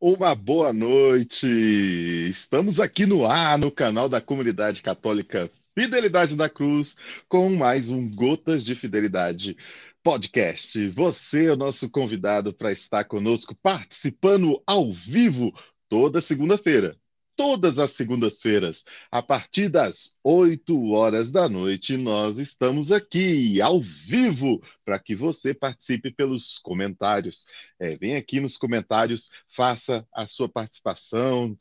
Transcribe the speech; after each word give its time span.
Uma 0.00 0.32
boa 0.32 0.72
noite! 0.72 1.44
Estamos 2.30 2.78
aqui 2.78 3.04
no 3.04 3.26
ar, 3.26 3.58
no 3.58 3.68
canal 3.68 4.08
da 4.08 4.20
Comunidade 4.20 4.80
Católica 4.80 5.50
Fidelidade 5.76 6.36
da 6.36 6.48
Cruz, 6.48 6.96
com 7.28 7.50
mais 7.56 7.90
um 7.90 8.08
Gotas 8.08 8.64
de 8.64 8.76
Fidelidade 8.76 9.56
podcast. 10.00 10.88
Você 10.90 11.46
é 11.46 11.52
o 11.52 11.56
nosso 11.56 11.90
convidado 11.90 12.54
para 12.54 12.70
estar 12.70 13.06
conosco 13.06 13.56
participando 13.60 14.62
ao 14.64 14.92
vivo 14.92 15.52
toda 15.88 16.20
segunda-feira 16.20 16.96
todas 17.38 17.78
as 17.78 17.92
segundas-feiras, 17.92 18.84
a 19.12 19.22
partir 19.22 19.68
das 19.68 20.16
8 20.24 20.90
horas 20.90 21.30
da 21.30 21.48
noite, 21.48 21.96
nós 21.96 22.36
estamos 22.36 22.90
aqui 22.90 23.60
ao 23.62 23.80
vivo 23.80 24.60
para 24.84 24.98
que 24.98 25.14
você 25.14 25.54
participe 25.54 26.10
pelos 26.10 26.58
comentários. 26.58 27.46
É, 27.78 27.96
vem 27.96 28.16
aqui 28.16 28.40
nos 28.40 28.56
comentários, 28.56 29.30
faça 29.54 30.04
a 30.12 30.26
sua 30.26 30.48
participação, 30.48 31.56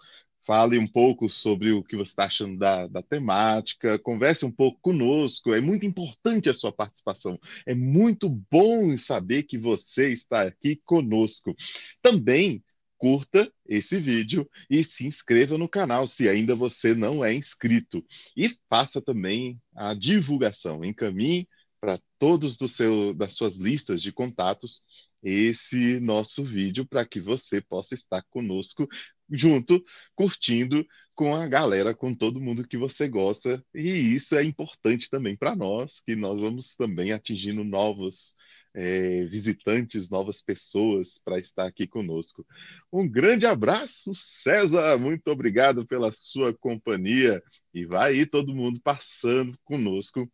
fale 0.48 0.80
um 0.80 0.88
pouco 0.88 1.30
sobre 1.30 1.72
o 1.72 1.84
que 1.84 1.96
você 1.96 2.10
está 2.10 2.24
achando 2.24 2.58
da, 2.58 2.88
da, 2.88 3.04
temática, 3.04 4.00
converse 4.00 4.46
um 4.46 4.52
pouco 4.52 4.80
conosco. 4.82 5.54
É 5.54 5.62
muito 5.62 5.86
importante 5.86 6.50
a 6.50 6.56
sua 6.56 6.72
participação. 6.72 7.38
É 7.68 7.76
muito 7.76 8.30
bom 8.50 8.98
saber 8.98 9.44
que 9.44 9.60
você 9.60 10.10
está 10.10 10.42
aqui 10.42 10.82
conosco. 10.86 11.54
Também 12.02 12.64
curta 12.98 13.52
esse 13.68 14.00
vídeo 14.00 14.50
e 14.70 14.84
se 14.84 15.06
inscreva 15.06 15.58
no 15.58 15.70
canal 15.70 16.08
se 16.08 16.28
ainda 16.28 16.56
você 16.56 16.94
não 16.94 17.24
é 17.24 17.34
inscrito. 17.34 18.04
E 18.36 18.56
faça 18.70 19.02
também 19.02 19.60
a 19.76 19.94
divulgação, 19.94 20.84
encaminhe 20.84 21.48
para 21.80 22.00
todos 22.18 22.58
do 22.58 22.68
seu, 22.68 23.14
das 23.14 23.34
suas 23.34 23.56
listas 23.56 24.02
de 24.02 24.12
contatos 24.12 24.84
esse 25.24 26.00
nosso 26.00 26.44
vídeo 26.44 26.86
para 26.86 27.06
que 27.06 27.20
você 27.20 27.62
possa 27.62 27.96
estar 27.96 28.24
conosco 28.30 28.88
junto, 29.30 29.84
curtindo 30.16 30.86
com 31.14 31.36
a 31.36 31.48
galera, 31.48 31.96
com 31.96 32.14
todo 32.14 32.40
mundo 32.40 32.68
que 32.68 32.78
você 32.78 33.08
gosta. 33.10 33.64
E 33.74 33.90
isso 33.90 34.36
é 34.36 34.44
importante 34.44 35.10
também 35.10 35.36
para 35.36 35.56
nós, 35.56 36.00
que 36.00 36.16
nós 36.16 36.40
vamos 36.40 36.76
também 36.76 37.12
atingindo 37.12 37.64
novos 37.64 38.36
é, 38.80 39.26
visitantes, 39.26 40.12
novas 40.12 40.40
pessoas 40.40 41.18
para 41.18 41.40
estar 41.40 41.66
aqui 41.66 41.88
conosco. 41.88 42.46
Um 42.94 43.10
grande 43.10 43.48
abraço, 43.48 44.14
César, 44.14 45.00
muito 45.00 45.28
obrigado 45.30 45.84
pela 45.88 46.12
sua 46.12 46.54
companhia 46.54 47.42
e 47.74 47.88
vai 47.88 48.12
aí 48.12 48.26
todo 48.28 48.54
mundo 48.54 48.80
passando 48.80 49.58
conosco 49.64 50.32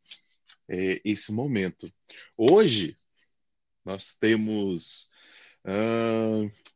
é, 0.67 1.00
esse 1.05 1.31
momento. 1.31 1.89
Hoje 2.35 2.97
nós 3.85 4.13
temos, 4.13 5.09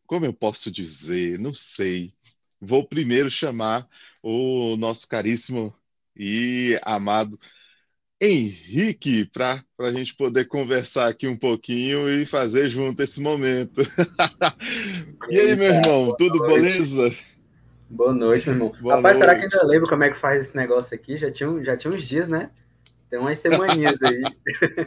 como 0.06 0.26
eu 0.26 0.34
posso 0.34 0.72
dizer, 0.72 1.38
não 1.38 1.54
sei. 1.54 2.14
Vou 2.62 2.88
primeiro 2.88 3.30
chamar 3.30 3.88
o 4.24 4.78
nosso 4.78 5.08
caríssimo 5.08 5.76
e 6.16 6.80
amado 6.82 7.38
Henrique 8.20 9.26
para 9.26 9.62
a 9.80 9.92
gente 9.92 10.16
poder 10.16 10.46
conversar 10.46 11.08
aqui 11.08 11.28
um 11.28 11.38
pouquinho 11.38 12.10
e 12.10 12.26
fazer 12.26 12.68
junto 12.68 13.02
esse 13.04 13.22
momento. 13.22 13.82
e 15.30 15.40
aí, 15.40 15.56
meu 15.56 15.76
irmão, 15.76 16.16
tudo 16.18 16.40
noite. 16.40 16.54
beleza? 16.54 17.16
Boa 17.88 18.12
noite, 18.12 18.48
meu 18.48 18.56
irmão. 18.56 18.76
Boa 18.82 18.96
Rapaz, 18.96 19.20
noite. 19.20 19.30
será 19.30 19.40
que 19.40 19.44
ainda 19.44 19.68
lembro 19.68 19.88
como 19.88 20.04
é 20.04 20.10
que 20.10 20.18
faz 20.18 20.48
esse 20.48 20.58
negócio 20.58 20.96
aqui? 20.96 21.16
Já 21.16 21.32
tinha, 21.32 21.64
já 21.64 21.78
tinha 21.78 21.94
uns 21.94 22.04
dias, 22.04 22.28
né? 22.28 22.50
Tem 23.08 23.20
umas 23.20 23.38
semaninhas 23.38 24.02
aí. 24.02 24.22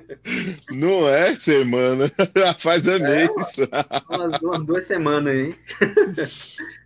Não 0.73 1.09
é 1.09 1.35
semana, 1.37 2.11
já 2.37 2.53
faz 2.53 2.87
a 2.87 2.97
é, 2.97 2.99
mês. 2.99 3.31
Umas, 4.11 4.43
umas, 4.43 4.65
duas 4.65 4.85
semanas 4.85 5.33
aí. 5.33 5.57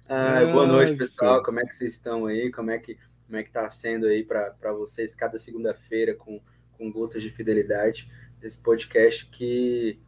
ah, 0.09 0.45
boa 0.53 0.67
noite, 0.67 0.95
pessoal. 0.97 1.43
Como 1.43 1.59
é 1.59 1.65
que 1.65 1.75
vocês 1.75 1.93
estão 1.95 2.27
aí? 2.27 2.53
Como 2.53 2.71
é 2.71 2.79
que 2.79 2.97
como 3.27 3.39
é 3.39 3.43
que 3.43 3.49
está 3.49 3.69
sendo 3.69 4.07
aí 4.07 4.25
para 4.25 4.73
vocês 4.73 5.15
cada 5.15 5.39
segunda-feira 5.39 6.15
com, 6.15 6.41
com 6.77 6.91
Gotas 6.91 7.23
de 7.23 7.31
Fidelidade, 7.31 8.11
esse 8.43 8.59
podcast 8.59 9.27
que 9.27 9.99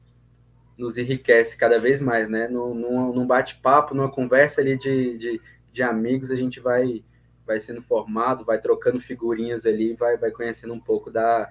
nos 0.79 0.99
enriquece 0.99 1.57
cada 1.57 1.79
vez 1.81 2.01
mais, 2.01 2.29
né? 2.29 2.49
Num, 2.49 2.75
num 3.13 3.27
bate-papo, 3.27 3.95
numa 3.95 4.11
conversa 4.11 4.61
ali 4.61 4.77
de, 4.77 5.17
de, 5.17 5.41
de, 5.73 5.83
amigos, 5.83 6.31
a 6.31 6.37
gente 6.37 6.61
vai, 6.61 7.03
vai 7.47 7.59
sendo 7.59 7.81
formado, 7.81 8.45
vai 8.45 8.61
trocando 8.61 9.01
figurinhas 9.01 9.65
ali, 9.65 9.95
vai, 9.95 10.19
vai 10.19 10.31
conhecendo 10.31 10.75
um 10.75 10.81
pouco 10.81 11.11
da, 11.11 11.51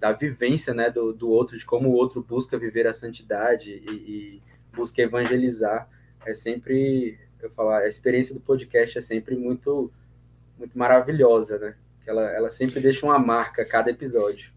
da 0.00 0.12
vivência 0.12 0.74
né, 0.74 0.90
do, 0.90 1.12
do 1.12 1.28
outro, 1.28 1.56
de 1.56 1.64
como 1.64 1.88
o 1.88 1.92
outro 1.92 2.20
busca 2.20 2.58
viver 2.58 2.86
a 2.88 2.94
santidade 2.94 3.70
e, 3.70 3.92
e 3.92 4.42
busca 4.74 5.02
evangelizar. 5.02 5.88
É 6.26 6.34
sempre, 6.34 7.16
eu 7.40 7.50
falar, 7.50 7.82
a 7.82 7.88
experiência 7.88 8.34
do 8.34 8.40
podcast 8.40 8.98
é 8.98 9.00
sempre 9.00 9.36
muito 9.36 9.92
muito 10.58 10.76
maravilhosa, 10.76 11.58
né? 11.58 11.74
Ela, 12.06 12.30
ela 12.30 12.50
sempre 12.50 12.80
deixa 12.80 13.04
uma 13.04 13.18
marca 13.18 13.62
a 13.62 13.66
cada 13.66 13.90
episódio. 13.90 14.50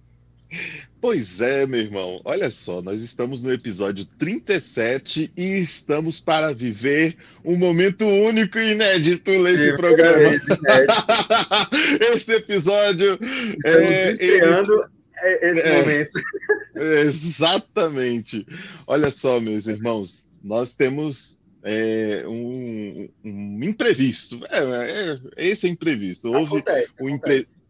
Pois 0.99 1.41
é, 1.41 1.65
meu 1.65 1.79
irmão. 1.79 2.21
Olha 2.23 2.51
só, 2.51 2.81
nós 2.81 3.01
estamos 3.01 3.41
no 3.41 3.51
episódio 3.51 4.05
37 4.05 5.31
e 5.35 5.59
estamos 5.59 6.19
para 6.19 6.53
viver 6.53 7.17
um 7.43 7.57
momento 7.57 8.05
único 8.05 8.59
e 8.59 8.73
inédito 8.73 9.31
nesse 9.31 9.71
Sim, 9.71 9.77
programa. 9.77 10.29
Esse 12.13 12.33
episódio. 12.33 13.13
Estamos 13.13 13.91
é, 13.91 14.11
estreando 14.11 14.73
ele... 15.23 15.49
esse 15.51 15.61
é, 15.61 15.79
momento. 15.79 16.21
Exatamente. 16.75 18.45
Olha 18.85 19.09
só, 19.09 19.39
meus 19.39 19.67
irmãos, 19.67 20.35
nós 20.43 20.75
temos 20.75 21.40
é, 21.63 22.23
um, 22.27 23.09
um, 23.23 23.63
imprevisto. 23.63 24.39
É, 24.49 24.59
é, 24.59 25.19
esse 25.37 25.67
é 25.67 25.69
imprevisto. 25.69 26.31
Houve 26.31 26.57
acontece, 26.57 26.93
um. 26.99 27.19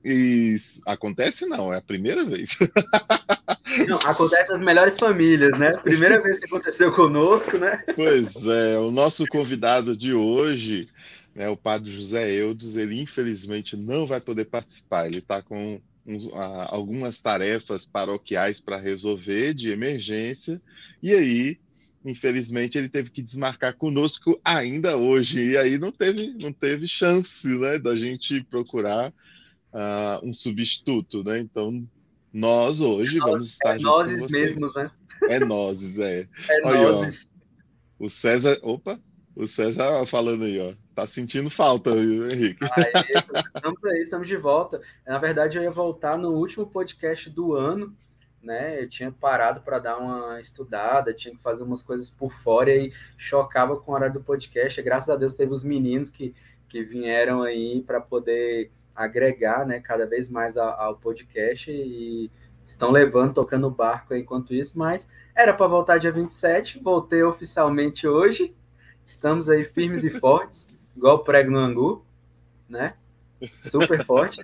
Isso. 0.04 0.82
Acontece 0.86 1.46
não, 1.46 1.74
é 1.74 1.78
a 1.78 1.82
primeira 1.82 2.24
vez. 2.24 2.58
Não, 3.88 3.98
acontece 4.04 4.52
nas 4.52 4.62
melhores 4.62 4.98
famílias, 4.98 5.58
né? 5.58 5.78
Primeira 5.78 6.22
vez 6.22 6.40
que 6.40 6.46
aconteceu 6.46 6.92
conosco, 6.92 7.58
né? 7.58 7.82
Pois 7.96 8.46
é, 8.46 8.78
o 8.78 8.92
nosso 8.92 9.26
convidado 9.28 9.96
de 9.96 10.14
hoje, 10.14 10.90
né, 11.34 11.48
o 11.48 11.56
padre 11.56 11.90
José 11.96 12.32
Eudes, 12.34 12.76
ele 12.76 13.00
infelizmente 13.00 13.78
não 13.78 14.06
vai 14.06 14.20
poder 14.20 14.46
participar. 14.46 15.08
Ele 15.08 15.20
está 15.20 15.42
com 15.42 15.80
uns, 16.06 16.30
algumas 16.68 17.22
tarefas 17.22 17.86
paroquiais 17.86 18.60
para 18.60 18.78
resolver 18.78 19.54
de 19.54 19.70
emergência, 19.70 20.62
e 21.02 21.14
aí 21.14 21.58
infelizmente 22.04 22.78
ele 22.78 22.90
teve 22.90 23.10
que 23.10 23.22
desmarcar 23.22 23.76
conosco 23.76 24.40
ainda 24.44 24.98
hoje. 24.98 25.52
E 25.52 25.58
aí 25.58 25.78
não 25.78 25.92
teve 25.92 26.36
não 26.40 26.52
teve 26.52 26.88
chance 26.88 27.48
né 27.48 27.78
da 27.78 27.96
gente 27.96 28.42
procurar 28.44 29.10
uh, 29.74 30.26
um 30.26 30.34
substituto 30.34 31.24
né? 31.24 31.40
Então 31.40 31.88
nós 32.34 32.82
hoje 32.82 33.18
é 33.18 33.20
nós, 33.20 33.32
vamos 33.32 33.48
estar 33.48 33.76
é 33.76 33.80
nós 33.80 34.32
mesmos 34.32 34.76
né? 34.76 34.92
É 35.30 35.40
nós 35.40 36.00
é, 36.00 36.28
é 36.50 36.62
nós 36.62 37.28
o 38.00 38.10
César 38.10 38.58
opa 38.64 39.00
o 39.36 39.48
César 39.48 40.06
falando 40.06 40.46
aí 40.46 40.60
ó 40.60 40.74
tá 40.96 41.06
sentindo 41.08 41.50
falta 41.50 41.92
Henrique? 41.92 42.64
Ah, 42.64 42.82
é 42.82 43.18
estamos 43.18 43.86
aí 43.86 44.02
estamos 44.02 44.28
de 44.28 44.38
volta. 44.38 44.82
Na 45.06 45.18
verdade 45.18 45.58
eu 45.58 45.64
ia 45.64 45.72
voltar 45.72 46.18
no 46.18 46.32
último 46.32 46.66
podcast 46.66 47.30
do 47.30 47.54
ano 47.54 47.96
né? 48.44 48.82
Eu 48.82 48.90
tinha 48.90 49.12
parado 49.12 49.62
para 49.62 49.80
dar 49.80 49.98
uma 49.98 50.40
estudada, 50.42 51.14
tinha 51.14 51.36
que 51.36 51.42
fazer 51.42 51.64
umas 51.64 51.82
coisas 51.82 52.10
por 52.10 52.32
fora 52.32 52.72
e 52.72 52.92
chocava 53.18 53.78
com 53.78 53.92
o 53.92 53.96
horário 53.96 54.16
do 54.16 54.24
podcast. 54.24 54.80
E, 54.80 54.84
graças 54.84 55.10
a 55.10 55.16
Deus 55.16 55.36
teve 55.36 55.54
os 55.54 55.64
meninos 55.64 56.10
que, 56.10 56.34
que 56.68 56.84
vieram 56.84 57.44
aí 57.44 57.84
para 57.86 58.02
poder 58.02 58.72
agregar, 58.96 59.66
né, 59.66 59.80
cada 59.80 60.06
vez 60.06 60.30
mais 60.30 60.58
ao, 60.58 60.70
ao, 60.80 60.96
podcast 60.98 61.72
e 61.72 62.30
estão 62.66 62.92
levando, 62.92 63.34
tocando 63.34 63.68
o 63.68 63.72
barco 63.72 64.14
enquanto 64.14 64.54
isso, 64.54 64.78
mas 64.78 65.08
era 65.36 65.54
para 65.54 65.68
voltar 65.68 65.98
dia 65.98 66.12
27, 66.12 66.80
voltei 66.80 67.24
oficialmente 67.24 68.08
hoje. 68.08 68.56
Estamos 69.06 69.50
aí 69.50 69.66
firmes 69.66 70.04
e 70.04 70.10
fortes, 70.10 70.68
igual 70.96 71.24
prego 71.24 71.52
no 71.52 71.58
angu, 71.58 72.06
né? 72.70 72.94
Super 73.64 74.06
forte. 74.06 74.42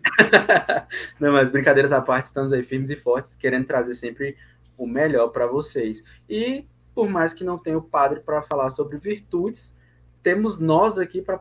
Não, 1.19 1.31
mas 1.33 1.51
brincadeiras 1.51 1.91
à 1.91 2.01
parte, 2.01 2.25
estamos 2.25 2.53
aí 2.53 2.63
firmes 2.63 2.89
e 2.89 2.95
fortes, 2.95 3.35
querendo 3.35 3.65
trazer 3.65 3.93
sempre 3.93 4.37
o 4.77 4.87
melhor 4.87 5.29
para 5.29 5.47
vocês. 5.47 6.03
E 6.29 6.67
por 6.97 7.07
mais 7.07 7.31
que 7.31 7.43
não 7.43 7.59
tenha 7.59 7.77
o 7.77 7.81
padre 7.81 8.21
para 8.21 8.41
falar 8.41 8.71
sobre 8.71 8.97
virtudes, 8.97 9.75
temos 10.23 10.57
nós 10.57 10.97
aqui 10.97 11.21
para 11.21 11.39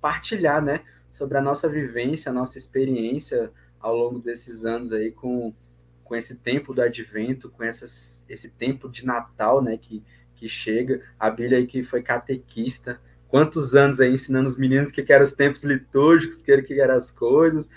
partilhar, 0.00 0.62
né, 0.62 0.82
sobre 1.12 1.36
a 1.36 1.42
nossa 1.42 1.68
vivência, 1.68 2.30
a 2.30 2.32
nossa 2.32 2.56
experiência 2.56 3.52
ao 3.78 3.94
longo 3.94 4.18
desses 4.18 4.64
anos 4.64 4.90
aí 4.90 5.12
com, 5.12 5.54
com 6.02 6.16
esse 6.16 6.36
tempo 6.36 6.72
do 6.72 6.80
advento, 6.80 7.50
com 7.50 7.62
essas, 7.62 8.24
esse 8.30 8.48
tempo 8.48 8.88
de 8.88 9.04
Natal, 9.04 9.62
né, 9.62 9.76
que, 9.76 10.02
que 10.34 10.48
chega. 10.48 11.02
A 11.20 11.28
Bíblia 11.28 11.58
aí 11.58 11.66
que 11.66 11.84
foi 11.84 12.02
catequista, 12.02 12.98
quantos 13.28 13.76
anos 13.76 14.00
aí 14.00 14.12
ensinando 14.12 14.48
os 14.48 14.56
meninos 14.56 14.90
que 14.90 15.04
eram 15.12 15.24
os 15.24 15.32
tempos 15.32 15.62
litúrgicos, 15.62 16.40
que, 16.40 16.62
que 16.62 16.80
eram 16.80 16.96
as 16.96 17.10
coisas, 17.10 17.68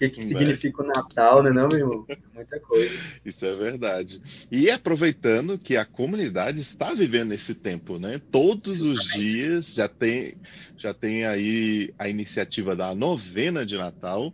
que, 0.00 0.08
que 0.08 0.20
né? 0.20 0.26
significa 0.26 0.82
o 0.82 0.86
Natal, 0.86 1.42
né, 1.42 1.50
não, 1.50 1.68
meu 1.68 1.78
irmão? 1.78 2.06
Muita 2.34 2.58
coisa. 2.60 2.94
Isso 3.24 3.44
é 3.44 3.54
verdade. 3.54 4.22
E 4.50 4.70
aproveitando 4.70 5.58
que 5.58 5.76
a 5.76 5.84
comunidade 5.84 6.60
está 6.60 6.94
vivendo 6.94 7.32
esse 7.32 7.54
tempo, 7.54 7.98
né? 7.98 8.20
Todos 8.30 8.78
Justamente. 8.78 8.98
os 8.98 9.12
dias 9.12 9.74
já 9.74 9.88
tem, 9.88 10.34
já 10.78 10.94
tem 10.94 11.26
aí 11.26 11.92
a 11.98 12.08
iniciativa 12.08 12.74
da 12.74 12.94
novena 12.94 13.66
de 13.66 13.76
Natal, 13.76 14.32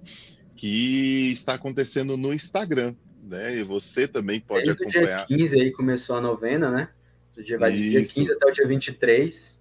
que 0.55 1.32
está 1.32 1.55
acontecendo 1.55 2.17
no 2.17 2.32
Instagram, 2.32 2.94
né? 3.25 3.56
E 3.56 3.64
você 3.64 4.06
também 4.06 4.40
pode 4.40 4.67
Desde 4.67 4.84
acompanhar. 4.84 5.25
O 5.25 5.26
dia 5.26 5.37
15 5.37 5.61
aí 5.61 5.72
começou 5.72 6.17
a 6.17 6.20
novena, 6.20 6.70
né? 6.70 6.88
Do 7.34 7.43
dia, 7.43 7.58
vai 7.58 7.72
do 7.72 7.79
dia 7.79 8.00
15 8.00 8.32
até 8.32 8.46
o 8.46 8.52
dia 8.52 8.69
23. 8.69 9.56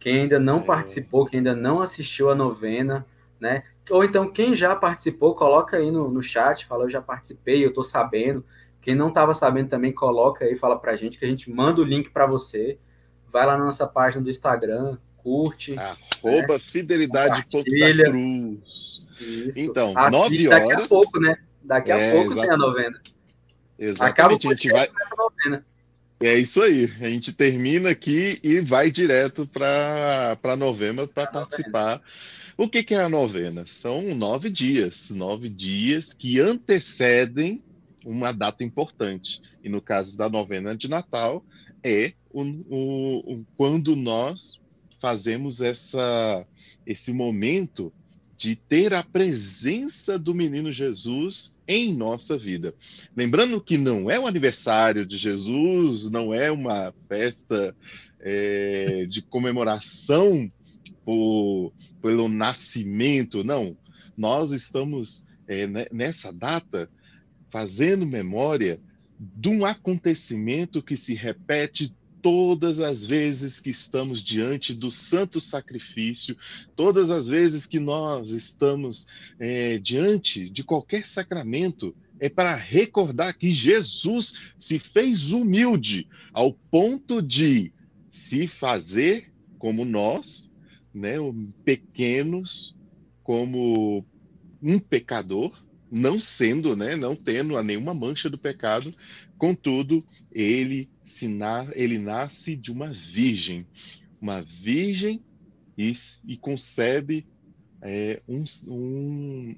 Quem 0.00 0.22
ainda 0.22 0.40
não 0.40 0.58
é... 0.58 0.64
participou, 0.64 1.26
quem 1.26 1.38
ainda 1.38 1.54
não 1.54 1.80
assistiu 1.80 2.30
a 2.30 2.34
novena, 2.34 3.06
né? 3.38 3.62
Ou 3.90 4.02
então, 4.02 4.30
quem 4.30 4.56
já 4.56 4.74
participou, 4.74 5.34
coloca 5.34 5.76
aí 5.76 5.90
no, 5.90 6.10
no 6.10 6.22
chat, 6.22 6.66
fala, 6.66 6.84
eu 6.84 6.90
já 6.90 7.02
participei, 7.02 7.64
eu 7.64 7.72
tô 7.72 7.84
sabendo. 7.84 8.44
Quem 8.80 8.94
não 8.94 9.08
estava 9.08 9.34
sabendo 9.34 9.68
também, 9.68 9.92
coloca 9.92 10.44
aí, 10.44 10.56
fala 10.56 10.78
pra 10.78 10.96
gente, 10.96 11.18
que 11.18 11.24
a 11.24 11.28
gente 11.28 11.50
manda 11.50 11.80
o 11.80 11.84
link 11.84 12.08
para 12.10 12.26
você. 12.26 12.78
Vai 13.30 13.44
lá 13.46 13.58
na 13.58 13.66
nossa 13.66 13.86
página 13.86 14.22
do 14.22 14.30
Instagram, 14.30 14.96
curte. 15.18 15.76
Arroba 15.78 16.54
né? 16.54 16.58
fidelidade 16.58 17.44
cruz. 17.46 19.02
Isso. 19.20 19.60
Então, 19.60 19.92
Assiste 19.96 20.48
nove 20.48 20.48
horas. 20.48 20.68
Daqui 20.68 20.82
a 20.82 20.88
pouco, 20.88 21.20
né? 21.20 21.36
Daqui 21.62 21.92
a 21.92 21.98
é, 21.98 22.12
pouco 22.12 22.32
exatamente. 22.32 22.46
tem 22.46 22.54
a 22.54 22.56
novena. 22.56 23.02
Exatamente. 23.78 24.12
Acaba 24.12 24.34
o 24.34 24.36
a 24.36 24.54
gente 24.54 24.70
vai. 24.70 24.90
Novena. 25.16 25.66
É 26.22 26.38
isso 26.38 26.62
aí. 26.62 26.84
A 27.00 27.08
gente 27.08 27.32
termina 27.32 27.90
aqui 27.90 28.38
e 28.42 28.60
vai 28.60 28.90
direto 28.90 29.46
para 29.46 30.56
novembro 30.58 31.08
para 31.08 31.26
participar. 31.26 31.96
Novena. 31.96 32.02
O 32.58 32.68
que, 32.68 32.82
que 32.82 32.92
é 32.92 33.00
a 33.00 33.08
novena? 33.08 33.64
São 33.66 34.14
nove 34.14 34.50
dias, 34.50 35.08
nove 35.08 35.48
dias 35.48 36.12
que 36.12 36.38
antecedem 36.38 37.64
uma 38.04 38.32
data 38.32 38.62
importante. 38.62 39.40
E 39.64 39.68
no 39.70 39.80
caso 39.80 40.14
da 40.18 40.28
novena 40.28 40.76
de 40.76 40.86
Natal, 40.86 41.42
é 41.82 42.12
o, 42.30 42.42
o, 42.42 43.34
o, 43.34 43.46
quando 43.56 43.96
nós 43.96 44.60
fazemos 45.00 45.62
essa, 45.62 46.46
esse 46.86 47.14
momento 47.14 47.90
de 48.40 48.56
ter 48.56 48.94
a 48.94 49.02
presença 49.02 50.18
do 50.18 50.34
menino 50.34 50.72
Jesus 50.72 51.58
em 51.68 51.92
nossa 51.92 52.38
vida. 52.38 52.74
Lembrando 53.14 53.60
que 53.60 53.76
não 53.76 54.10
é 54.10 54.18
o 54.18 54.26
aniversário 54.26 55.04
de 55.04 55.18
Jesus, 55.18 56.10
não 56.10 56.32
é 56.32 56.50
uma 56.50 56.94
festa 57.06 57.76
é, 58.18 59.04
de 59.04 59.20
comemoração 59.20 60.50
por, 61.04 61.70
pelo 62.00 62.30
nascimento, 62.30 63.44
não. 63.44 63.76
Nós 64.16 64.52
estamos 64.52 65.28
é, 65.46 65.66
nessa 65.92 66.32
data 66.32 66.88
fazendo 67.50 68.06
memória 68.06 68.80
de 69.18 69.50
um 69.50 69.66
acontecimento 69.66 70.82
que 70.82 70.96
se 70.96 71.12
repete 71.12 71.94
todas 72.22 72.80
as 72.80 73.04
vezes 73.04 73.60
que 73.60 73.70
estamos 73.70 74.22
diante 74.22 74.74
do 74.74 74.90
santo 74.90 75.40
sacrifício, 75.40 76.36
todas 76.76 77.10
as 77.10 77.28
vezes 77.28 77.66
que 77.66 77.78
nós 77.78 78.30
estamos 78.30 79.06
é, 79.38 79.78
diante 79.78 80.48
de 80.48 80.62
qualquer 80.62 81.06
sacramento, 81.06 81.94
é 82.18 82.28
para 82.28 82.54
recordar 82.54 83.36
que 83.36 83.52
Jesus 83.52 84.34
se 84.58 84.78
fez 84.78 85.32
humilde 85.32 86.06
ao 86.32 86.52
ponto 86.52 87.22
de 87.22 87.72
se 88.08 88.46
fazer 88.46 89.32
como 89.58 89.84
nós, 89.84 90.52
né, 90.92 91.16
pequenos 91.64 92.76
como 93.22 94.04
um 94.62 94.78
pecador, 94.78 95.56
não 95.90 96.20
sendo, 96.20 96.76
né, 96.76 96.94
não 96.94 97.16
tendo 97.16 97.60
nenhuma 97.62 97.92
mancha 97.92 98.30
do 98.30 98.38
pecado, 98.38 98.94
contudo, 99.36 100.04
ele 100.30 100.88
se 101.04 101.26
na, 101.26 101.66
ele 101.74 101.98
nasce 101.98 102.56
de 102.56 102.70
uma 102.70 102.88
virgem, 102.92 103.66
uma 104.20 104.42
virgem 104.42 105.20
e, 105.76 105.92
e 106.26 106.36
concebe 106.36 107.26
é, 107.82 108.22
um, 108.28 108.44
um, 108.68 109.56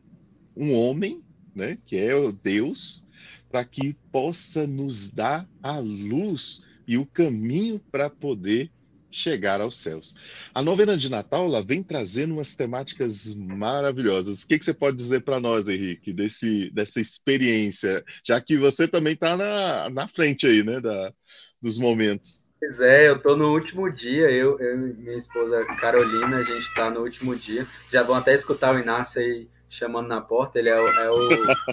um 0.56 0.74
homem, 0.74 1.22
né, 1.54 1.76
que 1.84 1.96
é 1.96 2.14
o 2.14 2.32
Deus, 2.32 3.06
para 3.50 3.64
que 3.64 3.94
possa 4.10 4.66
nos 4.66 5.10
dar 5.10 5.46
a 5.62 5.78
luz 5.78 6.66
e 6.86 6.96
o 6.96 7.04
caminho 7.04 7.78
para 7.90 8.08
poder 8.08 8.70
chegar 9.12 9.60
aos 9.60 9.76
céus. 9.76 10.16
A 10.54 10.62
novena 10.62 10.96
de 10.96 11.10
Natal 11.10 11.46
ela 11.46 11.62
vem 11.62 11.82
trazendo 11.82 12.34
umas 12.34 12.56
temáticas 12.56 13.34
maravilhosas. 13.34 14.42
O 14.42 14.48
que, 14.48 14.58
que 14.58 14.64
você 14.64 14.74
pode 14.74 14.96
dizer 14.96 15.22
para 15.22 15.38
nós, 15.38 15.68
Henrique, 15.68 16.12
desse, 16.12 16.70
dessa 16.70 17.00
experiência, 17.00 18.02
já 18.24 18.40
que 18.40 18.56
você 18.56 18.88
também 18.88 19.12
está 19.12 19.36
na, 19.36 19.90
na 19.90 20.08
frente 20.08 20.46
aí, 20.46 20.64
né, 20.64 20.80
da, 20.80 21.12
dos 21.60 21.78
momentos. 21.78 22.50
Pois 22.58 22.80
é, 22.80 23.08
eu 23.08 23.16
estou 23.16 23.36
no 23.36 23.52
último 23.52 23.90
dia, 23.90 24.30
eu, 24.30 24.58
eu 24.58 24.88
e 24.88 24.94
minha 24.94 25.16
esposa 25.16 25.64
Carolina, 25.80 26.38
a 26.38 26.42
gente 26.42 26.66
está 26.66 26.90
no 26.90 27.00
último 27.00 27.36
dia. 27.36 27.66
Já 27.90 28.02
vão 28.02 28.16
até 28.16 28.34
escutar 28.34 28.74
o 28.74 28.78
Inácio 28.78 29.20
aí 29.20 29.48
chamando 29.68 30.08
na 30.08 30.20
porta, 30.20 30.58
ele 30.58 30.68
é 30.68 30.78
o, 30.78 30.88
é 30.88 31.10
o, 31.10 31.28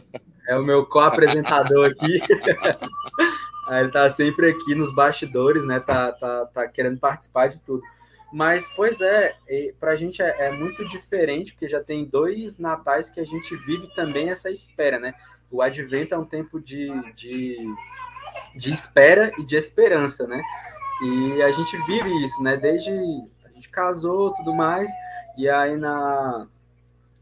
é 0.50 0.57
o 0.57 0.63
meu 0.63 0.85
co-apresentador 0.85 1.88
aqui. 1.88 2.19
Ele 3.69 3.92
tá 3.92 4.10
sempre 4.10 4.50
aqui 4.50 4.74
nos 4.74 4.94
bastidores, 4.94 5.66
né? 5.66 5.80
Tá, 5.80 6.12
tá, 6.12 6.45
tá 6.48 6.68
querendo 6.68 7.00
participar 7.00 7.48
de 7.48 7.60
tudo. 7.60 7.81
Mas, 8.31 8.68
pois 8.75 9.01
é, 9.01 9.36
para 9.80 9.92
a 9.92 9.95
gente 9.95 10.21
é, 10.21 10.48
é, 10.48 10.51
muito 10.51 10.88
diferente, 10.88 11.51
porque 11.51 11.68
já 11.68 11.83
tem 11.83 12.06
dois 12.06 12.57
natais 12.57 13.10
que 13.10 13.19
a 13.19 13.25
gente 13.25 13.56
vive 13.66 13.88
também 13.95 14.30
essa 14.30 14.51
espera, 14.51 15.00
né? 15.00 15.13
O 15.51 15.62
advento 15.62 16.13
é 16.13 16.18
um 16.18 16.25
tempo 16.25 16.60
de, 16.62 16.89
de, 17.13 17.57
de 18.56 18.71
espera 18.71 19.31
e 19.39 19.44
de 19.44 19.56
esperança, 19.56 20.27
né? 20.27 20.42
E 21.01 21.42
a 21.42 21.51
gente 21.51 21.75
vive 21.86 22.24
isso, 22.24 22.42
né? 22.44 22.56
Desde 22.56 22.92
a 22.92 23.50
gente 23.50 23.69
casou 23.69 24.33
tudo 24.36 24.54
mais, 24.54 24.92
e 25.38 25.50
aí 25.50 25.75
na 25.75 26.48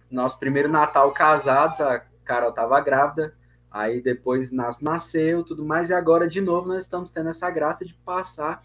nosso 0.09 0.39
primeiro 0.39 0.69
Natal 0.69 1.11
casados, 1.11 1.79
a 1.81 1.99
Carol 2.23 2.51
tava 2.51 2.79
grávida, 2.81 3.33
Aí 3.71 4.01
depois 4.01 4.51
nas, 4.51 4.79
nasceu 4.79 5.43
tudo 5.43 5.65
mais, 5.65 5.89
e 5.89 5.93
agora 5.93 6.27
de 6.27 6.41
novo 6.41 6.67
nós 6.67 6.83
estamos 6.83 7.11
tendo 7.11 7.29
essa 7.29 7.49
graça 7.49 7.85
de 7.85 7.93
passar 7.93 8.63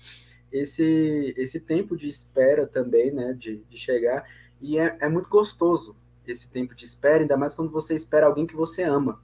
esse, 0.53 1.35
esse 1.37 1.59
tempo 1.59 1.97
de 1.97 2.09
espera 2.09 2.67
também, 2.67 3.11
né? 3.11 3.33
De, 3.33 3.59
de 3.69 3.77
chegar. 3.77 4.25
E 4.61 4.79
é, 4.79 4.97
é 5.01 5.09
muito 5.09 5.29
gostoso 5.29 5.97
esse 6.27 6.49
tempo 6.49 6.75
de 6.75 6.85
espera, 6.85 7.23
ainda 7.23 7.37
mais 7.37 7.55
quando 7.55 7.71
você 7.71 7.95
espera 7.95 8.27
alguém 8.27 8.47
que 8.47 8.55
você 8.55 8.83
ama, 8.83 9.21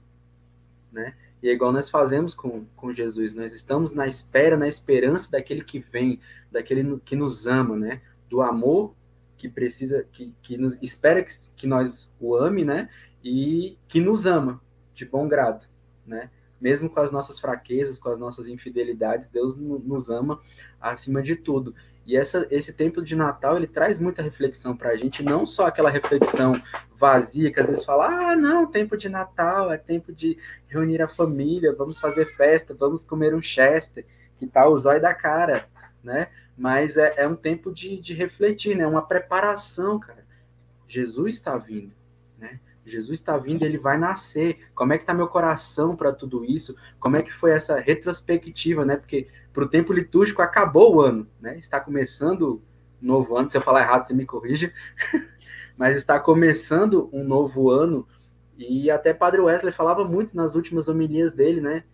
né? 0.91 1.15
E 1.41 1.47
é 1.47 1.53
igual 1.53 1.71
nós 1.71 1.89
fazemos 1.89 2.35
com, 2.35 2.65
com 2.75 2.91
Jesus, 2.91 3.33
nós 3.33 3.53
estamos 3.53 3.93
na 3.93 4.05
espera, 4.05 4.57
na 4.57 4.67
esperança 4.67 5.31
daquele 5.31 5.63
que 5.63 5.79
vem, 5.79 6.19
daquele 6.51 6.99
que 6.99 7.15
nos 7.15 7.47
ama, 7.47 7.77
né? 7.77 8.01
Do 8.29 8.41
amor 8.41 8.93
que 9.37 9.47
precisa, 9.47 10.05
que, 10.11 10.35
que 10.41 10.57
nos 10.57 10.77
espera 10.81 11.23
que, 11.23 11.31
que 11.55 11.65
nós 11.65 12.13
o 12.19 12.35
ame, 12.35 12.65
né? 12.65 12.89
E 13.23 13.77
que 13.87 14.01
nos 14.01 14.25
ama 14.25 14.61
de 14.99 15.05
bom 15.05 15.27
grado 15.27 15.65
né? 16.09 16.29
Mesmo 16.59 16.89
com 16.89 16.99
as 16.99 17.11
nossas 17.11 17.39
fraquezas, 17.39 17.97
com 17.97 18.09
as 18.09 18.19
nossas 18.19 18.47
infidelidades, 18.49 19.29
Deus 19.29 19.55
nos 19.55 20.09
ama 20.09 20.41
acima 20.81 21.21
de 21.21 21.35
tudo. 21.35 21.73
E 22.05 22.17
essa, 22.17 22.45
esse 22.49 22.73
tempo 22.73 23.01
de 23.01 23.15
Natal, 23.15 23.55
ele 23.55 23.67
traz 23.67 23.99
muita 23.99 24.21
reflexão 24.21 24.75
para 24.75 24.89
a 24.89 24.95
gente, 24.97 25.23
não 25.23 25.45
só 25.45 25.67
aquela 25.67 25.89
reflexão 25.89 26.53
vazia, 26.97 27.53
que 27.53 27.59
às 27.59 27.67
vezes 27.67 27.85
fala, 27.85 28.31
ah, 28.31 28.35
não, 28.35 28.69
tempo 28.69 28.97
de 28.97 29.07
Natal, 29.07 29.71
é 29.71 29.77
tempo 29.77 30.11
de 30.11 30.37
reunir 30.67 31.01
a 31.01 31.07
família, 31.07 31.73
vamos 31.73 31.99
fazer 31.99 32.35
festa, 32.35 32.73
vamos 32.73 33.05
comer 33.05 33.33
um 33.33 33.41
Chester, 33.41 34.05
que 34.37 34.47
tá 34.47 34.67
o 34.67 34.75
zóio 34.75 35.01
da 35.01 35.13
cara, 35.13 35.65
né? 36.03 36.29
Mas 36.57 36.97
é, 36.97 37.13
é 37.15 37.27
um 37.27 37.35
tempo 37.35 37.71
de, 37.71 38.01
de 38.01 38.13
refletir, 38.13 38.75
né? 38.75 38.85
Uma 38.85 39.05
preparação, 39.05 39.97
cara. 39.97 40.25
Jesus 40.87 41.35
está 41.35 41.55
vindo? 41.57 41.98
Jesus 42.89 43.19
está 43.19 43.37
vindo, 43.37 43.63
ele 43.63 43.77
vai 43.77 43.97
nascer. 43.97 44.59
Como 44.75 44.93
é 44.93 44.97
que 44.97 45.03
está 45.03 45.13
meu 45.13 45.27
coração 45.27 45.95
para 45.95 46.11
tudo 46.11 46.43
isso? 46.43 46.75
Como 46.99 47.15
é 47.15 47.23
que 47.23 47.31
foi 47.31 47.51
essa 47.51 47.79
retrospectiva, 47.79 48.83
né? 48.83 48.97
Porque 48.97 49.27
para 49.53 49.63
o 49.63 49.69
tempo 49.69 49.93
litúrgico 49.93 50.41
acabou 50.41 50.95
o 50.95 51.01
ano, 51.01 51.27
né? 51.39 51.57
Está 51.57 51.79
começando 51.79 52.61
um 53.01 53.07
novo 53.07 53.37
ano. 53.37 53.49
Se 53.49 53.57
eu 53.57 53.61
falar 53.61 53.81
errado, 53.81 54.05
você 54.05 54.13
me 54.13 54.25
corrija. 54.25 54.73
Mas 55.77 55.95
está 55.95 56.19
começando 56.19 57.09
um 57.13 57.23
novo 57.23 57.69
ano 57.69 58.05
e 58.59 58.91
até 58.91 59.13
Padre 59.13 59.39
Wesley 59.39 59.71
falava 59.71 60.03
muito 60.03 60.35
nas 60.35 60.53
últimas 60.53 60.89
homilias 60.89 61.31
dele, 61.31 61.61
né? 61.61 61.85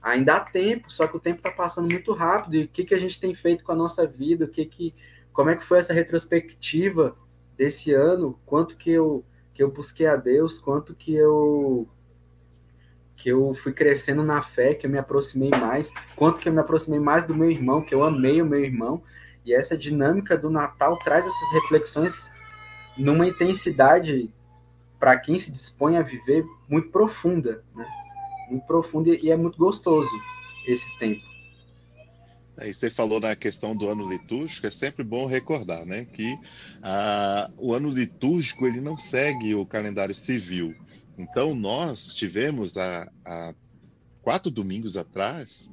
Ainda 0.00 0.36
há 0.36 0.40
tempo, 0.40 0.92
só 0.92 1.08
que 1.08 1.16
o 1.16 1.20
tempo 1.20 1.38
está 1.38 1.50
passando 1.50 1.90
muito 1.90 2.12
rápido. 2.12 2.54
E 2.54 2.64
o 2.64 2.68
que, 2.68 2.84
que 2.84 2.94
a 2.94 3.00
gente 3.00 3.18
tem 3.18 3.34
feito 3.34 3.64
com 3.64 3.72
a 3.72 3.76
nossa 3.76 4.06
vida? 4.06 4.44
O 4.44 4.48
que 4.48 4.64
que, 4.64 4.94
como 5.32 5.50
é 5.50 5.56
que 5.56 5.64
foi 5.64 5.80
essa 5.80 5.92
retrospectiva 5.92 7.16
desse 7.56 7.92
ano? 7.92 8.38
Quanto 8.46 8.76
que 8.76 8.92
eu 8.92 9.24
que 9.58 9.62
eu 9.64 9.72
busquei 9.72 10.06
a 10.06 10.14
Deus, 10.14 10.56
quanto 10.56 10.94
que 10.94 11.12
eu 11.12 11.88
que 13.16 13.28
eu 13.28 13.52
fui 13.54 13.72
crescendo 13.72 14.22
na 14.22 14.40
fé, 14.40 14.72
que 14.72 14.86
eu 14.86 14.90
me 14.90 14.98
aproximei 14.98 15.50
mais, 15.50 15.92
quanto 16.14 16.38
que 16.38 16.48
eu 16.48 16.52
me 16.52 16.60
aproximei 16.60 17.00
mais 17.00 17.24
do 17.24 17.34
meu 17.34 17.50
irmão, 17.50 17.82
que 17.82 17.92
eu 17.92 18.04
amei 18.04 18.40
o 18.40 18.46
meu 18.46 18.60
irmão. 18.60 19.02
E 19.44 19.52
essa 19.52 19.76
dinâmica 19.76 20.38
do 20.38 20.48
Natal 20.48 20.96
traz 21.00 21.26
essas 21.26 21.52
reflexões 21.60 22.30
numa 22.96 23.26
intensidade 23.26 24.32
para 24.96 25.18
quem 25.18 25.36
se 25.40 25.50
dispõe 25.50 25.96
a 25.96 26.02
viver, 26.02 26.44
muito 26.68 26.90
profunda, 26.90 27.64
né? 27.74 27.84
Muito 28.48 28.64
profunda 28.64 29.10
e 29.10 29.28
é 29.28 29.36
muito 29.36 29.58
gostoso 29.58 30.08
esse 30.68 30.96
tempo. 31.00 31.27
Aí 32.58 32.74
você 32.74 32.90
falou 32.90 33.20
na 33.20 33.36
questão 33.36 33.74
do 33.74 33.88
ano 33.88 34.08
litúrgico, 34.08 34.66
é 34.66 34.70
sempre 34.70 35.04
bom 35.04 35.26
recordar, 35.26 35.86
né, 35.86 36.04
que 36.04 36.36
ah, 36.82 37.48
o 37.56 37.72
ano 37.72 37.88
litúrgico 37.88 38.66
ele 38.66 38.80
não 38.80 38.98
segue 38.98 39.54
o 39.54 39.64
calendário 39.64 40.14
civil. 40.14 40.74
Então 41.16 41.54
nós 41.54 42.14
tivemos 42.14 42.76
há, 42.76 43.08
há 43.24 43.54
quatro 44.22 44.50
domingos 44.50 44.96
atrás, 44.96 45.72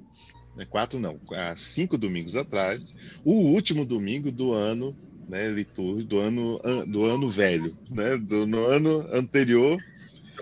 né, 0.56 0.65
quatro 0.70 1.00
não, 1.00 1.20
há 1.32 1.56
cinco 1.56 1.98
domingos 1.98 2.36
atrás, 2.36 2.96
o 3.24 3.34
último 3.34 3.84
domingo 3.84 4.32
do 4.32 4.54
ano 4.54 4.96
né, 5.27 5.50
litúrgico, 5.50 6.08
do 6.08 6.20
ano 6.20 6.62
do 6.88 7.04
ano 7.04 7.32
velho, 7.32 7.75
né, 7.89 8.15
do 8.15 8.46
no 8.46 8.63
ano 8.63 9.08
anterior. 9.12 9.84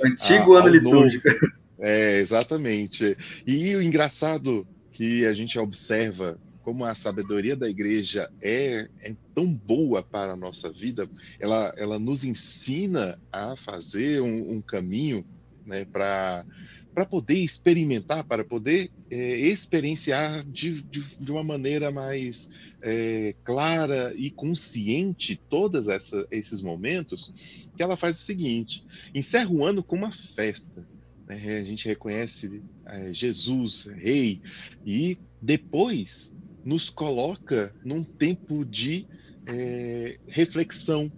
Antigo 0.03 0.55
a, 0.55 0.59
ano 0.59 0.67
litúrgico. 0.67 1.29
Novo. 1.29 1.53
É, 1.79 2.19
exatamente. 2.19 3.17
E 3.47 3.75
o 3.75 3.81
engraçado 3.81 4.67
que 4.93 5.25
a 5.25 5.33
gente 5.33 5.59
observa 5.59 6.39
como 6.61 6.85
a 6.85 6.95
sabedoria 6.95 7.57
da 7.57 7.69
igreja 7.69 8.31
é, 8.41 8.87
é 9.01 9.13
tão 9.35 9.53
boa 9.53 10.01
para 10.01 10.31
a 10.31 10.37
nossa 10.37 10.71
vida, 10.71 11.09
ela, 11.37 11.73
ela 11.75 11.99
nos 11.99 12.23
ensina 12.23 13.19
a 13.31 13.57
fazer 13.57 14.21
um, 14.21 14.53
um 14.53 14.61
caminho 14.61 15.25
né, 15.65 15.83
para 15.83 16.45
para 16.93 17.07
poder 17.07 17.39
experimentar, 17.39 18.23
para 18.23 18.43
poder 18.43 18.91
é, 19.09 19.17
experienciar 19.17 20.43
de, 20.45 20.83
de, 20.83 21.01
de, 21.19 21.31
uma 21.31 21.43
maneira 21.43 21.89
mais 21.89 22.51
é, 22.83 23.33
clara 23.43 24.13
e 24.15 24.29
consciente 24.29 25.35
todos 25.49 25.87
esses 26.29 26.61
momentos, 26.61 27.33
que 27.75 27.81
ela 27.81 27.97
faz 27.97 28.19
o 28.19 28.21
seguinte: 28.21 28.85
encerra 29.13 29.49
o 29.49 29.65
ano 29.65 29.81
com 29.81 29.95
uma 29.95 30.11
festa. 30.11 30.85
Né? 31.27 31.57
A 31.59 31.63
gente 31.63 31.87
reconhece 31.87 32.61
é, 32.85 33.13
Jesus, 33.13 33.85
Rei, 33.85 34.41
e 34.85 35.17
depois 35.41 36.35
nos 36.63 36.89
coloca 36.89 37.75
num 37.83 38.03
tempo 38.03 38.63
de 38.65 39.05
é, 39.45 40.17
reflexão. 40.27 41.11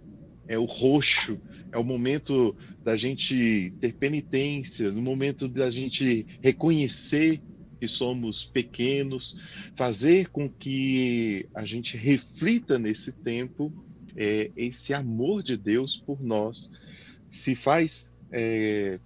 É 0.48 0.56
o 0.56 0.64
roxo, 0.64 1.40
é 1.72 1.78
o 1.78 1.82
momento 1.82 2.56
da 2.84 2.96
gente 2.96 3.72
ter 3.80 3.94
penitência, 3.94 4.92
no 4.92 5.02
momento 5.02 5.48
da 5.48 5.70
gente 5.72 6.24
reconhecer 6.40 7.42
que 7.80 7.88
somos 7.88 8.44
pequenos, 8.44 9.38
fazer 9.76 10.28
com 10.28 10.48
que 10.48 11.48
a 11.52 11.66
gente 11.66 11.96
reflita 11.96 12.78
nesse 12.78 13.12
tempo 13.12 13.72
é, 14.16 14.50
esse 14.56 14.94
amor 14.94 15.42
de 15.42 15.56
Deus 15.56 15.96
por 15.96 16.22
nós. 16.22 16.72
Se 17.30 17.54
faz 17.54 18.16
é, 18.30 18.98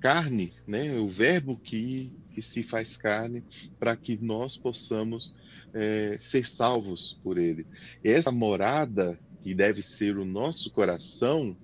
carne, 0.00 0.52
né? 0.66 0.98
O 0.98 1.08
verbo 1.08 1.56
que, 1.56 2.12
que 2.32 2.42
se 2.42 2.62
faz 2.62 2.96
carne 2.96 3.42
para 3.78 3.96
que 3.96 4.18
nós 4.20 4.56
possamos 4.56 5.36
é, 5.74 6.16
ser 6.20 6.48
salvos 6.48 7.18
por 7.22 7.38
Ele. 7.38 7.66
Essa 8.02 8.30
morada 8.30 9.18
que 9.42 9.54
deve 9.54 9.82
ser 9.82 10.16
o 10.16 10.24
nosso 10.24 10.70
coração 10.70 11.56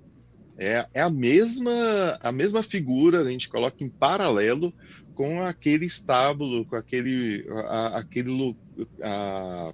é, 0.57 0.87
é 0.93 1.01
a 1.01 1.11
mesma 1.11 2.19
a 2.21 2.31
mesma 2.31 2.63
figura 2.63 3.23
a 3.23 3.31
gente 3.31 3.49
coloca 3.49 3.83
em 3.83 3.89
paralelo 3.89 4.73
com 5.15 5.43
aquele 5.43 5.87
estábulo, 5.87 6.65
com 6.65 6.77
aquele 6.77 7.47
a, 7.67 7.99
aquele 7.99 8.57
a, 9.03 9.73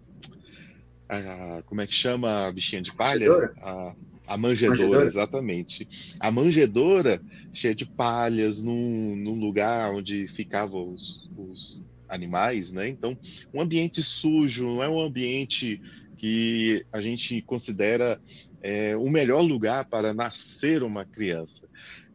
a, 1.08 1.62
como 1.66 1.80
é 1.80 1.86
que 1.86 1.94
chama 1.94 2.46
a 2.46 2.52
bichinha 2.52 2.82
de 2.82 2.94
palha? 2.94 3.30
A, 3.60 3.94
a 4.28 4.36
manjedora, 4.36 4.78
manjedora, 4.78 5.06
exatamente. 5.06 5.88
A 6.20 6.30
manjedora 6.30 7.20
cheia 7.52 7.74
de 7.74 7.86
palhas, 7.86 8.62
num, 8.62 9.16
num 9.16 9.34
lugar 9.34 9.92
onde 9.92 10.28
ficavam 10.28 10.92
os, 10.92 11.30
os, 11.36 11.84
animais, 12.08 12.72
né? 12.72 12.88
Então, 12.88 13.16
um 13.52 13.60
ambiente 13.60 14.02
sujo 14.02 14.66
não 14.66 14.82
é 14.82 14.88
um 14.88 15.00
ambiente 15.00 15.80
que 16.16 16.84
a 16.92 17.00
gente 17.00 17.42
considera 17.42 18.20
é, 18.62 18.96
o 18.96 19.08
melhor 19.08 19.42
lugar 19.42 19.84
para 19.84 20.14
nascer 20.14 20.82
uma 20.82 21.04
criança. 21.04 21.68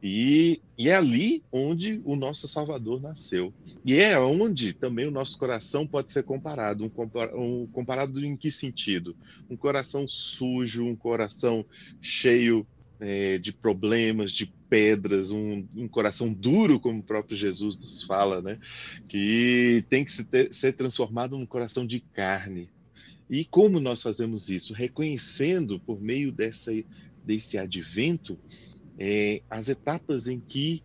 E, 0.05 0.61
e, 0.77 0.89
é 0.89 0.95
ali 0.95 1.41
onde 1.49 2.01
o 2.03 2.17
nosso 2.17 2.45
Salvador 2.45 3.01
nasceu. 3.01 3.53
E 3.85 3.95
é 3.95 4.19
onde 4.19 4.73
também 4.73 5.07
o 5.07 5.11
nosso 5.11 5.37
coração 5.37 5.87
pode 5.87 6.11
ser 6.11 6.23
comparado. 6.23 6.83
Um, 6.83 7.41
um, 7.41 7.67
comparado 7.67 8.23
em 8.23 8.35
que 8.35 8.51
sentido? 8.51 9.15
Um 9.49 9.55
coração 9.55 10.05
sujo, 10.05 10.83
um 10.83 10.93
coração 10.93 11.65
cheio 12.01 12.67
é, 12.99 13.37
de 13.37 13.53
problemas, 13.53 14.33
de 14.33 14.45
pedras, 14.69 15.31
um, 15.31 15.65
um, 15.73 15.87
coração 15.87 16.33
duro, 16.33 16.81
como 16.81 16.99
o 16.99 17.03
próprio 17.03 17.37
Jesus 17.37 17.79
nos 17.79 18.03
fala, 18.03 18.41
né? 18.41 18.59
que 19.07 19.85
tem 19.89 20.03
que 20.03 20.11
se 20.11 20.25
ter, 20.25 20.53
ser 20.53 20.73
transformado 20.73 21.37
num 21.37 21.45
coração 21.45 21.87
de 21.87 22.01
carne. 22.01 22.69
E 23.29 23.45
como 23.45 23.79
nós 23.79 24.01
fazemos 24.01 24.49
isso? 24.49 24.73
Reconhecendo, 24.73 25.79
por 25.79 26.01
meio 26.01 26.29
dessa, 26.29 26.73
desse 27.23 27.57
advento, 27.57 28.37
é, 28.97 29.41
as 29.49 29.69
etapas 29.69 30.27
em 30.27 30.39
que 30.39 30.83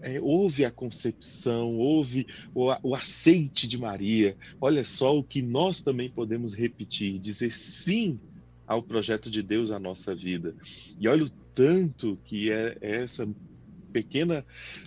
é, 0.00 0.20
houve 0.20 0.64
a 0.64 0.70
concepção, 0.70 1.76
houve 1.76 2.26
o, 2.54 2.66
o, 2.82 2.94
aceite 2.94 3.66
de 3.66 3.78
Maria. 3.78 4.36
Olha 4.60 4.84
só 4.84 5.16
o 5.18 5.24
que 5.24 5.40
nós 5.40 5.80
também 5.80 6.10
podemos 6.10 6.54
repetir, 6.54 7.18
dizer 7.18 7.52
sim 7.52 8.20
ao 8.66 8.82
projeto 8.82 9.30
de 9.30 9.42
Deus 9.42 9.70
à 9.70 9.78
nossa 9.78 10.14
vida. 10.14 10.54
E 10.98 11.08
olha 11.08 11.24
o 11.24 11.30
tanto 11.54 12.18
que 12.24 12.50
é, 12.50 12.76
essa 12.80 13.28
pequena 13.92 14.44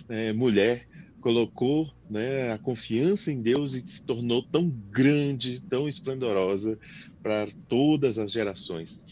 é, 0.08 0.32
mulher 0.32 0.86
colocou 1.20 1.92
né, 2.08 2.52
a 2.52 2.58
confiança 2.58 3.30
em 3.30 3.42
Deus 3.42 3.74
e 3.74 3.86
se 3.86 4.04
tornou 4.04 4.42
tão 4.42 4.68
grande, 4.68 5.60
tão 5.68 5.88
esplendorosa 5.88 6.78
para 7.22 7.48
todas 7.68 8.18
as 8.18 8.32
gerações. 8.32 9.02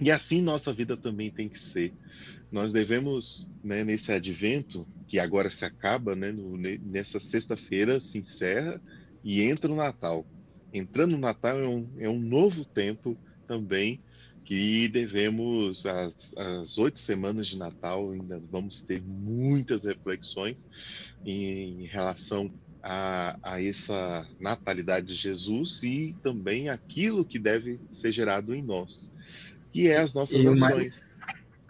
E 0.00 0.10
assim 0.10 0.40
nossa 0.40 0.72
vida 0.72 0.96
também 0.96 1.30
tem 1.30 1.48
que 1.48 1.60
ser. 1.60 1.92
Nós 2.50 2.72
devemos, 2.72 3.50
né, 3.62 3.84
nesse 3.84 4.10
advento, 4.12 4.86
que 5.06 5.18
agora 5.18 5.50
se 5.50 5.64
acaba, 5.64 6.16
né, 6.16 6.32
no, 6.32 6.56
nessa 6.56 7.20
sexta-feira 7.20 8.00
se 8.00 8.18
encerra 8.18 8.80
e 9.22 9.42
entra 9.42 9.70
o 9.70 9.76
Natal. 9.76 10.26
Entrando 10.72 11.12
no 11.12 11.18
Natal 11.18 11.60
é 11.60 11.68
um, 11.68 11.88
é 11.98 12.08
um 12.08 12.18
novo 12.18 12.64
tempo 12.64 13.16
também 13.46 14.00
que 14.44 14.88
devemos, 14.88 15.84
as, 15.84 16.34
as 16.38 16.78
oito 16.78 16.98
semanas 16.98 17.48
de 17.48 17.58
Natal, 17.58 18.12
ainda 18.12 18.42
vamos 18.50 18.82
ter 18.82 19.02
muitas 19.02 19.84
reflexões 19.84 20.70
em, 21.22 21.82
em 21.82 21.86
relação 21.86 22.50
a, 22.82 23.38
a, 23.42 23.62
essa 23.62 24.26
natalidade 24.40 25.08
de 25.08 25.14
Jesus 25.14 25.82
e 25.82 26.16
também 26.22 26.70
aquilo 26.70 27.26
que 27.26 27.38
deve 27.38 27.78
ser 27.92 28.10
gerado 28.10 28.54
em 28.54 28.62
nós, 28.62 29.12
que 29.70 29.88
é 29.88 29.98
as 29.98 30.14
nossas 30.14 30.42
e 30.42 30.48
ações. 30.48 30.58
Mais, 30.58 31.07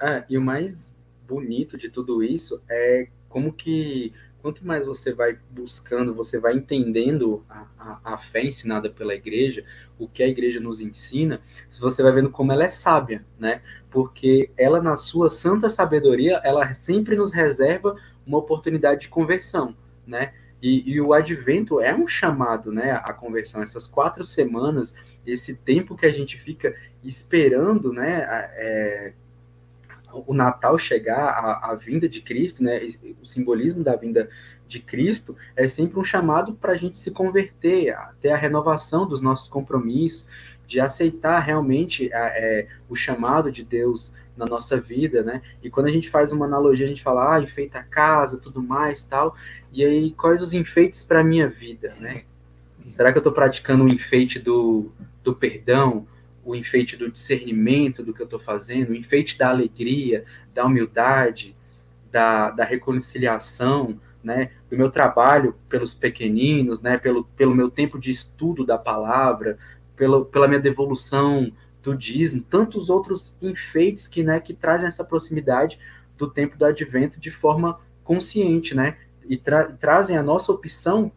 é, 0.00 0.24
e 0.28 0.38
o 0.38 0.40
mais 0.40 0.96
bonito 1.26 1.76
de 1.76 1.88
tudo 1.88 2.22
isso 2.22 2.62
é 2.68 3.08
como 3.28 3.52
que 3.52 4.12
quanto 4.40 4.64
mais 4.66 4.86
você 4.86 5.12
vai 5.12 5.38
buscando, 5.50 6.14
você 6.14 6.38
vai 6.38 6.54
entendendo 6.54 7.44
a, 7.48 7.66
a, 7.78 8.14
a, 8.14 8.18
fé 8.18 8.44
ensinada 8.44 8.88
pela 8.88 9.14
igreja, 9.14 9.64
o 9.98 10.08
que 10.08 10.22
a 10.22 10.28
igreja 10.28 10.60
nos 10.60 10.80
ensina, 10.80 11.40
você 11.68 12.02
vai 12.02 12.12
vendo 12.12 12.30
como 12.30 12.52
ela 12.52 12.64
é 12.64 12.68
sábia, 12.68 13.24
né? 13.38 13.60
Porque 13.90 14.50
ela, 14.56 14.80
na 14.80 14.96
sua 14.96 15.28
santa 15.28 15.68
sabedoria, 15.68 16.40
ela 16.44 16.72
sempre 16.72 17.16
nos 17.16 17.32
reserva 17.32 17.96
uma 18.24 18.38
oportunidade 18.38 19.02
de 19.02 19.08
conversão, 19.08 19.76
né? 20.06 20.32
E, 20.62 20.92
e 20.92 21.00
o 21.00 21.12
advento 21.12 21.80
é 21.80 21.94
um 21.94 22.06
chamado, 22.06 22.72
né? 22.72 22.92
A 22.92 23.12
conversão, 23.12 23.62
essas 23.62 23.86
quatro 23.88 24.24
semanas, 24.24 24.94
esse 25.26 25.54
tempo 25.54 25.96
que 25.96 26.06
a 26.06 26.12
gente 26.12 26.38
fica 26.38 26.74
esperando, 27.02 27.92
né? 27.92 28.24
É, 28.54 29.12
o 30.12 30.34
Natal 30.34 30.78
chegar, 30.78 31.28
a, 31.28 31.70
a, 31.70 31.74
vinda 31.74 32.08
de 32.08 32.20
Cristo, 32.20 32.62
né, 32.62 32.80
o 33.20 33.26
simbolismo 33.26 33.82
da 33.82 33.96
vinda 33.96 34.28
de 34.66 34.80
Cristo 34.80 35.36
é 35.56 35.66
sempre 35.66 35.98
um 35.98 36.04
chamado 36.04 36.54
para 36.54 36.72
a 36.72 36.76
gente 36.76 36.98
se 36.98 37.10
converter, 37.10 37.90
a 37.90 38.12
ter 38.20 38.30
a 38.30 38.36
renovação 38.36 39.06
dos 39.06 39.20
nossos 39.20 39.48
compromissos, 39.48 40.28
de 40.66 40.80
aceitar 40.80 41.40
realmente 41.40 42.12
a, 42.12 42.26
é, 42.28 42.68
o 42.88 42.94
chamado 42.94 43.50
de 43.50 43.64
Deus 43.64 44.12
na 44.36 44.46
nossa 44.46 44.80
vida, 44.80 45.22
né? 45.22 45.42
E 45.62 45.68
quando 45.68 45.86
a 45.86 45.90
gente 45.90 46.08
faz 46.08 46.30
uma 46.30 46.46
analogia, 46.46 46.86
a 46.86 46.88
gente 46.88 47.02
fala, 47.02 47.34
ah, 47.34 47.40
enfeita 47.40 47.80
a 47.80 47.82
casa, 47.82 48.38
tudo 48.38 48.62
mais, 48.62 49.02
tal. 49.02 49.34
E 49.72 49.84
aí, 49.84 50.12
quais 50.12 50.40
os 50.40 50.52
enfeites 50.52 51.02
para 51.02 51.20
a 51.20 51.24
minha 51.24 51.48
vida, 51.48 51.92
né? 51.98 52.22
Será 52.94 53.10
que 53.10 53.18
eu 53.18 53.20
estou 53.20 53.32
praticando 53.32 53.84
o 53.84 53.88
enfeite 53.88 54.38
do, 54.38 54.92
do 55.24 55.34
perdão, 55.34 56.06
o 56.48 56.56
enfeite 56.56 56.96
do 56.96 57.10
discernimento 57.10 58.02
do 58.02 58.14
que 58.14 58.22
eu 58.22 58.24
estou 58.24 58.40
fazendo, 58.40 58.90
o 58.90 58.94
enfeite 58.94 59.36
da 59.36 59.50
alegria, 59.50 60.24
da 60.54 60.64
humildade, 60.64 61.54
da, 62.10 62.50
da 62.50 62.64
reconciliação, 62.64 64.00
né, 64.24 64.52
do 64.70 64.76
meu 64.76 64.90
trabalho 64.90 65.54
pelos 65.68 65.92
pequeninos, 65.92 66.80
né, 66.80 66.96
pelo, 66.96 67.24
pelo 67.36 67.54
meu 67.54 67.70
tempo 67.70 67.98
de 67.98 68.10
estudo 68.10 68.64
da 68.64 68.78
palavra, 68.78 69.58
pelo, 69.94 70.24
pela 70.24 70.48
minha 70.48 70.58
devolução 70.58 71.52
do 71.82 71.94
dízimo, 71.94 72.42
tantos 72.48 72.88
outros 72.88 73.36
enfeites 73.42 74.08
que, 74.08 74.22
né, 74.22 74.40
que 74.40 74.54
trazem 74.54 74.88
essa 74.88 75.04
proximidade 75.04 75.78
do 76.16 76.30
tempo 76.30 76.56
do 76.56 76.64
advento 76.64 77.20
de 77.20 77.30
forma 77.30 77.78
consciente, 78.02 78.74
né? 78.74 78.96
E 79.28 79.36
tra 79.36 79.66
trazem 79.72 80.16
a 80.16 80.22
nossa 80.22 80.50
opção 80.50 81.12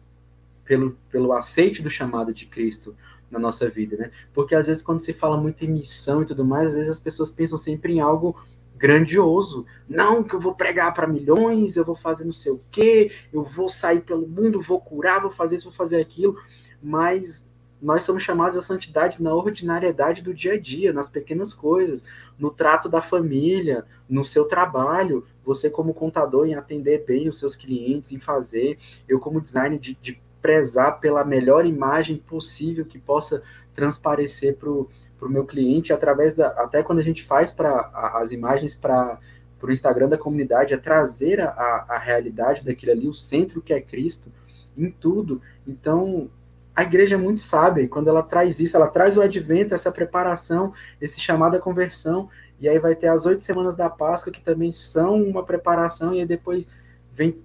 pelo, 0.62 0.96
pelo 1.10 1.32
aceite 1.32 1.82
do 1.82 1.90
chamado 1.90 2.34
de 2.34 2.44
Cristo 2.44 2.94
na 3.32 3.38
nossa 3.38 3.68
vida, 3.68 3.96
né? 3.96 4.10
Porque 4.32 4.54
às 4.54 4.66
vezes 4.66 4.82
quando 4.82 5.00
se 5.00 5.12
fala 5.12 5.36
muito 5.36 5.64
em 5.64 5.68
missão 5.68 6.22
e 6.22 6.26
tudo 6.26 6.44
mais, 6.44 6.68
às 6.68 6.76
vezes 6.76 6.90
as 6.90 6.98
pessoas 7.00 7.32
pensam 7.32 7.58
sempre 7.58 7.94
em 7.94 8.00
algo 8.00 8.36
grandioso. 8.76 9.64
Não, 9.88 10.22
que 10.22 10.34
eu 10.34 10.40
vou 10.40 10.54
pregar 10.54 10.92
para 10.92 11.06
milhões, 11.06 11.76
eu 11.76 11.84
vou 11.84 11.96
fazer 11.96 12.24
não 12.24 12.32
sei 12.32 12.52
o 12.52 12.60
quê, 12.70 13.10
eu 13.32 13.42
vou 13.42 13.68
sair 13.68 14.02
pelo 14.02 14.26
mundo, 14.28 14.60
vou 14.60 14.80
curar, 14.80 15.22
vou 15.22 15.30
fazer 15.30 15.56
isso, 15.56 15.70
vou 15.70 15.72
fazer 15.72 16.00
aquilo. 16.00 16.36
Mas 16.82 17.46
nós 17.80 18.04
somos 18.04 18.22
chamados 18.22 18.56
à 18.56 18.62
santidade 18.62 19.20
na 19.20 19.34
ordinariedade 19.34 20.22
do 20.22 20.32
dia 20.32 20.52
a 20.52 20.60
dia, 20.60 20.92
nas 20.92 21.08
pequenas 21.08 21.54
coisas, 21.54 22.04
no 22.38 22.50
trato 22.50 22.88
da 22.88 23.00
família, 23.00 23.84
no 24.08 24.24
seu 24.24 24.44
trabalho, 24.44 25.26
você 25.44 25.70
como 25.70 25.94
contador 25.94 26.46
em 26.46 26.54
atender 26.54 27.04
bem 27.04 27.28
os 27.28 27.38
seus 27.38 27.56
clientes, 27.56 28.12
em 28.12 28.20
fazer, 28.20 28.78
eu 29.08 29.18
como 29.18 29.40
designer 29.40 29.80
de, 29.80 29.94
de 30.00 30.20
prezar 30.42 30.98
pela 30.98 31.24
melhor 31.24 31.64
imagem 31.64 32.16
possível 32.16 32.84
que 32.84 32.98
possa 32.98 33.42
transparecer 33.74 34.56
para 34.56 34.68
o 34.68 34.88
meu 35.28 35.46
cliente, 35.46 35.92
através 35.92 36.34
da. 36.34 36.48
Até 36.48 36.82
quando 36.82 36.98
a 36.98 37.04
gente 37.04 37.22
faz 37.22 37.52
para 37.52 37.90
as 38.14 38.32
imagens 38.32 38.74
para 38.74 39.18
o 39.62 39.70
Instagram 39.70 40.08
da 40.08 40.18
comunidade, 40.18 40.74
é 40.74 40.76
trazer 40.76 41.40
a, 41.40 41.86
a 41.88 41.98
realidade 41.98 42.64
daquilo 42.64 42.92
ali, 42.92 43.08
o 43.08 43.14
centro 43.14 43.62
que 43.62 43.72
é 43.72 43.80
Cristo, 43.80 44.30
em 44.76 44.90
tudo. 44.90 45.40
Então, 45.66 46.28
a 46.74 46.82
igreja 46.82 47.14
é 47.14 47.18
muito 47.18 47.40
sábia, 47.40 47.82
e 47.82 47.88
quando 47.88 48.08
ela 48.08 48.22
traz 48.22 48.58
isso, 48.58 48.76
ela 48.76 48.88
traz 48.88 49.16
o 49.16 49.22
advento, 49.22 49.74
essa 49.74 49.92
preparação, 49.92 50.72
esse 51.00 51.20
chamado 51.20 51.56
à 51.56 51.60
conversão, 51.60 52.28
e 52.58 52.68
aí 52.68 52.78
vai 52.78 52.94
ter 52.94 53.08
as 53.08 53.26
oito 53.26 53.42
semanas 53.42 53.76
da 53.76 53.88
Páscoa, 53.88 54.32
que 54.32 54.42
também 54.42 54.72
são 54.72 55.22
uma 55.22 55.44
preparação, 55.44 56.14
e 56.14 56.20
aí 56.20 56.26
depois 56.26 56.66
vem 57.14 57.38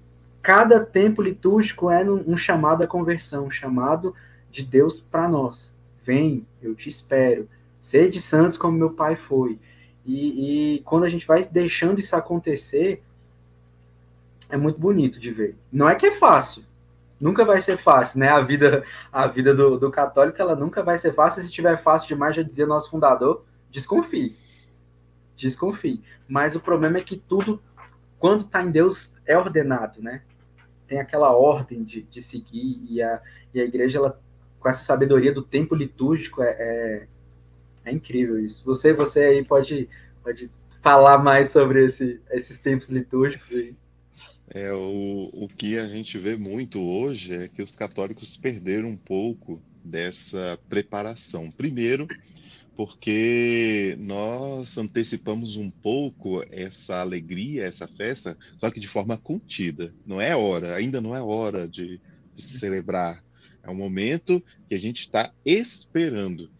cada 0.48 0.80
tempo 0.80 1.22
litúrgico 1.22 1.92
é 1.92 2.10
um 2.10 2.38
chamado 2.38 2.82
à 2.82 2.88
conversão, 2.88 3.48
um 3.48 3.52
chamado 3.52 4.16
de 4.50 4.64
Deus 4.64 4.98
para 4.98 5.28
nós. 5.28 5.76
Vem, 6.06 6.48
eu 6.62 6.74
te 6.74 6.88
espero. 6.88 7.50
Sede 7.82 8.22
santos 8.22 8.58
como 8.58 8.78
meu 8.78 8.92
pai 8.92 9.18
foi. 9.18 9.60
E, 10.06 10.76
e, 10.76 10.80
quando 10.84 11.04
a 11.04 11.10
gente 11.10 11.28
vai 11.28 11.44
deixando 11.44 12.00
isso 12.00 12.16
acontecer, 12.16 13.04
é 14.50 14.56
muito 14.56 14.80
bonito 14.80 15.20
de 15.20 15.32
ver. 15.32 15.58
Não 15.70 15.90
é 15.90 15.96
que 15.96 16.06
é 16.06 16.12
fácil. 16.12 16.64
Nunca 17.20 17.44
vai 17.44 17.60
ser 17.60 17.76
fácil, 17.76 18.22
né? 18.22 18.30
A 18.30 18.40
vida, 18.40 18.86
a 19.12 19.28
vida 19.28 19.54
do, 19.54 19.78
do 19.78 19.92
católico, 19.92 20.42
ela 20.42 20.56
nunca 20.56 20.82
vai 20.82 20.98
ser 20.98 21.14
fácil. 21.14 21.44
Se 21.44 21.52
tiver 21.52 21.84
fácil 21.84 22.08
demais, 22.08 22.38
já 22.38 22.42
dizia 22.42 22.66
nosso 22.66 22.90
fundador, 22.90 23.44
desconfie. 23.70 24.34
Desconfie. 25.36 26.02
Mas 26.26 26.56
o 26.56 26.62
problema 26.62 27.00
é 27.00 27.02
que 27.02 27.18
tudo, 27.18 27.62
quando 28.18 28.46
está 28.46 28.64
em 28.64 28.72
Deus, 28.72 29.14
é 29.26 29.38
ordenado, 29.38 30.02
né? 30.02 30.22
Tem 30.88 31.00
aquela 31.00 31.36
ordem 31.36 31.84
de, 31.84 32.04
de 32.04 32.22
seguir, 32.22 32.82
e 32.90 33.02
a, 33.02 33.22
e 33.54 33.60
a 33.60 33.66
igreja, 33.66 33.98
ela, 33.98 34.20
com 34.60 34.70
essa 34.70 34.84
sabedoria 34.84 35.34
do 35.34 35.42
tempo 35.42 35.76
litúrgico, 35.76 36.42
é, 36.42 36.50
é, 36.50 37.08
é 37.86 37.92
incrível 37.92 38.40
isso. 38.40 38.64
Você, 38.66 38.94
você 38.94 39.24
aí 39.24 39.44
pode, 39.44 39.90
pode 40.24 40.50
falar 40.82 41.18
mais 41.18 41.50
sobre 41.50 41.86
esse, 41.86 42.22
esses 42.32 42.60
tempos 42.60 42.90
litúrgicos 42.90 43.52
aí. 43.52 43.76
É, 44.50 44.72
o, 44.72 45.30
o 45.34 45.48
que 45.50 45.78
a 45.78 45.88
gente 45.88 46.18
vê 46.18 46.38
muito 46.38 46.82
hoje 46.82 47.34
é 47.34 47.48
que 47.48 47.62
os 47.62 47.76
católicos 47.76 48.38
perderam 48.38 48.90
um 48.90 48.98
pouco 48.98 49.62
dessa 49.84 50.58
preparação. 50.70 51.52
Primeiro, 51.52 52.08
porque 52.78 53.98
nós 54.00 54.78
antecipamos 54.78 55.58
um 55.58 55.68
pouco 55.68 56.46
essa 56.52 57.02
alegria, 57.02 57.64
essa 57.64 57.88
festa, 57.88 58.38
só 58.56 58.70
que 58.70 58.80
de 58.80 58.88
forma 58.88 59.18
contida. 59.18 59.92
Não 60.06 60.22
é 60.22 60.36
hora, 60.36 60.76
ainda 60.76 61.02
não 61.02 61.16
é 61.16 61.20
hora 61.20 61.68
de, 61.68 62.00
de 62.36 62.42
celebrar. 62.44 63.24
É 63.64 63.72
um 63.72 63.76
momento 63.76 64.44
que 64.70 64.76
a 64.76 64.80
gente 64.80 65.00
está 65.00 65.34
esperando. 65.44 66.52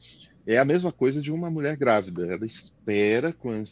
É 0.48 0.58
a 0.58 0.66
mesma 0.66 0.92
coisa 0.92 1.22
de 1.22 1.32
uma 1.32 1.52
mulher 1.52 1.78
grávida. 1.78 2.26
Ela 2.26 2.48
espera 2.48 3.32
com, 3.32 3.64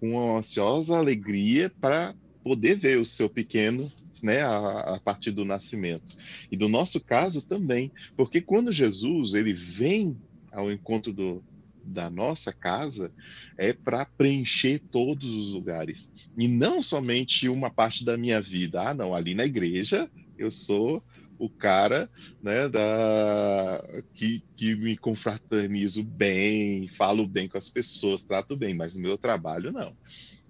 com 0.00 0.12
uma 0.12 0.38
ansiosa 0.38 0.96
alegria 0.96 1.70
para 1.78 2.14
poder 2.42 2.76
ver 2.76 2.98
o 2.98 3.04
seu 3.04 3.28
pequeno 3.28 3.92
né, 4.22 4.40
a, 4.40 4.94
a, 4.94 5.00
partir 5.00 5.30
do 5.30 5.44
nascimento. 5.44 6.16
E 6.50 6.56
do 6.56 6.70
nosso 6.70 7.00
caso 7.00 7.42
também, 7.42 7.92
porque 8.16 8.40
quando 8.40 8.72
Jesus 8.72 9.34
ele 9.34 9.52
vem 9.52 10.16
ao 10.50 10.72
encontro 10.72 11.12
do, 11.12 11.44
da 11.86 12.10
nossa 12.10 12.52
casa 12.52 13.12
é 13.56 13.72
para 13.72 14.04
preencher 14.04 14.80
todos 14.90 15.32
os 15.34 15.52
lugares. 15.52 16.12
E 16.36 16.48
não 16.48 16.82
somente 16.82 17.48
uma 17.48 17.70
parte 17.70 18.04
da 18.04 18.16
minha 18.16 18.40
vida. 18.40 18.82
Ah, 18.82 18.94
não, 18.94 19.14
ali 19.14 19.34
na 19.34 19.44
igreja 19.44 20.10
eu 20.38 20.50
sou 20.50 21.02
o 21.38 21.48
cara 21.48 22.10
né, 22.42 22.68
da, 22.68 23.84
que, 24.14 24.42
que 24.56 24.74
me 24.74 24.96
confraternizo 24.96 26.02
bem, 26.02 26.88
falo 26.88 27.26
bem 27.26 27.48
com 27.48 27.58
as 27.58 27.68
pessoas, 27.68 28.22
trato 28.22 28.56
bem, 28.56 28.74
mas 28.74 28.96
no 28.96 29.02
meu 29.02 29.18
trabalho 29.18 29.72
não. 29.72 29.94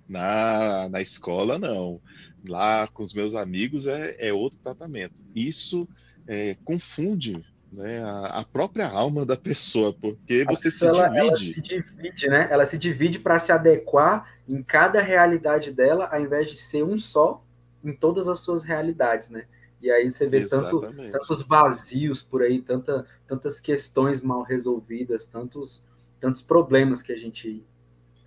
Na, 0.09 0.88
na 0.88 1.03
escola 1.03 1.59
não. 1.59 2.01
Lá 2.44 2.87
com 2.87 3.03
os 3.03 3.12
meus 3.12 3.35
amigos 3.35 3.87
é, 3.87 4.29
é 4.29 4.33
outro 4.33 4.59
tratamento. 4.61 5.25
Isso 5.35 5.88
é, 6.29 6.57
confunde 6.64 7.44
né, 7.72 8.02
a, 8.02 8.40
a, 8.40 8.44
própria 8.44 8.88
alma 8.88 9.26
da 9.26 9.37
pessoa, 9.37 9.92
porque 9.92 10.44
a 10.46 10.52
você 10.52 10.70
se 10.70 10.87
ela, 10.87 11.09
divide. 11.09 11.18
Ela 11.20 11.37
se 11.37 11.61
divide, 11.61 12.29
né? 12.29 12.48
Ela 12.50 12.66
se 12.66 12.79
divide 12.79 13.18
para 13.18 13.38
se 13.38 13.52
adequar 13.52 14.31
em 14.48 14.62
cada 14.62 15.00
realidade 15.00 15.72
dela, 15.72 16.09
ao 16.11 16.20
invés 16.20 16.48
de 16.48 16.57
ser 16.57 16.85
um 16.85 16.98
só 16.98 17.44
em 17.85 17.92
todas 17.92 18.29
as 18.29 18.40
suas 18.40 18.62
realidades, 18.62 19.31
né? 19.31 19.46
E 19.81 19.90
aí 19.90 20.11
você 20.11 20.26
vê 20.26 20.46
tanto, 20.46 20.81
tantos 21.12 21.42
vazios 21.42 22.22
por 22.22 22.42
aí, 22.42 22.62
tanta, 22.62 23.07
tantas 23.26 23.61
questões 23.61 24.22
mal 24.22 24.42
resolvidas, 24.42 25.26
tantos, 25.26 25.85
tantos 26.18 26.40
problemas 26.40 27.02
que 27.02 27.12
a 27.12 27.16
gente 27.16 27.64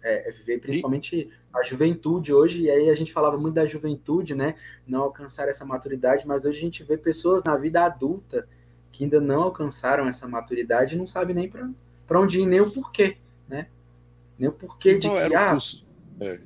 é, 0.03 0.31
vê, 0.45 0.57
principalmente 0.57 1.15
e... 1.15 1.31
a 1.51 1.63
juventude 1.63 2.33
hoje, 2.33 2.61
e 2.61 2.69
aí 2.69 2.89
a 2.89 2.95
gente 2.95 3.11
falava 3.11 3.37
muito 3.37 3.55
da 3.55 3.65
juventude, 3.65 4.35
né? 4.35 4.55
Não 4.87 5.01
alcançar 5.01 5.47
essa 5.47 5.65
maturidade, 5.65 6.27
mas 6.27 6.45
hoje 6.45 6.59
a 6.59 6.61
gente 6.61 6.83
vê 6.83 6.97
pessoas 6.97 7.43
na 7.43 7.57
vida 7.57 7.83
adulta 7.83 8.47
que 8.99 9.05
ainda 9.05 9.21
não 9.21 9.43
alcançaram 9.43 10.09
essa 10.09 10.27
maturidade 10.27 10.93
e 10.93 10.97
não 10.97 11.07
sabem 11.07 11.33
nem 11.33 11.49
para 11.49 12.19
onde 12.19 12.41
ir, 12.41 12.45
nem 12.45 12.59
o 12.59 12.69
porquê, 12.69 13.15
né? 13.47 13.67
Nem 14.37 14.49
o 14.49 14.51
porquê 14.51 14.95
de 14.95 15.07
que, 15.09 15.15
ah, 15.15 15.57
é. 16.19 16.39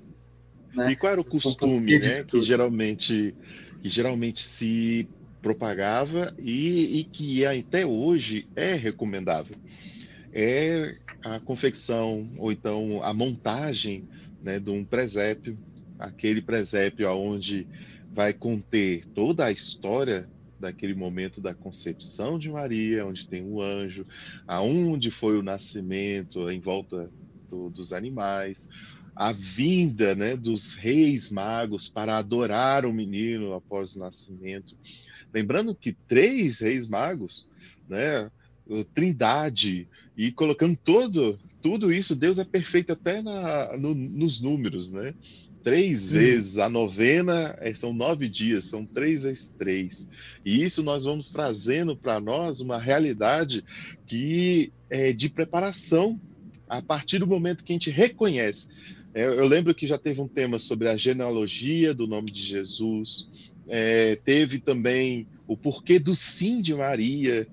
né? 0.71 0.91
E 0.91 0.95
qual 0.95 1.13
era 1.13 1.19
o 1.21 1.23
costume, 1.23 1.97
né? 1.97 2.23
Que 2.23 2.43
geralmente, 2.43 3.35
que 3.81 3.89
geralmente 3.89 4.43
se 4.43 5.09
propagava 5.41 6.31
e, 6.37 6.99
e 6.99 7.03
que 7.05 7.43
até 7.43 7.87
hoje 7.87 8.47
é 8.55 8.75
recomendável. 8.75 9.55
É 10.31 10.95
a 11.23 11.39
confecção 11.39 12.29
ou 12.37 12.51
então 12.51 13.01
a 13.01 13.15
montagem 13.15 14.07
né, 14.43 14.59
de 14.59 14.69
um 14.69 14.85
presépio, 14.85 15.57
aquele 15.97 16.39
presépio 16.39 17.09
onde 17.09 17.67
vai 18.11 18.31
conter 18.31 19.07
toda 19.07 19.45
a 19.45 19.51
história 19.51 20.29
daquele 20.63 20.93
momento 20.93 21.41
da 21.41 21.53
concepção 21.53 22.39
de 22.39 22.49
Maria, 22.49 23.05
onde 23.05 23.27
tem 23.27 23.43
um 23.43 23.61
anjo, 23.61 24.05
aonde 24.47 25.11
foi 25.11 25.37
o 25.37 25.43
nascimento 25.43 26.49
em 26.49 26.59
volta 26.59 27.11
do, 27.49 27.69
dos 27.69 27.91
animais, 27.91 28.69
a 29.13 29.33
vinda 29.33 30.15
né, 30.15 30.37
dos 30.37 30.73
reis 30.73 31.29
magos 31.29 31.89
para 31.89 32.17
adorar 32.17 32.85
o 32.85 32.93
menino 32.93 33.53
após 33.53 33.95
o 33.95 33.99
nascimento. 33.99 34.77
Lembrando 35.33 35.75
que 35.75 35.91
três 36.07 36.59
reis 36.59 36.87
magos, 36.87 37.45
né, 37.89 38.31
trindade, 38.95 39.87
e 40.15 40.31
colocando 40.31 40.77
todo, 40.81 41.37
tudo 41.61 41.91
isso, 41.91 42.15
Deus 42.15 42.39
é 42.39 42.45
perfeito 42.45 42.93
até 42.93 43.21
na, 43.21 43.75
no, 43.77 43.93
nos 43.93 44.39
números, 44.39 44.93
né? 44.93 45.13
Três 45.63 46.11
hum. 46.11 46.17
vezes 46.17 46.57
a 46.57 46.69
novena, 46.69 47.55
é, 47.59 47.73
são 47.73 47.93
nove 47.93 48.27
dias, 48.27 48.65
são 48.65 48.85
três 48.85 49.23
vezes 49.23 49.53
três. 49.57 50.09
E 50.45 50.63
isso 50.63 50.83
nós 50.83 51.05
vamos 51.05 51.29
trazendo 51.29 51.95
para 51.95 52.19
nós 52.19 52.59
uma 52.59 52.77
realidade 52.77 53.63
que 54.05 54.71
é 54.89 55.13
de 55.13 55.29
preparação 55.29 56.19
a 56.67 56.81
partir 56.81 57.19
do 57.19 57.27
momento 57.27 57.63
que 57.63 57.71
a 57.71 57.75
gente 57.75 57.89
reconhece. 57.89 58.69
É, 59.13 59.25
eu 59.25 59.47
lembro 59.47 59.75
que 59.75 59.87
já 59.87 59.97
teve 59.97 60.19
um 60.19 60.27
tema 60.27 60.57
sobre 60.57 60.89
a 60.89 60.97
genealogia 60.97 61.93
do 61.93 62.07
nome 62.07 62.31
de 62.31 62.41
Jesus, 62.41 63.27
é, 63.67 64.15
teve 64.17 64.59
também 64.59 65.27
o 65.47 65.55
porquê 65.55 65.99
do 65.99 66.15
sim 66.15 66.61
de 66.61 66.73
Maria. 66.73 67.47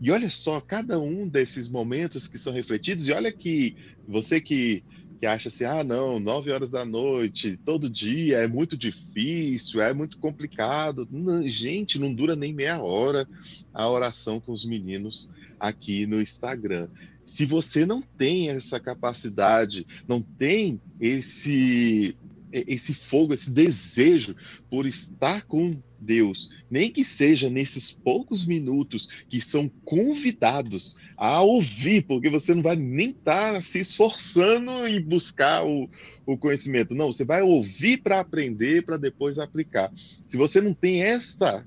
E 0.00 0.10
olha 0.10 0.28
só, 0.30 0.60
cada 0.60 0.98
um 0.98 1.28
desses 1.28 1.68
momentos 1.68 2.26
que 2.26 2.38
são 2.38 2.52
refletidos, 2.52 3.06
e 3.06 3.12
olha 3.12 3.30
que 3.30 3.76
você 4.08 4.40
que 4.40 4.82
que 5.22 5.26
acha 5.26 5.46
assim, 5.46 5.62
ah, 5.62 5.84
não, 5.84 6.18
nove 6.18 6.50
horas 6.50 6.68
da 6.68 6.84
noite, 6.84 7.56
todo 7.56 7.88
dia, 7.88 8.38
é 8.38 8.48
muito 8.48 8.76
difícil, 8.76 9.80
é 9.80 9.92
muito 9.92 10.18
complicado. 10.18 11.06
Não, 11.12 11.46
gente, 11.48 11.96
não 11.96 12.12
dura 12.12 12.34
nem 12.34 12.52
meia 12.52 12.82
hora 12.82 13.24
a 13.72 13.88
oração 13.88 14.40
com 14.40 14.50
os 14.50 14.64
meninos 14.64 15.30
aqui 15.60 16.06
no 16.06 16.20
Instagram. 16.20 16.88
Se 17.24 17.46
você 17.46 17.86
não 17.86 18.02
tem 18.02 18.48
essa 18.48 18.80
capacidade, 18.80 19.86
não 20.08 20.20
tem 20.20 20.80
esse 21.00 22.16
esse 22.52 22.94
fogo, 22.94 23.32
esse 23.32 23.50
desejo 23.50 24.36
por 24.70 24.86
estar 24.86 25.46
com 25.46 25.80
Deus, 26.00 26.50
nem 26.70 26.90
que 26.90 27.04
seja 27.04 27.48
nesses 27.48 27.92
poucos 27.92 28.44
minutos 28.44 29.08
que 29.28 29.40
são 29.40 29.68
convidados 29.84 30.96
a 31.16 31.40
ouvir, 31.40 32.02
porque 32.06 32.28
você 32.28 32.54
não 32.54 32.62
vai 32.62 32.76
nem 32.76 33.10
estar 33.10 33.54
tá 33.54 33.62
se 33.62 33.80
esforçando 33.80 34.86
em 34.86 35.00
buscar 35.00 35.64
o, 35.64 35.88
o 36.26 36.36
conhecimento. 36.36 36.94
Não, 36.94 37.12
você 37.12 37.24
vai 37.24 37.42
ouvir 37.42 37.98
para 37.98 38.20
aprender, 38.20 38.84
para 38.84 38.96
depois 38.96 39.38
aplicar. 39.38 39.92
Se 40.26 40.36
você 40.36 40.60
não 40.60 40.74
tem 40.74 41.02
essa 41.02 41.64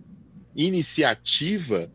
iniciativa, 0.56 1.92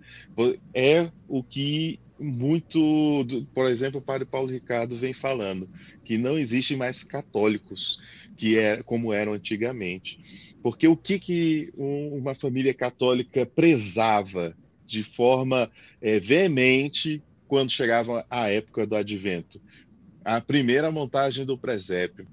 é 0.74 1.10
o 1.28 1.42
que 1.42 1.98
muito, 2.20 3.46
por 3.54 3.66
exemplo, 3.66 3.98
o 3.98 4.02
padre 4.02 4.26
Paulo 4.26 4.52
Ricardo 4.52 4.96
vem 4.96 5.14
falando, 5.14 5.68
que 6.04 6.18
não 6.18 6.38
existem 6.38 6.76
mais 6.76 7.02
católicos, 7.02 7.98
que 8.40 8.58
é 8.58 8.82
como 8.82 9.12
eram 9.12 9.34
antigamente. 9.34 10.18
Porque 10.62 10.88
o 10.88 10.96
que, 10.96 11.18
que 11.18 11.70
uma 11.76 12.34
família 12.34 12.72
católica 12.72 13.44
prezava 13.44 14.56
de 14.86 15.04
forma 15.04 15.70
é, 16.00 16.18
veemente 16.18 17.22
quando 17.46 17.70
chegava 17.70 18.24
a 18.30 18.48
época 18.48 18.86
do 18.86 18.96
advento? 18.96 19.60
A 20.24 20.40
primeira 20.40 20.90
montagem 20.90 21.44
do 21.44 21.58
presépio. 21.58 22.26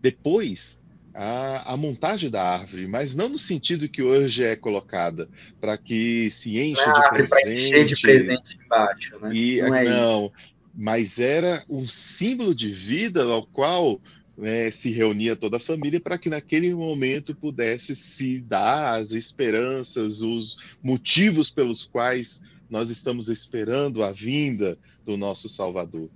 Depois, 0.00 0.82
a, 1.14 1.74
a, 1.74 1.76
montagem 1.76 2.28
da 2.28 2.42
árvore, 2.42 2.88
mas 2.88 3.14
não 3.14 3.28
no 3.28 3.38
sentido 3.38 3.88
que 3.88 4.02
hoje 4.02 4.42
é 4.42 4.56
colocada, 4.56 5.28
para 5.60 5.78
que 5.78 6.28
se 6.30 6.58
encha 6.58 6.90
ah, 6.90 7.02
de 7.02 7.08
presentes. 7.08 7.88
de 7.88 8.02
presente 8.02 8.58
embaixo, 8.64 9.16
né? 9.20 9.30
E, 9.32 9.62
não, 9.62 9.74
é 9.76 9.84
não 9.84 10.32
mas 10.74 11.20
era 11.20 11.62
um 11.68 11.86
símbolo 11.86 12.54
de 12.54 12.72
vida 12.72 13.24
ao 13.24 13.44
qual 13.46 14.00
né, 14.42 14.72
se 14.72 14.90
reunia 14.90 15.36
toda 15.36 15.58
a 15.58 15.60
família 15.60 16.00
para 16.00 16.18
que 16.18 16.28
naquele 16.28 16.74
momento 16.74 17.32
pudesse 17.32 17.94
se 17.94 18.40
dar 18.40 18.98
as 18.98 19.12
esperanças, 19.12 20.20
os 20.20 20.56
motivos 20.82 21.48
pelos 21.48 21.84
quais 21.84 22.42
nós 22.68 22.90
estamos 22.90 23.28
esperando 23.28 24.02
a 24.02 24.10
vinda 24.10 24.76
do 25.04 25.16
nosso 25.16 25.48
Salvador. 25.48 26.10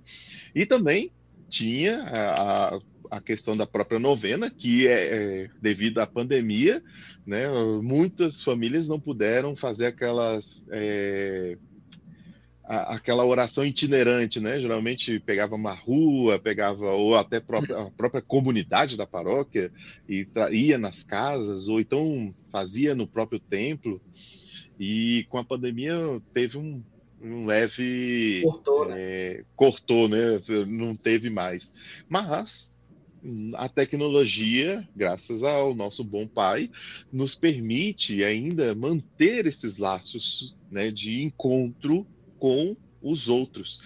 E 0.53 0.65
também 0.65 1.09
tinha 1.47 2.03
a, 2.03 2.79
a 3.09 3.21
questão 3.21 3.55
da 3.55 3.65
própria 3.65 3.97
novena, 3.97 4.49
que 4.51 4.85
é, 4.87 5.43
é 5.45 5.49
devido 5.61 5.99
à 5.99 6.05
pandemia, 6.05 6.83
né, 7.25 7.47
muitas 7.81 8.43
famílias 8.43 8.89
não 8.89 8.99
puderam 8.99 9.55
fazer 9.55 9.85
aquelas 9.85 10.67
é, 10.69 11.57
a, 12.67 12.95
aquela 12.95 13.25
oração 13.25 13.65
itinerante, 13.65 14.39
né? 14.41 14.59
Geralmente 14.59 15.19
pegava 15.19 15.55
uma 15.55 15.73
rua, 15.73 16.37
pegava 16.37 16.91
ou 16.91 17.15
até 17.15 17.39
própria, 17.39 17.77
a 17.77 17.91
própria 17.91 18.21
comunidade 18.21 18.97
da 18.97 19.07
paróquia 19.07 19.71
e 20.07 20.27
ia 20.51 20.77
nas 20.77 21.03
casas, 21.03 21.69
ou 21.69 21.79
então 21.79 22.33
fazia 22.51 22.93
no 22.93 23.07
próprio 23.07 23.39
templo. 23.39 24.01
E 24.77 25.25
com 25.29 25.37
a 25.37 25.43
pandemia 25.43 25.95
teve 26.33 26.57
um, 26.57 26.83
um 27.21 27.45
leve 27.45 28.41
cortou, 28.43 28.87
né? 28.87 28.95
É, 28.97 29.43
cortou, 29.55 30.09
né? 30.09 30.41
Não 30.67 30.95
teve 30.95 31.29
mais. 31.29 31.73
Mas 32.09 32.75
a 33.55 33.67
tecnologia, 33.67 34.87
graças 34.95 35.41
ao 35.41 35.73
nosso 35.73 36.03
bom 36.03 36.27
pai, 36.27 36.69
nos 37.11 37.33
permite 37.33 38.23
ainda 38.23 38.75
manter 38.75 39.45
esses 39.45 39.77
laços 39.77 40.55
né, 40.69 40.91
de 40.91 41.23
encontro 41.23 42.05
com 42.39 42.75
os 43.01 43.29
outros. 43.29 43.81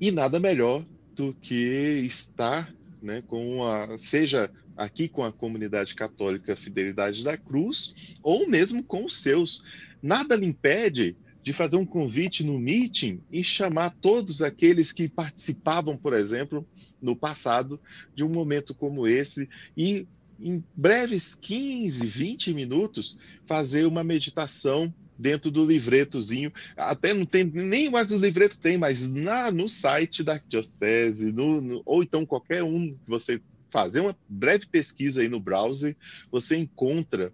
E 0.00 0.10
nada 0.10 0.38
melhor 0.38 0.84
do 1.14 1.34
que 1.34 2.04
estar 2.06 2.72
né, 3.02 3.22
com 3.26 3.64
a, 3.64 3.98
seja 3.98 4.50
aqui 4.76 5.08
com 5.08 5.24
a 5.24 5.32
comunidade 5.32 5.94
católica 5.94 6.54
Fidelidade 6.54 7.24
da 7.24 7.36
Cruz, 7.36 8.14
ou 8.22 8.48
mesmo 8.48 8.82
com 8.82 9.04
os 9.04 9.20
seus. 9.20 9.64
Nada 10.00 10.36
lhe 10.36 10.46
impede 10.46 11.16
de 11.42 11.52
fazer 11.52 11.76
um 11.76 11.86
convite 11.86 12.44
no 12.44 12.58
meeting 12.58 13.20
e 13.30 13.42
chamar 13.42 13.90
todos 14.00 14.42
aqueles 14.42 14.92
que 14.92 15.08
participavam, 15.08 15.96
por 15.96 16.12
exemplo, 16.12 16.66
no 17.00 17.16
passado, 17.16 17.80
de 18.14 18.22
um 18.22 18.28
momento 18.28 18.74
como 18.74 19.06
esse, 19.06 19.48
e 19.76 20.06
em 20.38 20.62
breves 20.76 21.34
15, 21.34 22.06
20 22.06 22.54
minutos, 22.54 23.18
fazer 23.46 23.86
uma 23.86 24.04
meditação 24.04 24.92
dentro 25.18 25.50
do 25.50 25.66
livretozinho. 25.66 26.52
Até 26.76 27.12
não 27.12 27.26
tem 27.26 27.44
nem 27.44 27.90
mais 27.90 28.12
o 28.12 28.18
livreto 28.18 28.60
tem, 28.60 28.78
mas 28.78 29.10
na, 29.10 29.50
no 29.50 29.68
site 29.68 30.22
da 30.22 30.40
diocese, 30.48 31.32
no, 31.32 31.60
no, 31.60 31.82
ou 31.84 32.02
então 32.02 32.24
qualquer 32.24 32.62
um 32.62 32.92
que 32.92 33.08
você 33.08 33.40
fazer 33.70 34.00
uma 34.00 34.16
breve 34.28 34.66
pesquisa 34.66 35.20
aí 35.20 35.28
no 35.28 35.40
browser, 35.40 35.96
você 36.30 36.56
encontra 36.56 37.32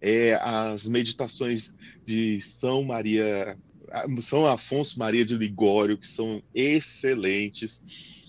é, 0.00 0.34
as 0.34 0.88
meditações 0.88 1.76
de 2.04 2.40
São 2.40 2.84
Maria, 2.84 3.56
São 4.20 4.46
Afonso 4.46 4.98
Maria 4.98 5.24
de 5.24 5.36
Ligório, 5.36 5.98
que 5.98 6.06
são 6.06 6.42
excelentes. 6.54 7.82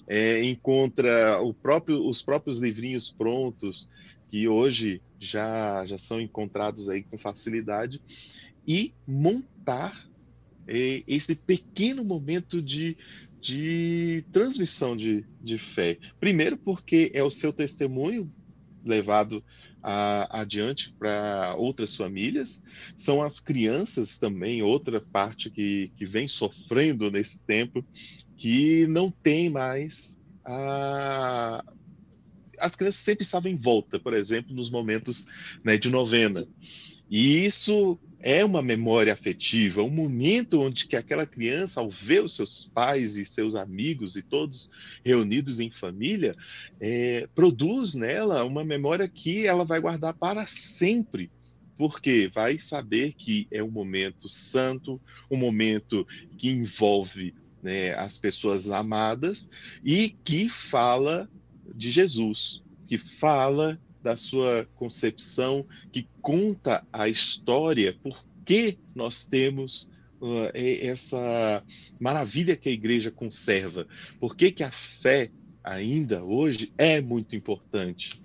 É, 0.07 0.43
encontra 0.43 1.39
próprio, 1.61 2.05
os 2.07 2.21
próprios 2.21 2.59
livrinhos 2.59 3.11
prontos, 3.11 3.89
que 4.29 4.47
hoje 4.47 5.01
já, 5.19 5.85
já 5.85 5.97
são 5.97 6.19
encontrados 6.19 6.89
aí 6.89 7.03
com 7.03 7.17
facilidade 7.17 8.01
e 8.67 8.93
montar 9.07 10.07
é, 10.67 11.03
esse 11.07 11.35
pequeno 11.35 12.03
momento 12.03 12.61
de, 12.61 12.97
de 13.41 14.23
transmissão 14.31 14.95
de, 14.95 15.25
de 15.41 15.57
fé. 15.57 15.97
Primeiro, 16.19 16.57
porque 16.57 17.11
é 17.13 17.23
o 17.23 17.31
seu 17.31 17.51
testemunho 17.51 18.31
levado 18.85 19.43
a, 19.83 20.41
adiante 20.41 20.93
para 20.97 21.55
outras 21.57 21.93
famílias, 21.95 22.63
são 22.95 23.21
as 23.21 23.41
crianças 23.41 24.17
também, 24.17 24.63
outra 24.63 25.01
parte 25.01 25.49
que, 25.49 25.91
que 25.97 26.05
vem 26.05 26.27
sofrendo 26.27 27.11
nesse 27.11 27.45
tempo, 27.45 27.85
que 28.37 28.87
não 28.87 29.11
tem 29.11 29.49
mais 29.49 30.21
a. 30.45 31.63
As 32.57 32.75
crianças 32.77 33.01
sempre 33.01 33.23
estavam 33.23 33.51
em 33.51 33.57
volta, 33.57 33.99
por 33.99 34.13
exemplo, 34.13 34.55
nos 34.55 34.69
momentos 34.69 35.25
né, 35.65 35.77
de 35.77 35.89
novena. 35.89 36.47
E 37.09 37.45
isso 37.45 37.99
é 38.23 38.43
uma 38.43 38.61
memória 38.61 39.11
afetiva, 39.11 39.83
um 39.83 39.89
momento 39.89 40.61
onde 40.61 40.87
que 40.87 40.95
aquela 40.95 41.27
criança, 41.27 41.81
ao 41.81 41.89
ver 41.89 42.23
os 42.23 42.33
seus 42.33 42.71
pais 42.73 43.17
e 43.17 43.25
seus 43.25 43.53
amigos 43.53 44.15
e 44.15 44.23
todos 44.23 44.71
reunidos 45.03 45.59
em 45.59 45.69
família, 45.69 46.33
é, 46.79 47.27
produz 47.35 47.95
nela 47.95 48.45
uma 48.45 48.63
memória 48.63 49.09
que 49.09 49.45
ela 49.45 49.65
vai 49.65 49.81
guardar 49.81 50.13
para 50.13 50.47
sempre, 50.47 51.29
porque 51.77 52.31
vai 52.33 52.57
saber 52.57 53.13
que 53.13 53.45
é 53.51 53.61
um 53.61 53.69
momento 53.69 54.29
santo, 54.29 55.01
um 55.29 55.35
momento 55.35 56.07
que 56.37 56.49
envolve 56.49 57.35
né, 57.61 57.93
as 57.95 58.17
pessoas 58.17 58.69
amadas 58.69 59.49
e 59.83 60.15
que 60.23 60.47
fala 60.47 61.29
de 61.75 61.91
Jesus, 61.91 62.61
que 62.85 62.97
fala 62.97 63.77
da 64.03 64.17
sua 64.17 64.67
concepção, 64.75 65.65
que 65.91 66.07
conta 66.21 66.85
a 66.91 67.07
história, 67.07 67.95
por 68.03 68.23
que 68.45 68.77
nós 68.93 69.23
temos 69.23 69.89
uh, 70.19 70.51
essa 70.53 71.63
maravilha 71.97 72.57
que 72.57 72.67
a 72.67 72.73
igreja 72.73 73.09
conserva, 73.09 73.87
por 74.19 74.35
que, 74.35 74.51
que 74.51 74.63
a 74.63 74.71
fé 74.71 75.31
ainda 75.63 76.21
hoje 76.21 76.73
é 76.77 76.99
muito 76.99 77.35
importante. 77.35 78.21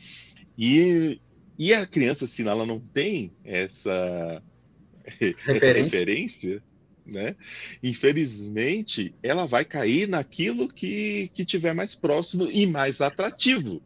E, 0.59 1.21
e 1.57 1.73
a 1.73 1.87
criança, 1.87 2.27
se 2.27 2.43
ela 2.43 2.67
não 2.67 2.81
tem 2.81 3.31
essa, 3.45 4.43
referência. 5.07 5.53
essa 5.53 5.83
referência, 5.83 6.63
né? 7.07 7.37
Infelizmente, 7.83 9.15
ela 9.23 9.47
vai 9.47 9.65
cair 9.65 10.09
naquilo 10.09 10.69
que, 10.69 11.31
que 11.33 11.45
tiver 11.45 11.73
mais 11.73 11.95
próximo 11.95 12.51
e 12.51 12.67
mais 12.67 13.01
atrativo 13.01 13.81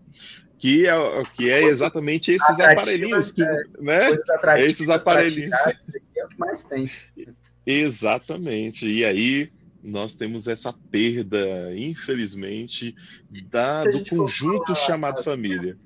que 0.63 0.87
é, 0.87 1.25
que 1.35 1.51
é 1.51 1.65
exatamente 1.65 2.31
esses 2.31 2.61
aparelhinhos, 2.61 3.33
que, 3.33 3.43
né? 3.81 4.13
É 4.57 4.65
esses 4.65 4.89
aparelhinhos. 4.89 5.51
É 6.17 6.25
o 6.25 6.29
que 6.29 6.39
mais 6.39 6.63
tem. 6.63 6.89
Exatamente. 7.67 8.87
E 8.87 9.05
aí 9.05 9.53
nós 9.83 10.15
temos 10.15 10.47
essa 10.47 10.73
perda, 10.73 11.75
infelizmente, 11.75 12.95
da, 13.51 13.83
do 13.83 14.09
conjunto 14.09 14.67
falar, 14.67 14.87
chamado 14.87 15.15
assim, 15.15 15.25
família. 15.25 15.77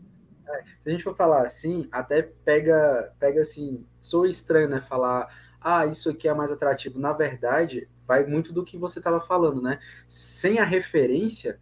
É, 0.47 0.63
se 0.83 0.89
a 0.89 0.91
gente 0.91 1.05
for 1.05 1.17
falar 1.17 1.47
assim, 1.47 1.89
até 1.91 2.21
pega, 2.21 3.15
pega 3.19 3.41
assim, 3.41 3.83
sou 3.99 4.27
estranho, 4.27 4.69
né? 4.69 4.83
Falar, 4.87 5.27
ah, 5.59 5.87
isso 5.87 6.11
aqui 6.11 6.29
é 6.29 6.35
mais 6.35 6.53
atrativo. 6.53 6.99
Na 6.99 7.15
verdade, 7.15 7.89
vai 8.07 8.27
muito 8.27 8.53
do 8.53 8.63
que 8.63 8.77
você 8.77 8.99
estava 8.99 9.23
falando, 9.23 9.63
né? 9.63 9.79
Sem 10.07 10.59
a 10.59 10.67
referência, 10.67 11.59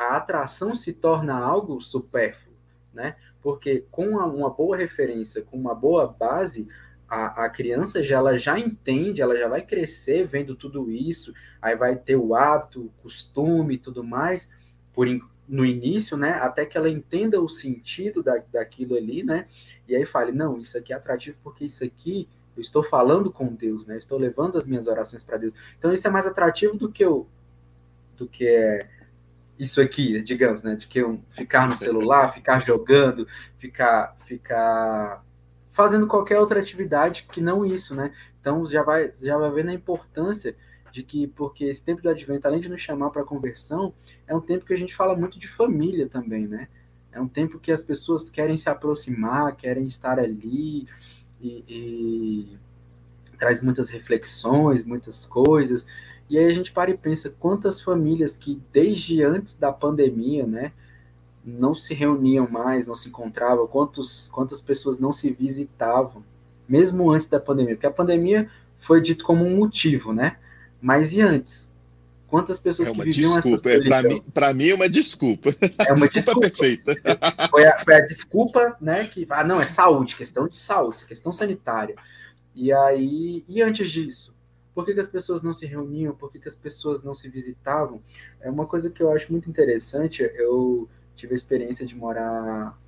a 0.00 0.16
atração 0.16 0.74
se 0.74 0.94
torna 0.94 1.38
algo 1.38 1.78
supérfluo, 1.82 2.56
né? 2.92 3.16
Porque 3.42 3.84
com 3.90 4.08
uma, 4.08 4.48
boa 4.48 4.74
referência, 4.74 5.42
com 5.42 5.58
uma 5.58 5.74
boa 5.74 6.06
base, 6.06 6.66
a, 7.06 7.44
a, 7.44 7.50
criança 7.50 8.02
já, 8.02 8.16
ela 8.16 8.38
já 8.38 8.58
entende, 8.58 9.20
ela 9.20 9.36
já 9.36 9.46
vai 9.46 9.60
crescer 9.60 10.26
vendo 10.26 10.54
tudo 10.54 10.90
isso, 10.90 11.34
aí 11.60 11.76
vai 11.76 11.96
ter 11.96 12.16
o 12.16 12.34
hábito, 12.34 12.86
o 12.86 13.02
costume 13.02 13.74
e 13.74 13.78
tudo 13.78 14.02
mais, 14.02 14.48
por 14.94 15.06
no 15.46 15.66
início, 15.66 16.16
né, 16.16 16.34
até 16.34 16.64
que 16.64 16.78
ela 16.78 16.88
entenda 16.88 17.40
o 17.40 17.48
sentido 17.48 18.22
da, 18.22 18.42
daquilo 18.52 18.96
ali, 18.96 19.22
né, 19.22 19.48
e 19.86 19.96
aí 19.96 20.06
fale, 20.06 20.32
não, 20.32 20.56
isso 20.58 20.78
aqui 20.78 20.92
é 20.92 20.96
atrativo 20.96 21.36
porque 21.42 21.64
isso 21.64 21.84
aqui 21.84 22.28
eu 22.56 22.62
estou 22.62 22.84
falando 22.84 23.30
com 23.32 23.52
Deus, 23.52 23.86
né, 23.86 23.94
eu 23.94 23.98
estou 23.98 24.16
levando 24.16 24.56
as 24.56 24.64
minhas 24.64 24.86
orações 24.86 25.24
para 25.24 25.36
Deus. 25.36 25.52
Então 25.78 25.92
isso 25.92 26.06
é 26.06 26.10
mais 26.10 26.26
atrativo 26.26 26.76
do 26.76 26.90
que 26.90 27.04
o 27.04 27.26
do 28.16 28.28
que 28.28 28.46
é 28.46 28.99
isso 29.60 29.78
aqui, 29.80 30.22
digamos, 30.22 30.62
né, 30.62 30.74
de 30.74 30.86
que 30.86 30.98
eu 30.98 31.20
ficar 31.32 31.68
no 31.68 31.76
celular, 31.76 32.32
ficar 32.32 32.60
jogando, 32.60 33.28
ficar 33.58 34.16
ficar 34.26 35.22
fazendo 35.70 36.06
qualquer 36.06 36.40
outra 36.40 36.58
atividade 36.58 37.26
que 37.30 37.42
não 37.42 37.64
isso, 37.64 37.94
né? 37.94 38.12
Então 38.40 38.66
já 38.66 38.82
vai 38.82 39.12
já 39.12 39.36
vai 39.36 39.50
vendo 39.50 39.68
a 39.68 39.74
importância 39.74 40.56
de 40.90 41.02
que, 41.02 41.26
porque 41.28 41.66
esse 41.66 41.84
tempo 41.84 42.02
do 42.02 42.08
advento, 42.08 42.48
além 42.48 42.60
de 42.60 42.68
nos 42.68 42.80
chamar 42.80 43.10
para 43.10 43.22
conversão, 43.22 43.92
é 44.26 44.34
um 44.34 44.40
tempo 44.40 44.64
que 44.64 44.72
a 44.72 44.78
gente 44.78 44.96
fala 44.96 45.14
muito 45.14 45.38
de 45.38 45.46
família 45.46 46.08
também, 46.08 46.48
né? 46.48 46.66
É 47.12 47.20
um 47.20 47.28
tempo 47.28 47.58
que 47.58 47.70
as 47.70 47.82
pessoas 47.82 48.30
querem 48.30 48.56
se 48.56 48.68
aproximar, 48.68 49.56
querem 49.56 49.84
estar 49.84 50.18
ali 50.18 50.88
e, 51.40 51.64
e 51.68 52.58
traz 53.38 53.62
muitas 53.62 53.90
reflexões, 53.90 54.86
muitas 54.86 55.26
coisas. 55.26 55.86
E 56.30 56.38
aí 56.38 56.46
a 56.46 56.54
gente 56.54 56.70
para 56.70 56.92
e 56.92 56.96
pensa 56.96 57.34
quantas 57.40 57.80
famílias 57.80 58.36
que 58.36 58.62
desde 58.72 59.20
antes 59.24 59.54
da 59.54 59.72
pandemia, 59.72 60.46
né, 60.46 60.70
não 61.44 61.74
se 61.74 61.92
reuniam 61.92 62.48
mais, 62.48 62.86
não 62.86 62.94
se 62.94 63.08
encontravam, 63.08 63.66
quantos, 63.66 64.28
quantas 64.32 64.60
pessoas 64.60 64.96
não 64.96 65.12
se 65.12 65.32
visitavam, 65.32 66.22
mesmo 66.68 67.10
antes 67.10 67.26
da 67.26 67.40
pandemia, 67.40 67.74
porque 67.74 67.86
a 67.86 67.90
pandemia 67.90 68.48
foi 68.78 69.00
dito 69.00 69.24
como 69.24 69.44
um 69.44 69.56
motivo, 69.56 70.12
né? 70.12 70.36
Mas 70.80 71.12
e 71.12 71.20
antes? 71.20 71.68
Quantas 72.28 72.60
pessoas 72.60 72.88
é 72.88 72.92
que 72.92 73.02
viviam 73.02 73.34
desculpa. 73.34 73.68
essa 73.68 74.22
Para 74.32 74.52
mim, 74.54 74.64
mim 74.64 74.70
é 74.70 74.74
uma 74.76 74.88
desculpa. 74.88 75.50
É 75.78 75.92
uma 75.92 76.06
desculpa, 76.08 76.46
desculpa. 76.46 76.94
perfeita. 76.94 76.94
Foi 77.50 77.66
a, 77.66 77.84
foi 77.84 77.94
a, 77.94 78.00
desculpa, 78.02 78.76
né? 78.80 79.04
Que 79.08 79.26
ah, 79.30 79.42
não 79.42 79.60
é 79.60 79.66
saúde, 79.66 80.14
questão 80.14 80.46
de 80.46 80.54
saúde, 80.54 81.04
questão 81.06 81.32
sanitária. 81.32 81.96
E 82.54 82.72
aí, 82.72 83.44
e 83.48 83.60
antes 83.60 83.90
disso, 83.90 84.32
por 84.74 84.84
que, 84.84 84.94
que 84.94 85.00
as 85.00 85.06
pessoas 85.06 85.42
não 85.42 85.52
se 85.52 85.66
reuniam? 85.66 86.14
Por 86.14 86.30
que, 86.30 86.38
que 86.38 86.48
as 86.48 86.54
pessoas 86.54 87.02
não 87.02 87.14
se 87.14 87.28
visitavam? 87.28 88.02
É 88.40 88.50
uma 88.50 88.66
coisa 88.66 88.90
que 88.90 89.02
eu 89.02 89.10
acho 89.10 89.30
muito 89.32 89.48
interessante. 89.50 90.22
Eu 90.22 90.88
tive 91.16 91.32
a 91.32 91.36
experiência 91.36 91.84
de 91.84 91.94
morar 91.94 92.78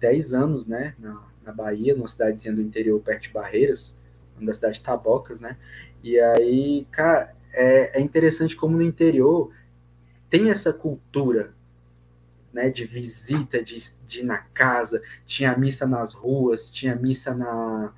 10 0.00 0.34
anos, 0.34 0.66
né, 0.66 0.94
na, 0.98 1.22
na 1.44 1.52
Bahia, 1.52 1.94
numa 1.94 2.08
cidadezinha 2.08 2.54
do 2.54 2.62
interior 2.62 3.00
perto 3.00 3.22
de 3.22 3.30
Barreiras, 3.30 3.98
da 4.40 4.54
cidade 4.54 4.78
de 4.78 4.82
Tabocas, 4.82 5.38
né? 5.40 5.56
E 6.02 6.18
aí, 6.18 6.86
cara, 6.90 7.34
é, 7.52 7.98
é 7.98 8.00
interessante 8.00 8.56
como 8.56 8.76
no 8.76 8.82
interior 8.82 9.52
tem 10.28 10.50
essa 10.50 10.72
cultura 10.72 11.54
né, 12.52 12.70
de 12.70 12.84
visita, 12.84 13.62
de, 13.62 13.78
de 14.06 14.20
ir 14.20 14.24
na 14.24 14.38
casa, 14.38 15.02
tinha 15.26 15.56
missa 15.56 15.86
nas 15.86 16.12
ruas, 16.12 16.70
tinha 16.70 16.94
missa 16.94 17.34
na, 17.34 17.92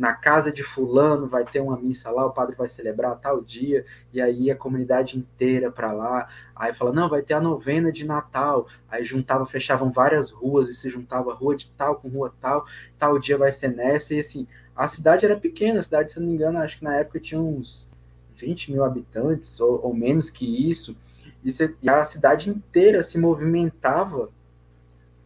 na 0.00 0.14
casa 0.14 0.50
de 0.50 0.64
fulano, 0.64 1.26
vai 1.26 1.44
ter 1.44 1.60
uma 1.60 1.76
missa 1.76 2.10
lá, 2.10 2.24
o 2.24 2.32
padre 2.32 2.56
vai 2.56 2.66
celebrar 2.66 3.20
tal 3.20 3.42
dia, 3.42 3.84
e 4.10 4.18
aí 4.18 4.50
a 4.50 4.56
comunidade 4.56 5.18
inteira 5.18 5.70
para 5.70 5.92
lá, 5.92 6.26
aí 6.56 6.72
fala, 6.72 6.90
não, 6.90 7.06
vai 7.06 7.20
ter 7.20 7.34
a 7.34 7.40
novena 7.40 7.92
de 7.92 8.02
Natal, 8.06 8.66
aí 8.88 9.04
juntava, 9.04 9.44
fechavam 9.44 9.92
várias 9.92 10.30
ruas, 10.30 10.70
e 10.70 10.74
se 10.74 10.88
juntava 10.88 11.34
rua 11.34 11.54
de 11.54 11.66
tal 11.72 11.96
com 11.96 12.08
rua 12.08 12.32
tal, 12.40 12.64
tal 12.98 13.18
dia 13.18 13.36
vai 13.36 13.52
ser 13.52 13.68
nessa, 13.68 14.14
e 14.14 14.20
assim, 14.20 14.48
a 14.74 14.88
cidade 14.88 15.26
era 15.26 15.36
pequena, 15.36 15.80
a 15.80 15.82
cidade, 15.82 16.12
se 16.12 16.18
não 16.18 16.28
me 16.28 16.32
engano, 16.32 16.60
acho 16.60 16.78
que 16.78 16.84
na 16.84 16.96
época 16.96 17.20
tinha 17.20 17.38
uns 17.38 17.92
20 18.36 18.72
mil 18.72 18.82
habitantes, 18.82 19.60
ou, 19.60 19.84
ou 19.84 19.92
menos 19.92 20.30
que 20.30 20.70
isso, 20.70 20.96
e, 21.44 21.90
a 21.90 22.02
cidade 22.04 22.48
inteira 22.48 23.02
se 23.02 23.18
movimentava 23.18 24.30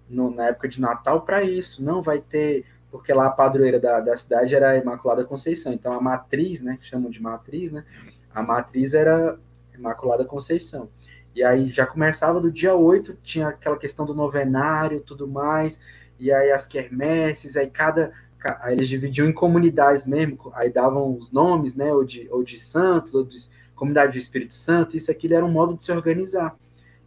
no, 0.09 0.35
na 0.35 0.47
época 0.49 0.69
de 0.69 0.81
Natal 0.81 1.21
para 1.23 1.45
isso. 1.45 1.83
Não 1.83 2.03
vai 2.03 2.21
ter, 2.21 2.65
porque 2.95 3.13
lá 3.13 3.27
a 3.27 3.31
padroeira 3.31 3.81
da, 3.81 3.99
da 3.99 4.17
cidade 4.17 4.55
era 4.55 4.71
a 4.71 4.77
Imaculada 4.77 5.25
Conceição, 5.25 5.73
então 5.73 5.93
a 5.93 6.01
matriz, 6.01 6.63
né, 6.63 6.79
que 6.81 6.87
chamam 6.87 7.11
de 7.11 7.21
matriz, 7.21 7.73
né, 7.73 7.85
a 8.33 8.41
matriz 8.41 8.95
era 8.95 9.37
Imaculada 9.77 10.25
Conceição. 10.25 10.89
E 11.35 11.43
aí 11.43 11.71
já 11.71 11.85
começava 11.85 12.41
do 12.41 12.53
dia 12.53 12.73
8, 12.77 13.19
tinha 13.21 13.49
aquela 13.49 13.77
questão 13.77 14.07
do 14.07 14.15
novenário, 14.15 15.01
tudo 15.01 15.27
mais, 15.27 15.81
e 16.21 16.31
aí 16.31 16.53
as 16.53 16.69
quermesses, 16.69 17.57
aí 17.57 17.69
cada 17.69 18.13
Aí 18.61 18.75
eles 18.75 18.89
dividiam 18.89 19.27
em 19.27 19.33
comunidades 19.33 20.07
mesmo, 20.07 20.53
aí 20.55 20.71
davam 20.71 21.17
os 21.19 21.33
nomes, 21.33 21.75
né, 21.75 21.93
ou 21.93 22.05
de, 22.05 22.29
ou 22.31 22.45
de 22.45 22.61
santos, 22.61 23.15
ou 23.15 23.25
de 23.25 23.39
comunidade 23.75 24.13
do 24.13 24.19
Espírito 24.19 24.55
Santo, 24.55 24.97
isso 24.97 25.11
aqui 25.11 25.33
era 25.35 25.45
um 25.45 25.51
modo 25.51 25.75
de 25.75 25.83
se 25.83 25.91
organizar. 25.91 26.55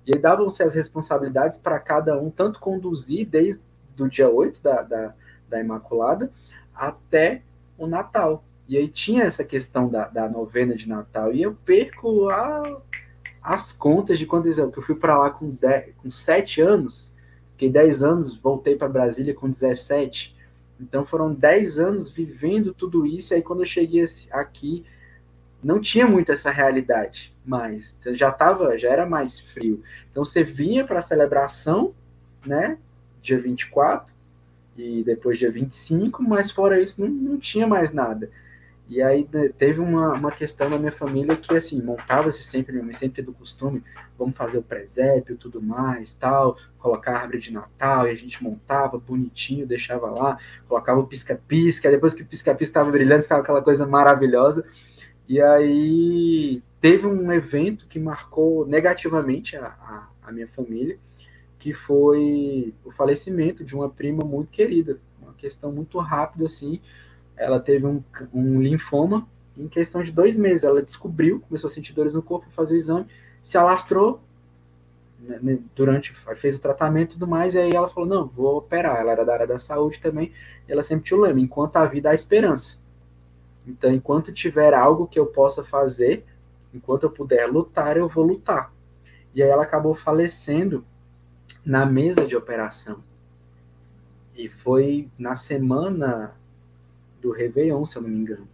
E 0.06 0.15
aí 0.15 0.19
davam-se 0.19 0.63
as 0.63 0.73
responsabilidades 0.73 1.58
para 1.58 1.80
cada 1.80 2.19
um, 2.19 2.30
tanto 2.30 2.60
conduzir 2.60 3.26
desde 3.26 3.62
o 3.97 4.10
dia 4.10 4.28
8 4.28 4.62
da, 4.62 4.82
da, 4.82 5.13
da 5.49 5.60
Imaculada 5.60 6.31
até 6.73 7.41
o 7.77 7.88
Natal. 7.88 8.43
E 8.67 8.77
aí 8.77 8.88
tinha 8.88 9.23
essa 9.23 9.43
questão 9.43 9.88
da, 9.88 10.07
da 10.07 10.27
novena 10.27 10.75
de 10.75 10.89
Natal. 10.89 11.33
E 11.33 11.41
eu 11.41 11.55
perco 11.65 12.29
a, 12.29 12.81
as 13.41 13.71
contas 13.71 14.19
de 14.19 14.25
quando 14.25 14.47
eu, 14.47 14.71
que 14.71 14.79
eu 14.79 14.83
fui 14.83 14.95
para 14.95 15.17
lá 15.17 15.29
com, 15.29 15.49
10, 15.49 15.95
com 15.97 16.12
7 16.12 16.62
anos, 16.62 17.15
fiquei 17.53 17.69
10 17.69 18.03
anos, 18.03 18.38
voltei 18.38 18.75
para 18.75 18.89
Brasília 18.89 19.33
com 19.33 19.49
17. 19.49 20.36
Então 20.79 21.05
foram 21.05 21.33
10 21.33 21.79
anos 21.79 22.10
vivendo 22.10 22.73
tudo 22.73 23.05
isso, 23.05 23.33
e 23.33 23.36
aí 23.36 23.41
quando 23.41 23.62
eu 23.62 23.65
cheguei 23.65 24.03
aqui, 24.31 24.86
não 25.63 25.79
tinha 25.79 26.05
muito 26.05 26.31
essa 26.31 26.51
realidade, 26.51 27.33
mas 27.43 27.97
já 28.13 28.31
tava, 28.31 28.77
já 28.77 28.89
era 28.89 29.05
mais 29.05 29.39
frio. 29.39 29.81
Então 30.12 30.23
você 30.23 30.43
vinha 30.43 30.86
para 30.86 30.99
a 30.99 31.01
celebração, 31.01 31.95
né, 32.45 32.77
dia 33.21 33.39
24 33.39 34.16
e 34.77 35.03
depois 35.03 35.39
dia 35.39 35.51
25, 35.51 36.21
mas 36.23 36.51
fora 36.51 36.79
isso 36.79 37.01
não, 37.01 37.09
não 37.09 37.37
tinha 37.37 37.65
mais 37.65 37.91
nada. 37.91 38.29
E 38.89 39.01
aí 39.01 39.27
né, 39.31 39.49
teve 39.49 39.81
uma, 39.81 40.13
uma 40.13 40.31
questão 40.31 40.69
na 40.69 40.77
minha 40.77 40.91
família 40.91 41.35
que, 41.35 41.55
assim, 41.55 41.81
montava-se 41.81 42.43
sempre, 42.43 42.71
minha 42.71 42.85
mãe 42.85 42.93
sempre 42.93 43.21
do 43.21 43.33
costume, 43.33 43.83
vamos 44.17 44.35
fazer 44.37 44.57
o 44.59 44.63
presépio 44.63 45.35
tudo 45.35 45.61
mais, 45.61 46.13
tal, 46.13 46.57
colocar 46.79 47.11
a 47.11 47.19
árvore 47.19 47.39
de 47.39 47.51
Natal, 47.51 48.07
e 48.07 48.11
a 48.11 48.15
gente 48.15 48.41
montava 48.41 48.97
bonitinho, 48.97 49.67
deixava 49.67 50.09
lá, 50.09 50.37
colocava 50.69 51.01
o 51.01 51.07
pisca-pisca, 51.07 51.91
depois 51.91 52.13
que 52.13 52.21
o 52.21 52.25
pisca-pisca 52.25 52.79
estava 52.79 52.89
brilhando, 52.89 53.23
ficava 53.23 53.41
aquela 53.41 53.61
coisa 53.61 53.85
maravilhosa. 53.85 54.65
E 55.27 55.41
aí 55.41 56.63
teve 56.79 57.05
um 57.05 57.29
evento 57.33 57.87
que 57.87 57.99
marcou 57.99 58.65
negativamente 58.65 59.57
a, 59.57 59.65
a, 59.65 60.07
a 60.23 60.31
minha 60.31 60.47
família, 60.47 60.97
que 61.60 61.74
foi 61.74 62.74
o 62.86 62.91
falecimento 62.91 63.63
de 63.63 63.76
uma 63.76 63.89
prima 63.89 64.24
muito 64.24 64.50
querida, 64.50 65.00
uma 65.22 65.34
questão 65.34 65.72
muito 65.72 65.98
rápida, 66.00 66.46
assim, 66.46 66.80
ela 67.36 67.60
teve 67.60 67.86
um, 67.86 68.04
um 68.34 68.62
linfoma 68.62 69.28
em 69.58 69.67
questão 69.67 70.02
de 70.02 70.12
dois 70.12 70.38
meses. 70.38 70.63
Ela 70.63 70.82
descobriu, 70.82 71.39
começou 71.41 71.67
a 71.67 71.72
sentir 71.72 71.93
dores 71.93 72.13
no 72.13 72.22
corpo, 72.22 72.50
fazer 72.52 72.74
o 72.74 72.78
exame, 72.78 73.06
se 73.41 73.58
alastrou 73.58 74.22
né, 75.20 75.39
né, 75.41 75.60
durante, 75.76 76.13
fez 76.36 76.56
o 76.56 76.60
tratamento 76.60 77.12
e 77.12 77.13
tudo 77.13 77.28
mais, 77.28 77.56
e 77.56 77.60
aí 77.60 77.72
ela 77.74 77.89
falou, 77.89 78.08
não, 78.08 78.28
vou 78.28 78.58
operar. 78.58 78.98
Ela 78.98 79.12
era 79.12 79.26
da 79.26 79.34
área 79.34 79.48
da 79.48 79.60
saúde 79.60 80.00
também, 80.00 80.32
ela 80.67 80.84
sempre 80.84 81.06
tinha 81.06 81.17
o 81.17 81.22
lema, 81.22 81.39
enquanto 81.39 81.78
a 81.78 81.86
vida 81.86 82.10
há 82.10 82.15
esperança. 82.15 82.78
Então, 83.65 83.91
enquanto 83.91 84.32
tiver 84.32 84.74
algo 84.74 85.08
que 85.08 85.20
eu 85.20 85.26
possa 85.26 85.63
fazer, 85.63 86.24
enquanto 86.74 87.04
eu 87.04 87.10
puder 87.10 87.48
lutar, 87.48 87.98
eu 87.98 88.08
vou 88.08 88.24
lutar. 88.24 88.72
E 89.34 89.43
aí 89.43 89.50
ela 89.50 89.63
acabou 89.63 89.93
falecendo 89.93 90.86
na 91.67 91.86
mesa 91.86 92.25
de 92.25 92.34
operação. 92.34 93.03
E 94.34 94.47
foi 94.47 95.10
na 95.19 95.36
semana 95.36 96.34
do 97.21 97.30
Réveillon, 97.30 97.86
se 97.86 97.97
eu 97.97 98.03
não 98.03 98.10
me 98.10 98.19
engano. 98.19 98.47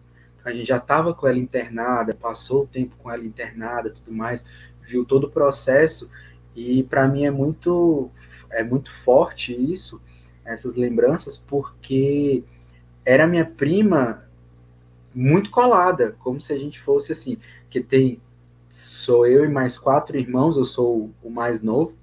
A 0.44 0.52
gente 0.52 0.66
já 0.66 0.78
estava 0.78 1.14
com 1.14 1.28
ela 1.28 1.38
internada, 1.38 2.16
passou 2.16 2.64
o 2.64 2.68
tempo 2.68 2.96
com 2.98 3.12
ela 3.12 3.24
internada, 3.24 3.92
tudo 3.92 4.12
mais, 4.12 4.44
viu 4.82 5.06
todo 5.06 5.26
o 5.26 5.30
processo 5.30 6.10
e 6.56 6.82
para 6.82 7.08
mim 7.08 7.26
é 7.26 7.30
muito 7.30 8.10
é 8.50 8.64
muito 8.64 8.92
forte 8.92 9.54
isso, 9.54 10.02
essas 10.44 10.76
lembranças, 10.76 11.38
porque 11.38 12.44
era 13.06 13.28
minha 13.28 13.46
prima 13.46 14.28
muito 15.14 15.52
colada, 15.52 16.16
como 16.18 16.42
se 16.42 16.52
a 16.52 16.58
gente 16.58 16.80
fosse 16.80 17.12
assim, 17.12 17.38
que 17.70 17.80
tem 17.80 18.20
sou 18.70 19.28
eu 19.28 19.46
e 19.46 19.50
mais 19.50 19.78
quatro 19.78 20.18
irmãos, 20.18 20.58
eu 20.58 20.66
sou 20.66 21.12
o 21.22 21.30
mais 21.30 21.62
novo, 21.62 21.94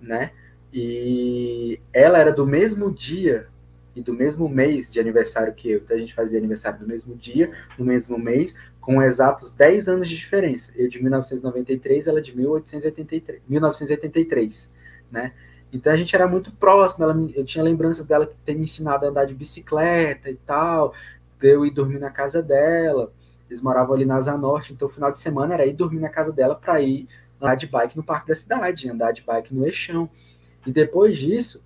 né? 0.00 0.30
E 0.72 1.80
ela 1.92 2.18
era 2.18 2.32
do 2.32 2.46
mesmo 2.46 2.90
dia 2.92 3.48
e 3.96 4.02
do 4.02 4.12
mesmo 4.12 4.48
mês 4.48 4.92
de 4.92 5.00
aniversário 5.00 5.54
que 5.54 5.70
eu. 5.70 5.78
Então 5.78 5.96
a 5.96 6.00
gente 6.00 6.14
fazia 6.14 6.38
aniversário 6.38 6.80
no 6.80 6.86
mesmo 6.86 7.16
dia, 7.16 7.50
no 7.78 7.84
mesmo 7.84 8.18
mês, 8.18 8.56
com 8.80 9.02
exatos 9.02 9.50
10 9.50 9.88
anos 9.88 10.08
de 10.08 10.16
diferença. 10.16 10.72
Eu 10.76 10.88
de 10.88 11.02
1993, 11.02 12.06
ela 12.06 12.22
de 12.22 12.36
1883, 12.36 13.42
1983, 13.48 14.72
né? 15.10 15.32
Então 15.72 15.92
a 15.92 15.96
gente 15.96 16.14
era 16.14 16.26
muito 16.26 16.50
próximo, 16.52 17.04
ela, 17.04 17.28
eu 17.34 17.44
tinha 17.44 17.62
lembranças 17.62 18.06
dela 18.06 18.26
que 18.26 18.34
ter 18.44 18.54
me 18.54 18.62
ensinado 18.62 19.04
a 19.04 19.08
andar 19.10 19.26
de 19.26 19.34
bicicleta 19.34 20.30
e 20.30 20.36
tal, 20.36 20.94
de 21.38 21.48
eu 21.48 21.66
ir 21.66 21.70
dormir 21.70 21.98
na 21.98 22.10
casa 22.10 22.42
dela. 22.42 23.12
Eles 23.48 23.60
moravam 23.62 23.94
ali 23.94 24.04
na 24.04 24.16
Asa 24.16 24.36
Norte, 24.36 24.72
então 24.72 24.88
o 24.88 24.90
final 24.90 25.10
de 25.10 25.20
semana 25.20 25.54
era 25.54 25.66
ir 25.66 25.74
dormir 25.74 26.00
na 26.00 26.08
casa 26.08 26.32
dela 26.32 26.54
para 26.54 26.80
ir 26.80 27.08
andar 27.40 27.54
de 27.54 27.66
bike 27.66 27.96
no 27.96 28.02
parque 28.02 28.28
da 28.28 28.34
cidade, 28.34 28.88
andar 28.88 29.12
de 29.12 29.22
bike 29.22 29.54
no 29.54 29.64
eixão. 29.64 30.08
E 30.66 30.72
depois 30.72 31.16
disso, 31.16 31.64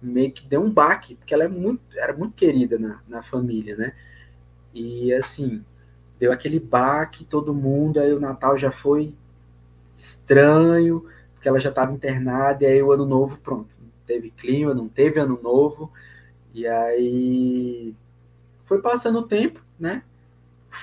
meio 0.00 0.32
que 0.32 0.46
deu 0.46 0.62
um 0.62 0.70
baque, 0.70 1.14
porque 1.14 1.32
ela 1.32 1.44
é 1.44 1.48
muito, 1.48 1.80
era 1.96 2.12
muito 2.12 2.34
querida 2.34 2.78
na, 2.78 3.00
na 3.08 3.22
família, 3.22 3.76
né? 3.76 3.94
E 4.74 5.12
assim, 5.14 5.64
deu 6.18 6.32
aquele 6.32 6.58
baque, 6.58 7.24
todo 7.24 7.54
mundo, 7.54 8.00
aí 8.00 8.12
o 8.12 8.20
Natal 8.20 8.56
já 8.58 8.72
foi 8.72 9.14
estranho, 9.94 11.06
porque 11.34 11.48
ela 11.48 11.60
já 11.60 11.70
estava 11.70 11.92
internada, 11.92 12.64
e 12.64 12.66
aí 12.66 12.82
o 12.82 12.92
ano 12.92 13.06
novo, 13.06 13.38
pronto, 13.38 13.68
não 13.80 13.90
teve 14.06 14.30
clima, 14.30 14.74
não 14.74 14.88
teve 14.88 15.20
ano 15.20 15.38
novo, 15.42 15.92
e 16.54 16.66
aí 16.66 17.94
foi 18.64 18.80
passando 18.80 19.20
o 19.20 19.26
tempo, 19.26 19.60
né? 19.78 20.02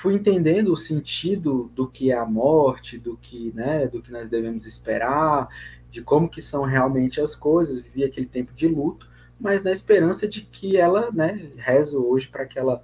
Fui 0.01 0.13
entendendo 0.13 0.71
o 0.71 0.77
sentido 0.77 1.71
do 1.75 1.87
que 1.87 2.11
é 2.11 2.15
a 2.15 2.25
morte, 2.25 2.97
do 2.97 3.17
que, 3.17 3.51
né, 3.55 3.87
do 3.87 4.01
que 4.01 4.11
nós 4.11 4.29
devemos 4.29 4.65
esperar, 4.65 5.49
de 5.91 6.01
como 6.01 6.29
que 6.29 6.41
são 6.41 6.63
realmente 6.63 7.19
as 7.19 7.35
coisas, 7.35 7.79
vivi 7.79 8.03
aquele 8.03 8.27
tempo 8.27 8.53
de 8.53 8.67
luto, 8.67 9.09
mas 9.39 9.63
na 9.63 9.71
esperança 9.71 10.27
de 10.27 10.41
que 10.41 10.77
ela, 10.77 11.09
né, 11.11 11.51
rezo 11.57 12.05
hoje 12.05 12.27
para 12.27 12.45
que 12.45 12.59
ela 12.59 12.83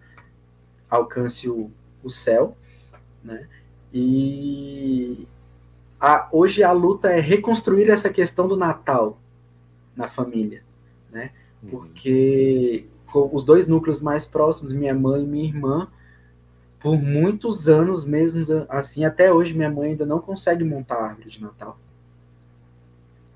alcance 0.90 1.48
o, 1.48 1.70
o 2.04 2.10
céu, 2.10 2.58
né, 3.24 3.48
e 3.94 5.28
a, 6.00 6.28
hoje 6.32 6.64
a 6.64 6.72
luta 6.72 7.10
é 7.10 7.20
reconstruir 7.20 7.90
essa 7.90 8.10
questão 8.10 8.48
do 8.48 8.58
Natal 8.58 9.20
na 9.96 10.10
família, 10.10 10.64
né, 11.12 11.32
uhum. 11.62 11.70
porque 11.70 12.88
os 13.14 13.46
dois 13.46 13.68
núcleos 13.68 14.02
mais 14.02 14.26
próximos, 14.26 14.74
minha 14.74 14.94
mãe 14.94 15.24
e 15.24 15.28
minha 15.28 15.46
irmã, 15.46 15.88
por 16.80 17.02
muitos 17.02 17.68
anos 17.68 18.06
mesmo 18.06 18.44
assim, 18.70 19.06
até 19.06 19.32
hoje 19.32 19.54
minha 19.54 19.70
mãe 19.70 19.92
ainda 19.92 20.06
não 20.06 20.20
consegue 20.20 20.64
montar 20.64 20.96
a 20.96 21.06
árvore 21.08 21.30
de 21.30 21.42
Natal 21.42 21.78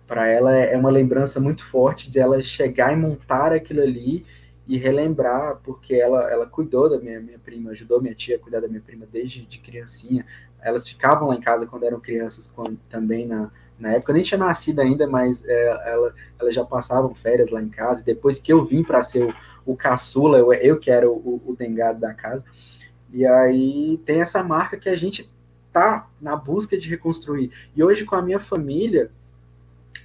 para 0.10 0.28
ela 0.28 0.52
é 0.56 0.76
uma 0.76 0.90
lembrança 0.90 1.40
muito 1.40 1.64
forte 1.64 2.10
de 2.10 2.18
ela 2.18 2.42
chegar 2.42 2.92
e 2.92 2.96
montar 2.96 3.54
aquilo 3.54 3.80
ali 3.80 4.26
e 4.66 4.76
relembrar, 4.76 5.60
porque 5.64 5.94
ela, 5.94 6.32
ela 6.32 6.48
cuidou 6.48 6.90
da 6.90 7.00
minha, 7.00 7.20
minha 7.20 7.38
prima, 7.38 7.70
ajudou 7.72 8.02
minha 8.02 8.16
tia 8.16 8.36
a 8.36 8.40
cuidar 8.40 8.60
da 8.60 8.68
minha 8.68 8.82
prima 8.82 9.06
desde 9.12 9.46
de 9.46 9.60
criancinha. 9.60 10.26
Elas 10.60 10.88
ficavam 10.88 11.28
lá 11.28 11.36
em 11.36 11.40
casa 11.40 11.68
quando 11.68 11.84
eram 11.84 12.00
crianças, 12.00 12.52
quando, 12.56 12.76
também 12.90 13.28
na, 13.28 13.52
na 13.78 13.94
época. 13.94 14.12
Eu 14.12 14.16
nem 14.16 14.24
tinha 14.24 14.38
nascido 14.40 14.80
ainda, 14.80 15.06
mas 15.06 15.46
é, 15.46 15.92
ela, 15.92 16.14
elas 16.40 16.56
já 16.56 16.66
passavam 16.66 17.14
férias 17.14 17.52
lá 17.52 17.62
em 17.62 17.70
casa. 17.70 18.04
Depois 18.04 18.40
que 18.40 18.52
eu 18.52 18.66
vim 18.66 18.84
para 18.84 19.04
ser 19.04 19.26
o, 19.26 19.34
o 19.64 19.76
caçula, 19.76 20.40
eu, 20.40 20.52
eu 20.54 20.80
que 20.80 20.90
era 20.90 21.08
o, 21.08 21.40
o 21.46 21.56
dengado 21.56 22.00
da 22.00 22.16
casa. 22.16 22.44
E 23.12 23.26
aí 23.26 24.00
tem 24.06 24.22
essa 24.22 24.44
marca 24.44 24.78
que 24.78 24.90
a 24.90 24.96
gente 24.96 25.30
tá 25.72 26.08
na 26.20 26.36
busca 26.36 26.78
de 26.78 26.90
reconstruir. 26.90 27.52
E 27.76 27.84
hoje 27.84 28.06
com 28.06 28.16
a 28.16 28.22
minha 28.22 28.40
família, 28.40 29.12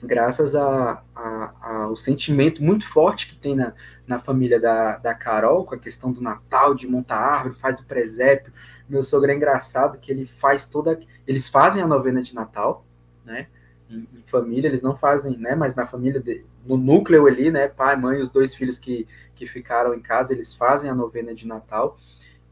graças 0.03 0.55
a, 0.55 1.03
a, 1.15 1.85
ao 1.85 1.97
sentimento 1.97 2.63
muito 2.63 2.87
forte 2.87 3.29
que 3.29 3.37
tem 3.37 3.55
na, 3.55 3.73
na 4.07 4.19
família 4.19 4.61
da, 4.61 4.97
da 4.99 5.15
Carol, 5.15 5.65
com 5.65 5.75
a 5.75 5.79
questão 5.79 6.13
do 6.13 6.21
Natal, 6.21 6.75
de 6.75 6.87
montar 6.87 7.17
árvore, 7.17 7.55
faz 7.55 7.81
o 7.81 7.85
presépio. 7.85 8.53
Meu 8.89 9.03
sogro 9.03 9.31
é 9.31 9.35
engraçado 9.35 9.99
que 9.99 10.11
ele 10.11 10.27
faz 10.27 10.67
toda. 10.67 11.01
Eles 11.27 11.49
fazem 11.49 11.83
a 11.83 11.87
novena 11.87 12.23
de 12.23 12.35
Natal, 12.35 12.85
né? 13.25 13.47
Em, 13.89 14.07
em 14.15 14.23
família, 14.27 14.69
eles 14.69 14.83
não 14.83 14.97
fazem, 14.97 15.39
né? 15.39 15.55
Mas 15.55 15.75
na 15.75 15.87
família, 15.87 16.21
de, 16.21 16.45
no 16.65 16.77
núcleo 16.77 17.27
ali, 17.27 17.51
né? 17.51 17.69
Pai, 17.69 17.97
mãe, 17.97 18.21
os 18.21 18.31
dois 18.31 18.55
filhos 18.55 18.79
que, 18.79 19.07
que 19.35 19.47
ficaram 19.47 19.95
em 19.95 20.01
casa, 20.01 20.33
eles 20.33 20.55
fazem 20.55 20.91
a 20.91 20.95
novena 20.95 21.35
de 21.35 21.47
Natal. 21.47 21.99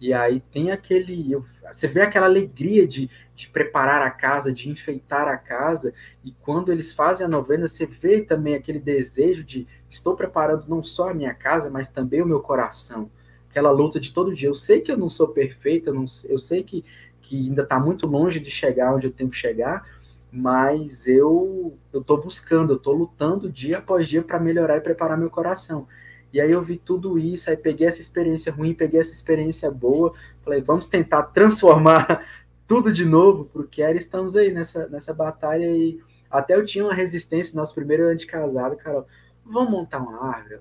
E 0.02 0.12
aí 0.12 0.40
tem 0.40 0.72
aquele. 0.72 1.40
Você 1.70 1.86
vê 1.86 2.02
aquela 2.02 2.26
alegria 2.26 2.88
de, 2.88 3.08
de 3.36 3.48
preparar 3.48 4.02
a 4.02 4.10
casa, 4.10 4.52
de 4.52 4.68
enfeitar 4.68 5.28
a 5.28 5.38
casa, 5.38 5.94
e 6.24 6.32
quando 6.42 6.72
eles 6.72 6.92
fazem 6.92 7.24
a 7.24 7.28
novena, 7.28 7.68
você 7.68 7.86
vê 7.86 8.20
também 8.20 8.56
aquele 8.56 8.80
desejo 8.80 9.44
de 9.44 9.64
estou 9.88 10.16
preparando 10.16 10.66
não 10.66 10.82
só 10.82 11.10
a 11.10 11.14
minha 11.14 11.32
casa, 11.32 11.70
mas 11.70 11.88
também 11.88 12.20
o 12.20 12.26
meu 12.26 12.40
coração. 12.40 13.08
Aquela 13.48 13.70
luta 13.70 14.00
de 14.00 14.12
todo 14.12 14.34
dia. 14.34 14.48
Eu 14.48 14.56
sei 14.56 14.80
que 14.80 14.90
eu 14.90 14.96
não 14.96 15.08
sou 15.08 15.28
perfeita, 15.28 15.90
eu, 15.90 15.94
não, 15.94 16.06
eu 16.28 16.38
sei 16.40 16.64
que, 16.64 16.84
que 17.20 17.36
ainda 17.36 17.62
está 17.62 17.78
muito 17.78 18.04
longe 18.04 18.40
de 18.40 18.50
chegar 18.50 18.92
onde 18.92 19.06
eu 19.06 19.12
tenho 19.12 19.30
que 19.30 19.36
chegar, 19.36 19.88
mas 20.32 21.06
eu 21.06 21.78
estou 21.94 22.20
buscando, 22.20 22.72
eu 22.72 22.76
estou 22.76 22.92
lutando 22.92 23.48
dia 23.48 23.78
após 23.78 24.08
dia 24.08 24.20
para 24.20 24.40
melhorar 24.40 24.78
e 24.78 24.80
preparar 24.80 25.16
meu 25.16 25.30
coração. 25.30 25.86
E 26.32 26.40
aí 26.40 26.50
eu 26.50 26.62
vi 26.62 26.78
tudo 26.78 27.18
isso, 27.18 27.50
aí 27.50 27.56
peguei 27.56 27.86
essa 27.86 28.00
experiência 28.00 28.50
ruim, 28.50 28.72
peguei 28.72 28.98
essa 28.98 29.12
experiência 29.12 29.70
boa, 29.70 30.14
falei, 30.42 30.62
vamos 30.62 30.86
tentar 30.86 31.24
transformar 31.24 32.26
tudo 32.66 32.90
de 32.90 33.04
novo 33.04 33.44
pro 33.44 33.68
Quero. 33.68 33.98
Estamos 33.98 34.34
aí 34.34 34.50
nessa, 34.50 34.88
nessa 34.88 35.12
batalha 35.12 35.66
e 35.66 36.00
até 36.30 36.54
eu 36.54 36.64
tinha 36.64 36.84
uma 36.84 36.94
resistência 36.94 37.52
no 37.52 37.60
nosso 37.60 37.74
primeiro 37.74 38.04
ano 38.04 38.16
de 38.16 38.26
casado, 38.26 38.76
cara. 38.76 39.04
Vamos 39.44 39.70
montar 39.70 39.98
uma 39.98 40.26
árvore? 40.26 40.60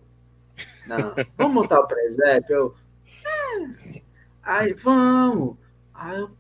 Não. 0.86 1.16
Vamos 1.38 1.54
montar 1.54 1.80
o 1.80 1.88
presépio? 1.88 2.54
Eu, 2.54 2.76
é. 3.26 4.02
Aí, 4.44 4.74
vamos. 4.74 5.56
Aí 5.94 6.20
eu 6.20 6.32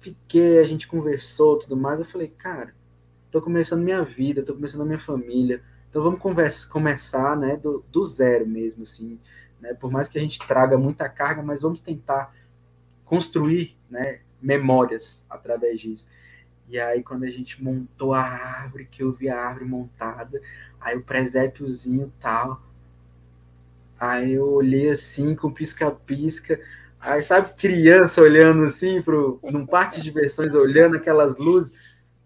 fiquei, 0.00 0.58
a 0.60 0.64
gente 0.64 0.86
conversou 0.88 1.58
tudo 1.58 1.76
mais. 1.76 1.98
Eu 1.98 2.06
falei, 2.06 2.28
cara, 2.28 2.74
tô 3.30 3.42
começando 3.42 3.82
minha 3.82 4.02
vida, 4.02 4.42
tô 4.42 4.54
começando 4.54 4.82
a 4.82 4.86
minha 4.86 5.00
família 5.00 5.62
então 5.94 6.02
vamos 6.02 6.18
conversa, 6.18 6.68
começar 6.68 7.36
né, 7.36 7.56
do, 7.56 7.84
do 7.88 8.02
zero 8.02 8.44
mesmo, 8.44 8.82
assim, 8.82 9.16
né, 9.60 9.74
por 9.74 9.92
mais 9.92 10.08
que 10.08 10.18
a 10.18 10.20
gente 10.20 10.40
traga 10.40 10.76
muita 10.76 11.08
carga, 11.08 11.40
mas 11.40 11.62
vamos 11.62 11.80
tentar 11.80 12.34
construir 13.04 13.78
né, 13.88 14.18
memórias 14.42 15.24
através 15.30 15.80
disso. 15.80 16.10
E 16.68 16.80
aí, 16.80 17.00
quando 17.00 17.22
a 17.22 17.30
gente 17.30 17.62
montou 17.62 18.12
a 18.12 18.20
árvore, 18.20 18.88
que 18.90 19.04
eu 19.04 19.12
vi 19.12 19.28
a 19.28 19.40
árvore 19.40 19.66
montada, 19.66 20.42
aí 20.80 20.96
o 20.96 21.04
presépiozinho 21.04 22.12
tal, 22.18 22.60
aí 23.96 24.32
eu 24.32 24.48
olhei 24.48 24.90
assim, 24.90 25.36
com 25.36 25.48
pisca-pisca, 25.48 26.60
aí 26.98 27.22
sabe, 27.22 27.54
criança 27.54 28.20
olhando 28.20 28.64
assim, 28.64 29.00
pro, 29.00 29.38
num 29.44 29.64
parque 29.64 29.98
de 29.98 30.02
diversões, 30.02 30.56
olhando 30.56 30.96
aquelas 30.96 31.36
luzes, 31.36 31.72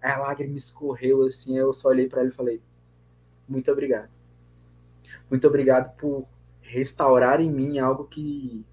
aí 0.01 0.13
a 0.13 0.21
lágrima 0.21 0.57
escorreu 0.57 1.27
assim, 1.27 1.59
eu 1.59 1.75
só 1.75 1.91
olhei 1.91 2.09
para 2.09 2.23
ele 2.23 2.31
e 2.31 2.35
falei, 2.35 2.63
muito 3.49 3.71
obrigado. 3.71 4.11
Muito 5.31 5.47
obrigado 5.47 5.97
por 5.97 6.27
restaurar 6.63 7.41
em 7.41 7.51
mim 7.51 7.79
algo 7.79 8.05
que 8.05 8.65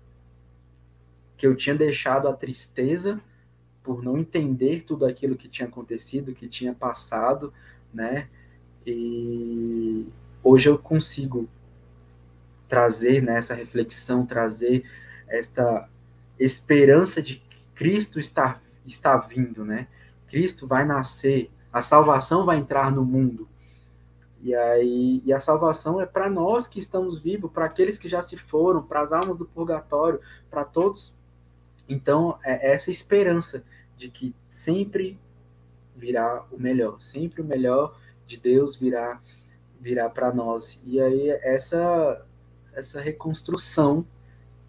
que 1.38 1.46
eu 1.46 1.56
tinha 1.56 1.76
deixado 1.76 2.28
a 2.28 2.34
tristeza 2.34 3.20
por 3.84 4.02
não 4.02 4.18
entender 4.18 4.84
tudo 4.88 5.06
aquilo 5.06 5.36
que 5.36 5.50
tinha 5.50 5.68
acontecido, 5.68 6.34
que 6.34 6.48
tinha 6.48 6.74
passado, 6.74 7.54
né? 7.94 8.28
E 8.86 10.08
hoje 10.44 10.70
eu 10.70 10.78
consigo 10.78 11.48
trazer 12.68 13.22
né, 13.22 13.40
reflexão, 13.40 14.26
trazer 14.26 14.84
esta 15.28 15.88
esperança 16.40 17.22
de 17.22 17.36
que 17.36 17.68
Cristo 17.76 18.20
está, 18.20 18.60
está 18.86 19.18
vindo, 19.18 19.64
né? 19.64 19.88
Cristo 20.28 20.66
vai 20.68 20.86
nascer, 20.86 21.52
a 21.72 21.82
salvação 21.82 22.46
vai 22.46 22.58
entrar 22.58 22.92
no 22.92 23.06
mundo. 23.06 23.48
E 24.46 24.54
aí, 24.54 25.24
e 25.26 25.34
a 25.34 25.40
salvação 25.40 26.00
é 26.00 26.06
para 26.06 26.30
nós 26.30 26.68
que 26.68 26.78
estamos 26.78 27.20
vivos, 27.20 27.52
para 27.52 27.66
aqueles 27.66 27.98
que 27.98 28.08
já 28.08 28.22
se 28.22 28.38
foram, 28.38 28.84
para 28.84 29.02
as 29.02 29.12
almas 29.12 29.40
do 29.40 29.46
purgatório, 29.48 30.20
para 30.52 30.64
todos. 30.64 31.18
Então, 31.90 32.38
é 32.46 32.72
essa 32.72 32.92
esperança 32.92 33.64
de 33.98 34.08
que 34.08 34.36
sempre 34.48 35.20
virá 35.96 36.46
o 36.52 36.62
melhor, 36.62 37.02
sempre 37.02 37.42
o 37.42 37.44
melhor 37.44 37.98
de 38.28 38.38
Deus 38.38 38.76
virá 38.76 39.20
virá 39.82 40.08
para 40.12 40.32
nós. 40.32 40.80
E 40.86 41.02
aí 41.02 41.28
essa 41.42 42.24
essa 42.76 43.02
reconstrução 43.02 44.06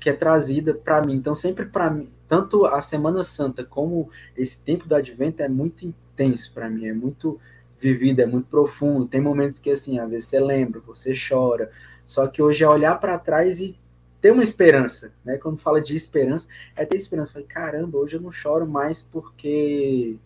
que 0.00 0.08
é 0.08 0.14
trazida 0.14 0.72
para 0.72 1.04
mim. 1.04 1.16
Então, 1.16 1.34
sempre 1.34 1.66
para 1.66 1.90
mim, 1.90 2.10
tanto 2.26 2.64
a 2.64 2.80
Semana 2.80 3.22
Santa 3.22 3.62
como 3.62 4.08
esse 4.34 4.58
tempo 4.58 4.88
do 4.88 4.94
Advento 4.94 5.42
é 5.42 5.48
muito 5.50 5.84
intenso 5.84 6.50
para 6.54 6.70
mim, 6.70 6.86
é 6.86 6.94
muito 6.94 7.38
vivido, 7.80 8.20
é 8.20 8.26
muito 8.26 8.48
profundo. 8.48 9.06
Tem 9.06 9.20
momentos 9.20 9.58
que, 9.58 9.70
assim, 9.70 9.98
às 9.98 10.10
vezes 10.10 10.28
você 10.28 10.40
lembra, 10.40 10.80
você 10.80 11.12
chora. 11.12 11.70
Só 12.06 12.26
que 12.26 12.42
hoje 12.42 12.64
é 12.64 12.68
olhar 12.68 12.98
para 13.00 13.18
trás 13.18 13.60
e 13.60 13.78
ter 14.20 14.30
uma 14.30 14.42
esperança, 14.42 15.12
né? 15.24 15.36
Quando 15.36 15.58
fala 15.58 15.80
de 15.80 15.94
esperança, 15.94 16.48
é 16.74 16.84
ter 16.84 16.96
esperança. 16.96 17.32
Falei, 17.32 17.46
caramba, 17.46 17.98
hoje 17.98 18.16
eu 18.16 18.20
não 18.20 18.32
choro 18.32 18.66
mais 18.66 19.02
porque 19.02 20.16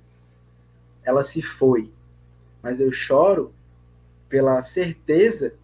ela 1.02 1.24
se 1.24 1.42
foi. 1.42 1.90
Mas 2.62 2.80
eu 2.80 2.92
choro 2.92 3.52
pela 4.28 4.60
certeza 4.62 5.54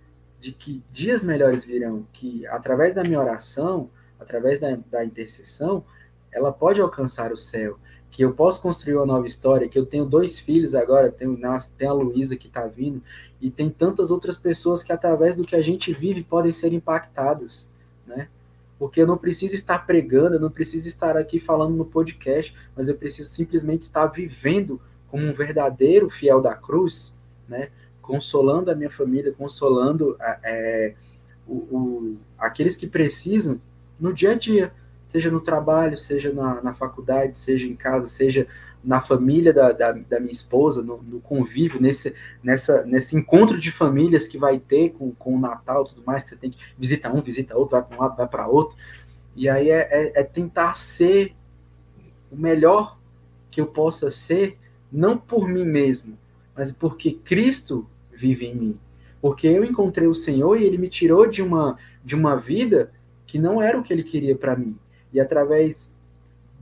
de 0.41 0.53
que 0.53 0.83
dias 0.91 1.23
melhores 1.23 1.65
virão, 1.65 2.07
que 2.13 2.47
através 2.47 2.95
da 2.95 3.03
minha 3.03 3.21
oração, 3.21 3.91
através 4.19 4.59
da, 4.59 4.77
da 4.91 5.05
intercessão, 5.05 5.85
ela 6.33 6.53
pode 6.53 6.81
alcançar 6.81 7.33
o 7.33 7.37
céu 7.37 7.79
que 8.11 8.23
eu 8.23 8.33
posso 8.33 8.61
construir 8.63 8.97
uma 8.97 9.07
nova 9.07 9.27
história, 9.27 9.69
que 9.69 9.79
eu 9.79 9.85
tenho 9.85 10.07
dois 10.07 10.41
filhos 10.41 10.75
agora, 10.75 11.11
tem 11.11 11.29
o 11.29 11.35
Inácio, 11.35 11.75
tem 11.77 11.89
a 11.89 11.93
Luísa 11.93 12.37
que 12.37 12.47
está 12.47 12.67
vindo, 12.67 13.03
e 13.41 13.51
tem 13.51 13.69
tantas 13.69 14.11
outras 14.11 14.37
pessoas 14.37 14.83
que 14.83 14.93
através 14.93 15.37
do 15.37 15.45
que 15.45 15.55
a 15.55 15.63
gente 15.63 15.93
vive 15.93 16.23
podem 16.23 16.53
ser 16.53 16.73
impactadas, 16.73 17.69
né? 18.07 18.29
Porque 18.79 19.01
eu 19.01 19.07
não 19.07 19.17
preciso 19.17 19.55
estar 19.55 19.87
pregando, 19.87 20.37
eu 20.37 20.41
não 20.41 20.51
preciso 20.51 20.89
estar 20.89 21.17
aqui 21.17 21.41
falando 21.41 21.77
no 21.77 21.85
podcast, 21.85 22.55
mas 22.75 22.89
eu 22.89 22.95
preciso 22.95 23.29
simplesmente 23.29 23.83
estar 23.83 24.07
vivendo 24.07 24.81
como 25.09 25.27
um 25.27 25.33
verdadeiro 25.33 26.11
fiel 26.11 26.41
da 26.41 26.55
cruz, 26.55 27.19
né? 27.49 27.71
Consolando 28.01 28.71
a 28.71 28.75
minha 28.75 28.91
família, 28.91 29.33
consolando 29.33 30.17
é, 30.43 30.95
o, 31.47 31.55
o, 31.55 32.17
aqueles 32.39 32.77
que 32.77 32.87
precisam 32.87 33.61
no 33.99 34.13
dia 34.13 34.33
a 34.33 34.35
dia, 34.35 34.73
seja 35.17 35.31
no 35.31 35.41
trabalho, 35.41 35.97
seja 35.97 36.31
na, 36.31 36.61
na 36.61 36.75
faculdade, 36.75 37.39
seja 37.39 37.67
em 37.67 37.75
casa, 37.75 38.07
seja 38.07 38.47
na 38.85 39.01
família 39.01 39.51
da, 39.51 39.73
da, 39.73 39.93
da 39.93 40.21
minha 40.21 40.31
esposa, 40.31 40.83
no, 40.83 41.03
no, 41.03 41.21
convívio, 41.21 41.81
nesse, 41.81 42.15
nessa, 42.43 42.85
nesse 42.85 43.17
encontro 43.17 43.59
de 43.59 43.73
famílias 43.73 44.27
que 44.27 44.37
vai 44.37 44.59
ter 44.59 44.91
com, 44.91 45.13
com 45.13 45.35
o 45.35 45.41
Natal 45.41 45.87
tudo 45.87 46.03
mais, 46.05 46.23
que 46.23 46.31
você 46.31 46.37
tem 46.37 46.51
que 46.51 46.59
visita 46.79 47.11
um, 47.11 47.23
visita 47.23 47.57
outro, 47.57 47.79
vai 47.79 47.83
para 47.83 47.97
um 47.97 48.01
lado, 48.01 48.17
vai 48.17 48.29
para 48.29 48.47
outro. 48.47 48.77
E 49.35 49.49
aí 49.49 49.71
é, 49.71 49.89
é, 49.91 50.21
é, 50.21 50.23
tentar 50.23 50.77
ser 50.77 51.35
o 52.31 52.37
melhor 52.37 52.99
que 53.51 53.59
eu 53.59 53.67
possa 53.67 54.11
ser, 54.11 54.59
não 54.93 55.17
por 55.17 55.49
mim 55.49 55.65
mesmo, 55.65 56.19
mas 56.55 56.71
porque 56.71 57.13
Cristo 57.13 57.89
vive 58.13 58.47
em 58.47 58.55
mim. 58.55 58.79
Porque 59.19 59.47
eu 59.47 59.65
encontrei 59.65 60.07
o 60.07 60.15
Senhor 60.15 60.61
e 60.61 60.65
ele 60.65 60.77
me 60.77 60.91
tirou 60.91 61.27
de 61.27 61.43
uma, 61.43 61.79
de 62.05 62.15
uma 62.15 62.37
vida 62.37 62.93
que 63.27 63.39
não 63.39 63.63
era 63.63 63.79
o 63.79 63.83
que 63.83 63.95
ele 63.95 64.03
queria 64.03 64.37
para 64.37 64.55
mim. 64.55 64.77
E 65.17 65.21
através 65.21 65.91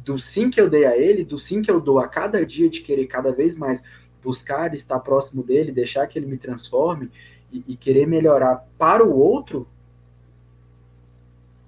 do 0.05 0.17
sim 0.17 0.49
que 0.49 0.61
eu 0.61 0.71
dei 0.71 0.87
a 0.87 0.97
ele, 0.97 1.25
do 1.25 1.37
sim 1.37 1.61
que 1.61 1.69
eu 1.69 1.81
dou 1.81 1.99
a 1.99 2.07
cada 2.07 2.47
dia 2.47 2.71
de 2.71 2.83
querer 2.83 3.09
cada 3.09 3.33
vez 3.33 3.57
mais 3.57 3.83
buscar 4.23 4.73
estar 4.75 5.01
próximo 5.01 5.43
dele, 5.43 5.73
deixar 5.73 6.07
que 6.07 6.17
ele 6.17 6.27
me 6.27 6.39
transforme 6.39 7.11
e, 7.51 7.65
e 7.67 7.77
querer 7.77 8.07
melhorar 8.07 8.65
para 8.79 9.05
o 9.05 9.13
outro, 9.13 9.67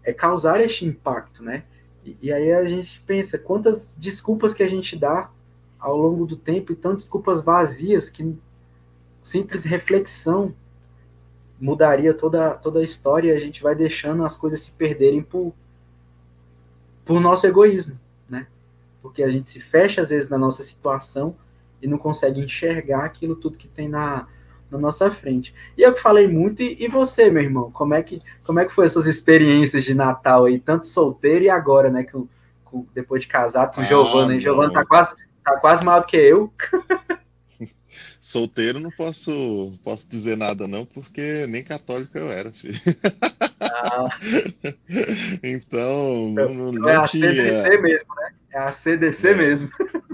é 0.05 0.13
causar 0.13 0.61
este 0.61 0.85
impacto, 0.85 1.43
né? 1.43 1.65
E, 2.05 2.17
e, 2.23 2.33
aí 2.33 2.53
a 2.53 2.65
gente 2.67 3.01
pensa 3.01 3.37
quantas 3.37 3.97
desculpas 3.99 4.55
que 4.55 4.63
a 4.63 4.69
gente 4.69 4.97
dá 4.97 5.29
ao 5.77 5.97
longo 5.97 6.25
do 6.25 6.37
tempo, 6.37 6.73
então 6.73 6.95
desculpas 6.95 7.43
vazias 7.43 8.09
que 8.09 8.33
simples 9.25 9.65
reflexão 9.65 10.55
mudaria 11.61 12.15
toda, 12.15 12.55
toda 12.55 12.79
a 12.79 12.85
história 12.85 13.33
e 13.33 13.37
a 13.37 13.41
gente 13.41 13.61
vai 13.61 13.75
deixando 13.75 14.25
as 14.25 14.37
coisas 14.37 14.61
se 14.61 14.71
perderem 14.71 15.21
por, 15.21 15.53
por 17.07 17.19
nosso 17.21 17.47
egoísmo 17.47 17.99
porque 19.07 19.23
a 19.23 19.31
gente 19.31 19.49
se 19.49 19.61
fecha 19.61 20.03
às 20.03 20.11
vezes 20.11 20.29
na 20.29 20.37
nossa 20.37 20.65
situação 20.65 21.37
e 21.81 21.87
não 21.87 21.97
consegue 21.97 22.41
enxergar 22.41 23.05
aquilo 23.05 23.37
tudo 23.37 23.57
que 23.57 23.69
tem 23.69 23.89
na, 23.89 24.27
na 24.69 24.79
nossa 24.79 25.11
frente. 25.11 25.55
E 25.79 25.83
eu 25.83 25.95
que 25.95 26.01
falei 26.01 26.27
muito, 26.27 26.61
e, 26.61 26.77
e, 26.81 26.89
você, 26.89 27.31
meu 27.31 27.43
irmão, 27.43 27.71
como 27.71 27.95
é 27.95 28.03
que 28.03 28.21
como 28.45 28.59
é 28.59 28.65
que 28.65 28.73
foi 28.73 28.87
as 28.87 28.93
suas 28.93 29.07
experiências 29.07 29.85
de 29.85 29.95
Natal 29.95 30.47
aí, 30.47 30.59
tanto 30.59 30.89
solteiro 30.89 31.45
e 31.45 31.49
agora, 31.49 31.89
né, 31.89 32.03
com, 32.03 32.27
com 32.65 32.85
depois 32.93 33.23
de 33.23 33.29
casado 33.29 33.75
com 33.75 33.81
ah, 33.81 33.85
Giovana, 33.85 34.35
hein? 34.35 34.41
Giovana 34.41 34.73
tá 34.73 34.85
quase 34.85 35.15
tá 35.45 35.57
quase 35.61 35.85
maior 35.85 36.01
do 36.01 36.07
que 36.07 36.17
eu. 36.17 36.53
Solteiro 38.27 38.81
não 38.81 38.91
posso 38.91 39.79
posso 39.85 40.09
dizer 40.09 40.37
nada 40.37 40.67
não, 40.67 40.85
porque 40.85 41.47
nem 41.47 41.63
católico 41.63 42.19
eu 42.19 42.29
era, 42.29 42.51
filho. 42.51 42.81
Ah. 43.61 44.09
então, 45.45 46.33
não, 46.33 46.53
não, 46.53 46.73
não 46.73 46.89
é 46.89 46.97
a 46.97 47.07
tinha... 47.07 47.31
CDC 47.31 47.79
mesmo, 47.81 48.15
né? 48.17 48.35
É 48.51 48.59
a 48.59 48.73
CDC 48.73 49.29
é. 49.29 49.35
mesmo. 49.35 49.71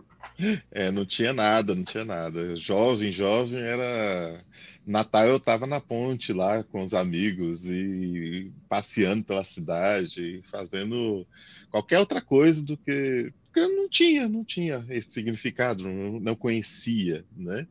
É, 0.73 0.91
não 0.91 1.07
tinha 1.07 1.33
nada, 1.33 1.73
não 1.73 1.85
tinha 1.85 2.05
nada. 2.05 2.57
Jovem, 2.57 3.13
jovem 3.13 3.61
era. 3.61 4.43
Natal 4.85 5.27
eu 5.27 5.37
estava 5.37 5.69
na 5.69 5.81
ponte 5.81 6.33
lá 6.33 6.65
com 6.65 6.83
os 6.83 6.95
amigos 6.95 7.65
e 7.67 8.51
passeando 8.69 9.23
pela 9.23 9.45
cidade, 9.45 10.43
fazendo 10.51 11.25
qualquer 11.71 12.01
outra 12.01 12.21
coisa 12.21 12.61
do 12.61 12.77
que. 12.77 13.33
Eu 13.55 13.69
não 13.69 13.89
tinha, 13.89 14.29
não 14.29 14.45
tinha 14.45 14.85
esse 14.89 15.11
significado, 15.11 15.83
não, 15.83 16.21
não 16.21 16.35
conhecia, 16.35 17.25
né? 17.37 17.67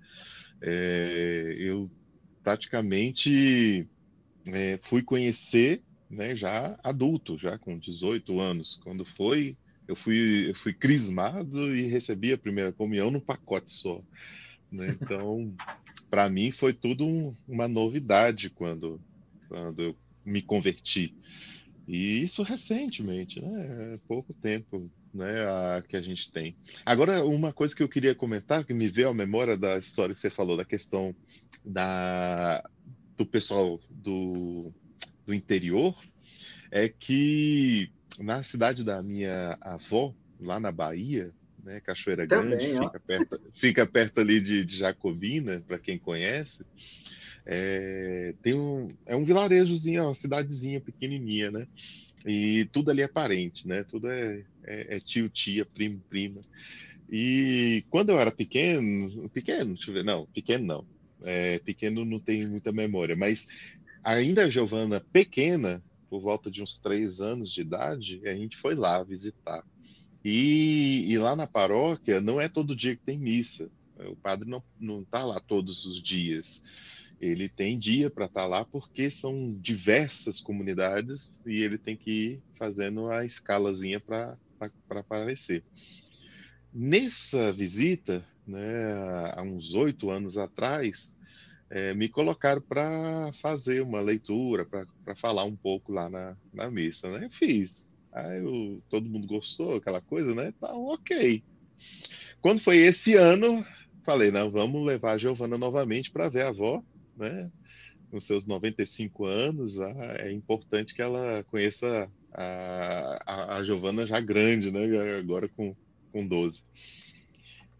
É, 0.61 1.55
eu 1.57 1.89
praticamente 2.43 3.87
é, 4.45 4.79
fui 4.83 5.01
conhecer 5.01 5.81
né, 6.09 6.35
já 6.35 6.77
adulto, 6.83 7.37
já 7.37 7.57
com 7.57 7.77
18 7.77 8.39
anos, 8.39 8.79
quando 8.83 9.05
foi 9.05 9.57
eu 9.91 9.95
fui, 9.95 10.49
eu 10.49 10.55
fui 10.55 10.73
crismado 10.73 11.75
e 11.75 11.81
recebi 11.83 12.31
a 12.31 12.37
primeira 12.37 12.71
comunhão 12.71 13.11
num 13.11 13.19
pacote 13.19 13.71
só. 13.71 14.01
Né? 14.71 14.97
Então, 15.01 15.53
para 16.09 16.29
mim 16.29 16.49
foi 16.49 16.73
tudo 16.73 17.05
um, 17.05 17.35
uma 17.45 17.67
novidade 17.67 18.49
quando, 18.49 19.01
quando 19.49 19.81
eu 19.81 19.97
me 20.25 20.41
converti. 20.41 21.13
E 21.87 22.23
isso 22.23 22.41
recentemente, 22.41 23.41
né? 23.41 23.95
É 23.95 23.99
pouco 24.07 24.33
tempo 24.33 24.89
né, 25.13 25.45
a, 25.45 25.83
que 25.87 25.95
a 25.95 26.01
gente 26.01 26.31
tem. 26.31 26.55
Agora, 26.85 27.23
uma 27.23 27.51
coisa 27.51 27.75
que 27.75 27.83
eu 27.83 27.89
queria 27.89 28.15
comentar, 28.15 28.65
que 28.65 28.73
me 28.73 28.87
veio 28.87 29.09
à 29.09 29.13
memória 29.13 29.57
da 29.57 29.77
história 29.77 30.15
que 30.15 30.21
você 30.21 30.29
falou, 30.29 30.57
da 30.57 30.65
questão 30.65 31.15
da, 31.63 32.63
do 33.17 33.25
pessoal 33.25 33.79
do, 33.89 34.71
do 35.25 35.33
interior, 35.33 35.95
é 36.71 36.87
que 36.87 37.91
na 38.19 38.43
cidade 38.43 38.83
da 38.83 39.01
minha 39.01 39.57
avó, 39.61 40.13
lá 40.39 40.59
na 40.59 40.71
Bahia, 40.71 41.31
né, 41.63 41.79
Cachoeira 41.79 42.27
Também, 42.27 42.73
Grande, 42.73 42.85
fica 42.85 42.99
perto, 42.99 43.41
fica 43.53 43.85
perto, 43.85 44.19
ali 44.19 44.41
de, 44.41 44.65
de 44.65 44.77
Jacobina, 44.77 45.61
para 45.67 45.79
quem 45.79 45.97
conhece. 45.97 46.65
É, 47.45 48.33
tem 48.41 48.53
um, 48.53 48.93
é 49.05 49.15
um 49.15 49.25
vilarejozinho, 49.25 50.03
uma 50.03 50.13
cidadezinha 50.13 50.79
pequenininha, 50.79 51.51
né? 51.51 51.67
E 52.25 52.69
tudo 52.71 52.91
ali 52.91 53.01
é 53.01 53.07
parente, 53.07 53.67
né? 53.67 53.83
Tudo 53.83 54.09
é, 54.09 54.45
é, 54.63 54.97
é 54.97 54.99
tio, 54.99 55.29
tia, 55.29 55.65
primo, 55.65 56.01
prima. 56.09 56.41
E 57.11 57.83
quando 57.89 58.09
eu 58.09 58.19
era 58.19 58.31
pequeno, 58.31 59.29
pequeno, 59.29 59.73
deixa 59.73 59.89
eu 59.89 59.95
ver, 59.95 60.03
não, 60.03 60.25
pequeno 60.27 60.65
não, 60.65 60.85
é, 61.23 61.59
pequeno 61.59 62.05
não 62.05 62.19
tem 62.19 62.47
muita 62.47 62.71
memória, 62.71 63.15
mas 63.15 63.49
ainda 64.03 64.43
a 64.43 64.49
Giovana 64.49 65.05
pequena, 65.11 65.83
por 66.09 66.21
volta 66.21 66.49
de 66.49 66.61
uns 66.61 66.79
três 66.79 67.19
anos 67.19 67.51
de 67.51 67.61
idade, 67.61 68.21
a 68.25 68.33
gente 68.33 68.55
foi 68.57 68.75
lá 68.75 69.03
visitar. 69.03 69.63
E, 70.23 71.05
e 71.09 71.17
lá 71.17 71.35
na 71.35 71.47
paróquia 71.47 72.21
não 72.21 72.39
é 72.39 72.47
todo 72.47 72.75
dia 72.75 72.95
que 72.95 73.03
tem 73.03 73.17
missa. 73.17 73.69
O 73.97 74.15
padre 74.15 74.49
não 74.49 74.63
não 74.79 75.01
está 75.01 75.25
lá 75.25 75.39
todos 75.39 75.85
os 75.85 76.01
dias. 76.01 76.63
Ele 77.21 77.47
tem 77.47 77.77
dia 77.77 78.09
para 78.09 78.25
estar 78.25 78.41
tá 78.41 78.47
lá 78.47 78.65
porque 78.65 79.11
são 79.11 79.53
diversas 79.61 80.41
comunidades 80.41 81.45
e 81.45 81.61
ele 81.61 81.77
tem 81.77 81.95
que 81.95 82.11
ir 82.11 82.43
fazendo 82.57 83.11
a 83.11 83.23
escalazinha 83.23 83.99
para 83.99 84.35
aparecer. 84.89 85.63
Nessa 86.73 87.53
visita, 87.53 88.25
né, 88.47 89.33
há 89.35 89.43
uns 89.43 89.75
oito 89.75 90.09
anos 90.09 90.35
atrás, 90.35 91.15
é, 91.69 91.93
me 91.93 92.09
colocaram 92.09 92.61
para 92.61 93.31
fazer 93.33 93.81
uma 93.81 94.01
leitura, 94.01 94.65
para 94.65 95.15
falar 95.15 95.43
um 95.43 95.55
pouco 95.55 95.91
lá 95.93 96.09
na, 96.09 96.35
na 96.51 96.71
missa, 96.71 97.09
né? 97.11 97.27
Eu 97.27 97.31
fiz. 97.31 98.01
Aí 98.11 98.39
eu, 98.39 98.81
todo 98.89 99.09
mundo 99.09 99.27
gostou, 99.27 99.75
aquela 99.75 100.01
coisa, 100.01 100.33
né? 100.33 100.53
Tá 100.59 100.73
ok. 100.73 101.43
Quando 102.41 102.59
foi 102.59 102.77
esse 102.77 103.15
ano, 103.15 103.65
falei, 104.03 104.31
não, 104.31 104.51
vamos 104.51 104.85
levar 104.85 105.13
a 105.13 105.17
Giovana 105.17 105.57
novamente 105.57 106.11
para 106.11 106.27
ver 106.27 106.41
a 106.41 106.49
avó, 106.49 106.83
né? 107.21 107.51
Com 108.09 108.19
seus 108.19 108.45
95 108.45 109.25
anos, 109.25 109.79
ah, 109.79 110.15
é 110.19 110.31
importante 110.31 110.93
que 110.93 111.01
ela 111.01 111.43
conheça 111.45 112.11
a, 112.33 113.23
a, 113.25 113.57
a 113.57 113.63
Giovana 113.63 114.05
já 114.05 114.19
grande, 114.19 114.71
né? 114.71 114.81
Agora 115.17 115.47
com, 115.47 115.75
com 116.11 116.27
12. 116.27 116.65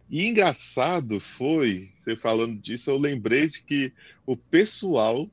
E 0.09 0.27
engraçado 0.27 1.19
foi, 1.19 1.89
você 2.03 2.15
falando 2.15 2.61
disso, 2.61 2.89
eu 2.89 2.97
lembrei 2.97 3.47
de 3.47 3.63
que 3.63 3.93
o 4.25 4.35
pessoal 4.35 5.29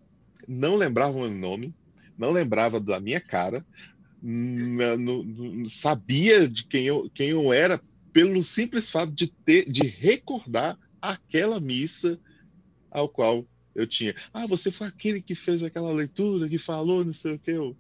não 0.47 0.77
lembrava 0.77 1.19
o 1.19 1.29
nome, 1.29 1.75
não 2.17 2.31
lembrava 2.31 2.81
da 2.81 3.01
minha 3.01 3.21
cara, 3.21 3.65
não, 4.23 5.69
sabia 5.69 6.49
de 6.49 6.65
quem 6.65 6.87
eu, 6.87 7.11
quem 7.13 7.31
eu 7.31 7.53
era 7.53 7.81
pelo 8.13 8.43
simples 8.43 8.91
fato 8.91 9.13
de 9.13 9.29
ter, 9.29 9.71
de 9.71 9.87
recordar 9.87 10.79
aquela 11.01 11.61
missa 11.61 12.19
ao 12.91 13.09
qual 13.09 13.47
eu 13.79 13.87
tinha. 13.87 14.15
Ah, 14.35 14.47
você 14.47 14.73
foi 14.73 14.89
aquele 14.89 15.23
que 15.23 15.37
fez 15.37 15.63
aquela 15.63 15.93
leitura, 15.93 16.49
que 16.49 16.59
falou, 16.59 17.05
não 17.05 17.13
sei 17.13 17.35
o 17.35 17.39
que. 17.39 17.53
Eu... 17.53 17.77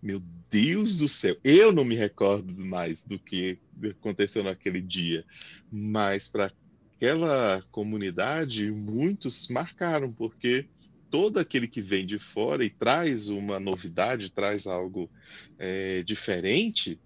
Meu 0.00 0.22
Deus 0.48 0.98
do 0.98 1.08
céu, 1.08 1.36
eu 1.42 1.72
não 1.72 1.84
me 1.84 1.96
recordo 1.96 2.64
mais 2.64 3.02
do 3.02 3.18
que 3.18 3.58
aconteceu 3.98 4.44
naquele 4.44 4.80
dia, 4.80 5.24
mas 5.72 6.28
para 6.28 6.52
aquela 6.94 7.62
comunidade, 7.72 8.70
muitos 8.70 9.48
marcaram, 9.48 10.12
porque 10.12 10.66
todo 11.10 11.38
aquele 11.38 11.66
que 11.66 11.82
vem 11.82 12.06
de 12.06 12.20
fora 12.20 12.64
e 12.64 12.70
traz 12.70 13.28
uma 13.28 13.58
novidade, 13.58 14.30
traz 14.30 14.66
algo 14.68 15.10
é, 15.58 16.04
diferente, 16.04 17.00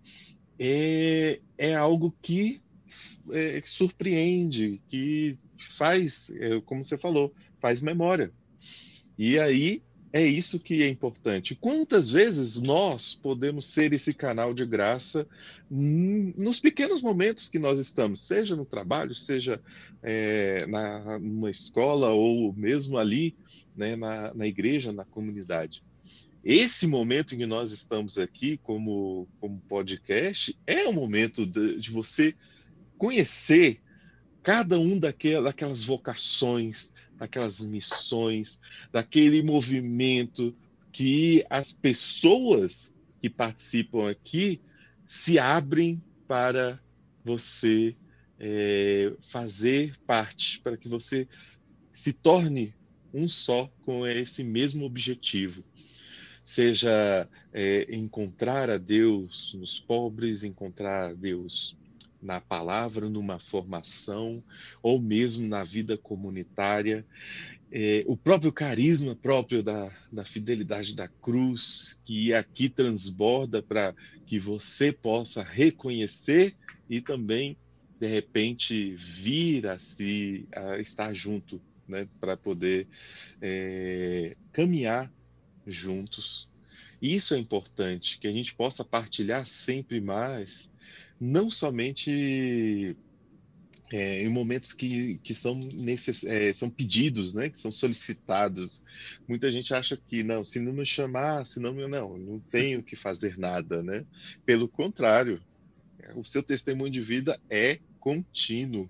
é, 0.58 1.40
é 1.56 1.74
algo 1.74 2.14
que 2.20 2.60
é, 3.32 3.62
surpreende, 3.64 4.82
que 4.86 5.38
faz, 5.78 6.30
é, 6.36 6.60
como 6.60 6.84
você 6.84 6.98
falou, 6.98 7.32
faz 7.60 7.80
memória. 7.80 8.32
E 9.18 9.38
aí 9.38 9.82
é 10.12 10.26
isso 10.26 10.58
que 10.58 10.82
é 10.82 10.88
importante. 10.88 11.54
Quantas 11.54 12.10
vezes 12.10 12.60
nós 12.60 13.14
podemos 13.14 13.66
ser 13.66 13.92
esse 13.92 14.12
canal 14.12 14.52
de 14.52 14.66
graça 14.66 15.26
nos 15.70 16.58
pequenos 16.58 17.00
momentos 17.00 17.48
que 17.48 17.58
nós 17.58 17.78
estamos, 17.78 18.20
seja 18.20 18.56
no 18.56 18.64
trabalho, 18.64 19.14
seja 19.14 19.60
é, 20.02 20.66
na, 20.66 21.18
numa 21.18 21.50
escola 21.50 22.10
ou 22.10 22.52
mesmo 22.52 22.98
ali 22.98 23.36
né, 23.76 23.94
na, 23.94 24.34
na 24.34 24.46
igreja, 24.46 24.92
na 24.92 25.04
comunidade. 25.04 25.82
Esse 26.42 26.86
momento 26.86 27.34
em 27.34 27.38
que 27.38 27.46
nós 27.46 27.70
estamos 27.70 28.18
aqui 28.18 28.56
como, 28.56 29.28
como 29.38 29.62
podcast 29.68 30.58
é 30.66 30.88
o 30.88 30.92
momento 30.92 31.46
de, 31.46 31.78
de 31.78 31.90
você 31.90 32.34
conhecer 32.98 33.80
cada 34.42 34.78
um 34.78 34.98
daquelas, 34.98 35.44
daquelas 35.44 35.82
vocações, 35.82 36.94
daquelas 37.20 37.60
missões, 37.60 38.62
daquele 38.90 39.42
movimento 39.42 40.56
que 40.90 41.44
as 41.50 41.70
pessoas 41.70 42.96
que 43.20 43.28
participam 43.28 44.10
aqui 44.10 44.58
se 45.06 45.38
abrem 45.38 46.02
para 46.26 46.80
você 47.22 47.94
é, 48.38 49.12
fazer 49.30 49.98
parte, 50.06 50.60
para 50.60 50.78
que 50.78 50.88
você 50.88 51.28
se 51.92 52.14
torne 52.14 52.74
um 53.12 53.28
só 53.28 53.70
com 53.82 54.06
esse 54.06 54.42
mesmo 54.42 54.86
objetivo. 54.86 55.62
Seja 56.42 57.28
é, 57.52 57.94
encontrar 57.94 58.70
a 58.70 58.78
Deus 58.78 59.54
nos 59.54 59.78
pobres, 59.78 60.42
encontrar 60.42 61.10
a 61.10 61.12
Deus 61.12 61.76
na 62.22 62.40
palavra, 62.40 63.08
numa 63.08 63.38
formação, 63.38 64.42
ou 64.82 65.00
mesmo 65.00 65.46
na 65.46 65.64
vida 65.64 65.96
comunitária. 65.96 67.04
É, 67.72 68.02
o 68.06 68.16
próprio 68.16 68.52
carisma 68.52 69.14
próprio 69.14 69.62
da, 69.62 69.90
da 70.12 70.24
fidelidade 70.24 70.94
da 70.94 71.08
cruz, 71.08 72.00
que 72.04 72.34
aqui 72.34 72.68
transborda 72.68 73.62
para 73.62 73.94
que 74.26 74.38
você 74.38 74.92
possa 74.92 75.42
reconhecer 75.42 76.54
e 76.88 77.00
também, 77.00 77.56
de 77.98 78.06
repente, 78.06 78.96
vir 78.96 79.68
a, 79.68 79.78
se, 79.78 80.48
a 80.52 80.78
estar 80.78 81.14
junto, 81.14 81.60
né, 81.86 82.08
para 82.18 82.36
poder 82.36 82.86
é, 83.40 84.36
caminhar 84.52 85.10
juntos. 85.66 86.48
Isso 87.00 87.34
é 87.34 87.38
importante, 87.38 88.18
que 88.18 88.26
a 88.26 88.32
gente 88.32 88.54
possa 88.54 88.84
partilhar 88.84 89.46
sempre 89.46 90.00
mais 90.00 90.70
não 91.20 91.50
somente 91.50 92.96
é, 93.92 94.22
em 94.22 94.28
momentos 94.28 94.72
que, 94.72 95.18
que 95.18 95.34
são, 95.34 95.54
necess... 95.54 96.24
É, 96.24 96.54
são 96.54 96.70
pedidos, 96.70 97.34
né, 97.34 97.50
que 97.50 97.58
são 97.58 97.72
solicitados. 97.72 98.84
Muita 99.28 99.50
gente 99.50 99.74
acha 99.74 99.96
que 99.96 100.22
não, 100.22 100.44
se 100.44 100.60
não 100.60 100.72
me 100.72 100.86
chamar, 100.86 101.46
se 101.46 101.60
não, 101.60 101.74
não, 101.74 102.16
não 102.16 102.38
tenho 102.38 102.82
que 102.82 102.96
fazer 102.96 103.36
nada, 103.36 103.82
né? 103.82 104.06
Pelo 104.46 104.68
contrário, 104.68 105.42
o 106.14 106.24
seu 106.24 106.42
testemunho 106.42 106.92
de 106.92 107.02
vida 107.02 107.38
é 107.50 107.78
contínuo. 107.98 108.88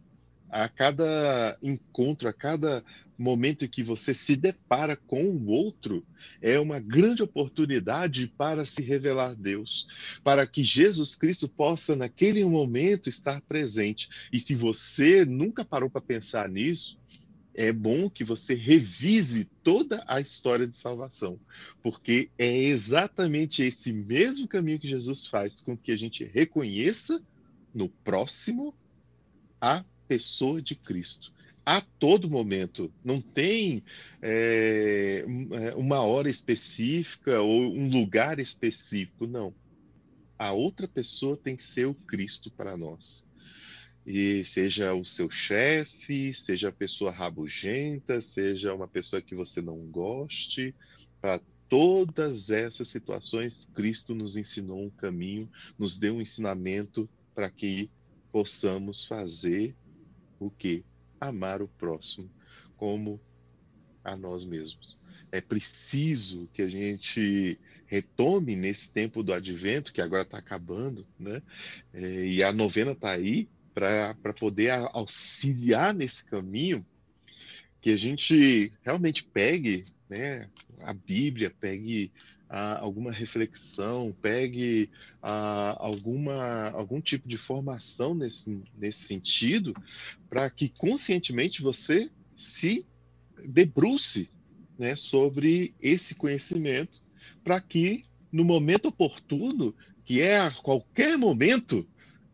A 0.51 0.69
cada 0.69 1.57
encontro, 1.63 2.29
a 2.29 2.33
cada 2.33 2.85
momento 3.21 3.67
em 3.67 3.69
que 3.69 3.83
você 3.83 4.15
se 4.15 4.35
depara 4.35 4.97
com 4.97 5.23
o 5.23 5.47
outro, 5.49 6.05
é 6.41 6.59
uma 6.59 6.81
grande 6.81 7.23
oportunidade 7.23 8.27
para 8.27 8.65
se 8.65 8.83
revelar 8.83 9.35
Deus, 9.35 9.87
para 10.25 10.47
que 10.47 10.65
Jesus 10.65 11.15
Cristo 11.15 11.47
possa, 11.47 11.95
naquele 11.95 12.43
momento, 12.45 13.11
estar 13.11 13.43
presente. 13.43 14.09
E 14.33 14.41
se 14.41 14.55
você 14.55 15.27
nunca 15.27 15.65
parou 15.65 15.91
para 15.91 16.01
pensar 16.01 16.49
nisso, 16.49 16.99
é 17.53 17.71
bom 17.71 18.09
que 18.09 18.25
você 18.25 18.55
revise 18.55 19.51
toda 19.63 20.03
a 20.07 20.19
história 20.19 20.67
de 20.67 20.77
salvação, 20.77 21.39
porque 21.83 22.31
é 22.39 22.57
exatamente 22.65 23.63
esse 23.63 23.93
mesmo 23.93 24.49
caminho 24.49 24.79
que 24.79 24.89
Jesus 24.89 25.27
faz 25.27 25.61
com 25.61 25.77
que 25.77 25.93
a 25.93 25.99
gente 25.99 26.25
reconheça 26.25 27.23
no 27.75 27.89
próximo 27.89 28.75
a 29.61 29.85
pessoa 30.09 30.63
de 30.63 30.75
Cristo 30.75 31.35
a 31.65 31.81
todo 31.81 32.31
momento. 32.31 32.93
Não 33.05 33.21
tem 33.21 33.83
é, 34.23 35.25
uma 35.77 36.01
hora 36.01 36.29
específica 36.29 37.41
ou 37.41 37.73
um 37.75 37.89
lugar 37.89 38.39
específico, 38.39 39.27
não. 39.27 39.55
A 40.39 40.53
outra 40.53 40.89
pessoa 40.89 41.37
tem 41.37 41.57
que 41.57 41.65
ser 41.65 41.87
o 41.87 41.95
Cristo 41.95 42.51
para 42.51 42.77
nós. 42.77 43.29
E 44.07 44.45
seja 44.45 44.95
o 44.95 45.05
seu 45.05 45.31
chefe, 45.31 46.33
seja 46.33 46.71
a 46.71 46.73
pessoa 46.73 47.11
rabugenta, 47.11 48.21
seja 48.21 48.75
uma 48.75 48.89
pessoa 48.89 49.21
que 49.21 49.35
você 49.35 49.61
não 49.61 49.79
goste, 49.87 50.75
para 51.21 51.41
todas 51.69 52.51
essas 52.51 52.89
situações, 52.89 53.71
Cristo 53.75 54.15
nos 54.15 54.37
ensinou 54.37 54.83
um 54.83 54.91
caminho, 54.91 55.49
nos 55.79 55.99
deu 55.99 56.17
um 56.17 56.21
ensinamento 56.21 57.09
para 57.35 57.51
que 57.51 57.91
possamos 58.33 59.05
fazer 59.05 59.77
o 60.39 60.51
que? 60.51 60.85
Amar 61.21 61.61
o 61.61 61.69
próximo 61.69 62.31
como 62.77 63.21
a 64.03 64.17
nós 64.17 64.45
mesmos. 64.45 64.99
É 65.31 65.41
preciso 65.41 66.49
que 66.53 66.63
a 66.63 66.69
gente 66.69 67.59
retome 67.87 68.57
nesse 68.57 68.93
tempo 68.93 69.23
do 69.23 69.33
advento, 69.33 69.93
que 69.93 70.01
agora 70.01 70.23
está 70.23 70.39
acabando, 70.39 71.07
né? 71.19 71.43
É, 71.93 72.27
e 72.27 72.43
a 72.43 72.53
novena 72.53 72.93
está 72.93 73.11
aí 73.11 73.49
para 73.75 74.33
poder 74.39 74.71
auxiliar 74.93 75.95
nesse 75.95 76.25
caminho, 76.25 76.85
que 77.81 77.91
a 77.91 77.97
gente 77.97 78.73
realmente 78.83 79.25
pegue 79.25 79.85
né, 80.09 80.49
a 80.81 80.93
Bíblia, 80.93 81.55
pegue 81.61 82.13
alguma 82.51 83.13
reflexão, 83.13 84.15
pegue 84.21 84.91
alguma, 85.23 86.71
algum 86.71 87.01
tipo 87.01 87.29
de 87.29 87.39
formação 87.39 88.15
nesse, 88.15 88.61
nesse 88.77 89.05
sentido, 89.05 89.75
para 90.29 90.51
que 90.51 90.69
conscientemente 90.69 91.63
você 91.63 92.11
se 92.35 92.87
debruce 93.47 94.29
né, 94.79 94.97
sobre 94.97 95.75
esse 95.81 96.15
conhecimento, 96.15 97.01
para 97.45 97.61
que 97.61 98.03
no 98.33 98.45
momento 98.45 98.89
oportuno, 98.89 99.75
que 100.05 100.21
é 100.21 100.41
a 100.41 100.51
qualquer 100.51 101.17
momento 101.17 101.87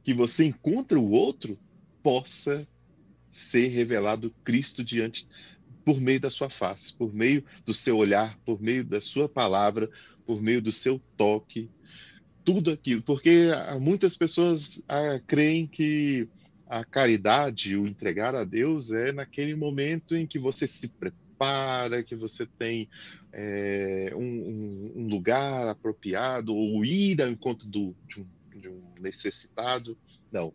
que 0.03 0.15
você 0.15 0.45
encontra 0.45 0.99
o 0.99 1.11
outro, 1.11 1.59
possa 2.03 2.67
ser 3.29 3.69
revelado 3.69 4.35
Cristo 4.45 4.83
diante 4.83 5.27
por 5.87 6.01
meio 6.01 6.19
da 6.19 6.31
sua 6.31 6.51
face, 6.51 6.93
por 6.93 7.15
meio 7.15 7.45
do 7.65 7.73
seu 7.73 7.97
olhar, 7.97 8.37
por 8.45 8.61
meio 8.61 8.85
da 8.85 9.01
sua 9.01 9.29
palavra, 9.29 9.89
por 10.27 10.43
meio 10.43 10.61
do 10.61 10.73
seu 10.73 11.01
toque, 11.17 11.71
tudo 12.45 12.73
aquilo. 12.73 13.01
Porque 13.03 13.51
muitas 13.81 14.17
pessoas 14.17 14.83
ah, 14.89 15.21
creem 15.25 15.65
que 15.65 16.29
a 16.67 16.85
caridade, 16.85 17.77
o 17.77 17.87
entregar 17.87 18.35
a 18.35 18.43
Deus, 18.43 18.91
é 18.91 19.13
naquele 19.13 19.55
momento 19.55 20.17
em 20.17 20.27
que 20.27 20.41
você 20.41 20.67
se 20.67 20.89
prepara, 20.89 22.03
que 22.03 22.17
você 22.17 22.45
tem 22.45 22.89
é, 23.33 24.11
um, 24.17 24.93
um, 24.97 25.07
lugar 25.07 25.69
apropriado, 25.69 26.53
ou 26.53 26.85
ir 26.85 27.23
ao 27.23 27.29
encontro 27.29 27.65
do, 27.69 27.95
de, 28.09 28.23
um, 28.23 28.59
de 28.59 28.69
um 28.69 28.83
necessitado. 28.99 29.97
Não. 30.33 30.53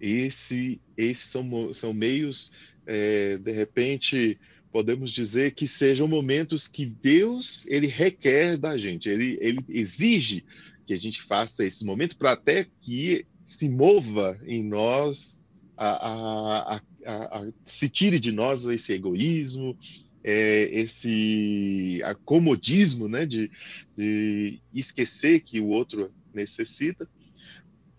Esse, 0.00 0.80
esses 0.96 1.28
são, 1.28 1.74
são 1.74 1.92
meios 1.92 2.54
é, 2.92 3.38
de 3.38 3.52
repente 3.52 4.36
podemos 4.72 5.12
dizer 5.12 5.54
que 5.54 5.68
sejam 5.68 6.08
momentos 6.08 6.66
que 6.66 6.84
Deus 6.84 7.64
ele 7.68 7.86
requer 7.86 8.56
da 8.56 8.76
gente, 8.76 9.08
ele, 9.08 9.38
ele 9.40 9.64
exige 9.68 10.44
que 10.86 10.92
a 10.92 10.98
gente 10.98 11.22
faça 11.22 11.64
esse 11.64 11.84
momento 11.84 12.18
para 12.18 12.32
até 12.32 12.66
que 12.80 13.24
se 13.44 13.68
mova 13.68 14.40
em 14.44 14.62
nós, 14.64 15.40
a, 15.76 16.76
a, 16.76 16.80
a, 17.06 17.48
se 17.62 17.88
tire 17.88 18.18
de 18.18 18.32
nós 18.32 18.66
esse 18.66 18.92
egoísmo, 18.92 19.78
é, 20.22 20.68
esse 20.72 22.00
acomodismo 22.04 23.08
né, 23.08 23.24
de, 23.24 23.50
de 23.96 24.60
esquecer 24.74 25.40
que 25.40 25.60
o 25.60 25.68
outro 25.68 26.12
necessita, 26.34 27.08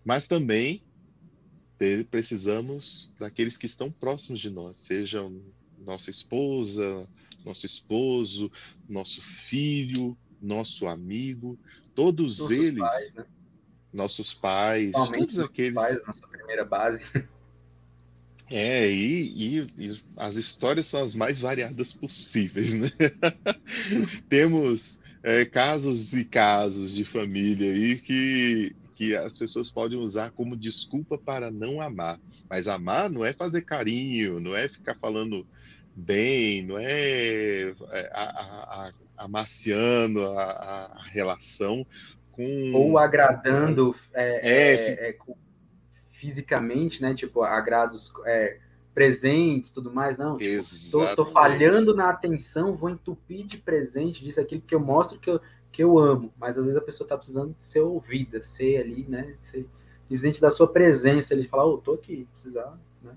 mas 0.04 0.28
também 0.28 0.82
precisamos 2.10 3.12
daqueles 3.18 3.56
que 3.56 3.66
estão 3.66 3.90
próximos 3.90 4.40
de 4.40 4.50
nós, 4.50 4.78
sejam 4.78 5.40
nossa 5.84 6.10
esposa, 6.10 7.08
nosso 7.44 7.66
esposo, 7.66 8.50
nosso 8.88 9.20
filho, 9.20 10.16
nosso 10.40 10.86
amigo, 10.86 11.58
todos 11.94 12.38
nossos 12.38 12.56
eles, 12.56 12.78
pais, 12.80 13.14
né? 13.14 13.24
nossos 13.92 14.34
pais, 14.34 14.92
todos 14.92 15.38
aqueles. 15.38 15.74
Pais, 15.74 16.06
nossa 16.06 16.26
primeira 16.26 16.64
base. 16.64 17.04
É, 18.54 18.86
e, 18.86 19.60
e, 19.60 19.60
e, 19.78 20.02
as 20.14 20.36
histórias 20.36 20.86
são 20.86 21.02
as 21.02 21.14
mais 21.14 21.40
variadas 21.40 21.94
possíveis, 21.94 22.74
né? 22.74 22.90
Temos 24.28 25.00
é, 25.22 25.46
casos 25.46 26.12
e 26.12 26.22
casos 26.26 26.94
de 26.94 27.02
família 27.02 27.72
aí 27.72 27.96
que 27.98 28.76
que 28.94 29.16
as 29.16 29.38
pessoas 29.38 29.70
podem 29.70 29.98
usar 29.98 30.30
como 30.30 30.56
desculpa 30.56 31.18
para 31.18 31.50
não 31.50 31.80
amar. 31.80 32.18
Mas 32.48 32.68
amar 32.68 33.10
não 33.10 33.24
é 33.24 33.32
fazer 33.32 33.62
carinho, 33.62 34.40
não 34.40 34.54
é 34.54 34.68
ficar 34.68 34.94
falando 34.96 35.46
bem, 35.94 36.62
não 36.62 36.78
é, 36.78 37.70
é 37.70 38.10
a, 38.12 38.22
a, 38.24 38.92
amaciando 39.24 40.20
a, 40.26 40.42
a 40.42 41.02
relação 41.12 41.86
com. 42.32 42.72
Ou 42.74 42.98
agradando 42.98 43.94
é, 44.12 44.24
é, 44.24 45.08
é, 45.08 45.10
é 45.10 45.16
fisicamente, 46.12 47.02
né? 47.02 47.14
Tipo, 47.14 47.42
agrados 47.42 48.12
é, 48.26 48.58
presentes 48.94 49.70
tudo 49.70 49.92
mais. 49.92 50.16
Não, 50.16 50.38
tipo, 50.38 50.62
tô, 50.90 51.16
tô, 51.16 51.24
falhando 51.26 51.94
na 51.94 52.10
atenção, 52.10 52.76
vou 52.76 52.90
entupir 52.90 53.46
de 53.46 53.58
presente 53.58 54.24
disso, 54.24 54.40
aquilo 54.40 54.62
que 54.62 54.74
eu 54.74 54.80
mostro 54.80 55.18
que 55.18 55.30
eu, 55.30 55.40
que 55.72 55.82
eu 55.82 55.98
amo. 55.98 56.32
Mas 56.38 56.58
às 56.58 56.64
vezes 56.64 56.76
a 56.76 56.84
pessoa 56.84 57.08
tá 57.08 57.16
precisando 57.16 57.56
ser 57.58 57.80
ouvida, 57.80 58.42
ser 58.42 58.78
ali, 58.78 59.04
né? 59.08 59.34
Ser 59.40 59.66
simplesmente 60.02 60.40
da 60.40 60.50
sua 60.50 60.70
presença, 60.70 61.32
ele 61.32 61.48
falar, 61.48 61.66
oh, 61.66 61.78
tô 61.78 61.94
aqui, 61.94 62.28
precisar, 62.30 62.78
né? 63.02 63.16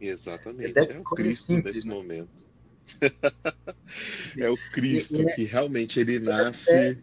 Exatamente, 0.00 0.76
é, 0.76 0.92
é 0.92 0.98
o 0.98 1.04
Cristo 1.04 1.44
simples, 1.44 1.74
nesse 1.76 1.88
né? 1.88 1.94
momento. 1.94 2.52
é 4.36 4.50
o 4.50 4.56
Cristo 4.72 5.22
e, 5.22 5.32
que 5.34 5.44
realmente 5.44 6.00
ele 6.00 6.18
nasce. 6.18 6.72
É... 6.72 6.96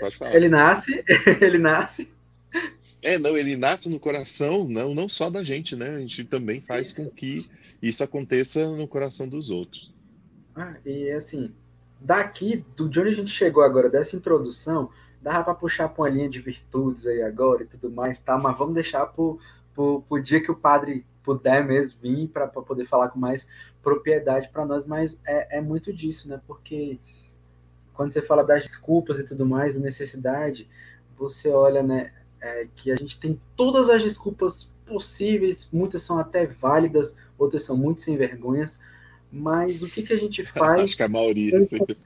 Pode 0.00 0.16
falar. 0.16 0.34
Ele 0.34 0.48
nasce, 0.48 1.04
ele 1.40 1.58
nasce. 1.58 2.08
É, 3.00 3.16
não, 3.16 3.38
ele 3.38 3.56
nasce 3.56 3.88
no 3.88 4.00
coração, 4.00 4.68
não, 4.68 4.94
não 4.94 5.08
só 5.08 5.30
da 5.30 5.44
gente, 5.44 5.76
né? 5.76 5.94
A 5.94 5.98
gente 6.00 6.24
também 6.24 6.60
faz 6.60 6.90
isso. 6.90 7.04
com 7.04 7.10
que 7.10 7.48
isso 7.80 8.02
aconteça 8.02 8.68
no 8.76 8.88
coração 8.88 9.28
dos 9.28 9.50
outros. 9.50 9.94
Ah, 10.54 10.76
e 10.84 11.10
assim, 11.12 11.54
daqui, 12.00 12.64
do 12.76 12.88
de 12.88 13.00
onde 13.00 13.10
a 13.10 13.14
gente 13.14 13.30
chegou 13.30 13.62
agora, 13.62 13.88
dessa 13.88 14.16
introdução, 14.16 14.90
dava 15.20 15.44
para 15.44 15.54
puxar 15.54 15.88
para 15.88 16.02
uma 16.02 16.08
linha 16.08 16.28
de 16.28 16.40
virtudes 16.40 17.06
aí 17.06 17.22
agora 17.22 17.62
e 17.62 17.66
tudo 17.66 17.90
mais, 17.90 18.18
tá? 18.18 18.38
Mas 18.38 18.56
vamos 18.56 18.74
deixar 18.74 19.06
pro, 19.06 19.38
pro 19.74 20.22
dia 20.22 20.42
que 20.42 20.50
o 20.50 20.56
padre 20.56 21.06
puder 21.22 21.64
mesmo 21.64 22.00
vir 22.00 22.28
para 22.28 22.48
poder 22.48 22.86
falar 22.86 23.10
com 23.10 23.18
mais 23.18 23.46
propriedade 23.82 24.48
para 24.48 24.64
nós, 24.64 24.86
mas 24.86 25.20
é, 25.26 25.58
é 25.58 25.60
muito 25.60 25.92
disso, 25.92 26.28
né? 26.28 26.40
Porque 26.46 26.98
quando 27.92 28.10
você 28.10 28.22
fala 28.22 28.42
das 28.42 28.62
desculpas 28.62 29.18
e 29.18 29.24
tudo 29.24 29.44
mais, 29.44 29.74
da 29.74 29.80
necessidade, 29.80 30.68
você 31.18 31.50
olha, 31.50 31.82
né, 31.82 32.12
é, 32.40 32.66
que 32.74 32.90
a 32.90 32.96
gente 32.96 33.20
tem 33.20 33.38
todas 33.54 33.90
as 33.90 34.02
desculpas 34.02 34.72
possíveis, 34.86 35.68
muitas 35.70 36.02
são 36.02 36.18
até 36.18 36.46
válidas, 36.46 37.14
outras 37.38 37.62
são 37.62 37.76
muito 37.76 38.00
sem 38.00 38.16
vergonhas, 38.16 38.78
mas 39.32 39.82
o 39.82 39.86
que, 39.86 40.02
que 40.02 40.12
a 40.12 40.18
gente 40.18 40.44
faz? 40.52 40.82
Acho 40.82 40.96
que 40.96 41.02
a 41.02 41.08
maioria 41.08 41.62
sempre 41.64 41.96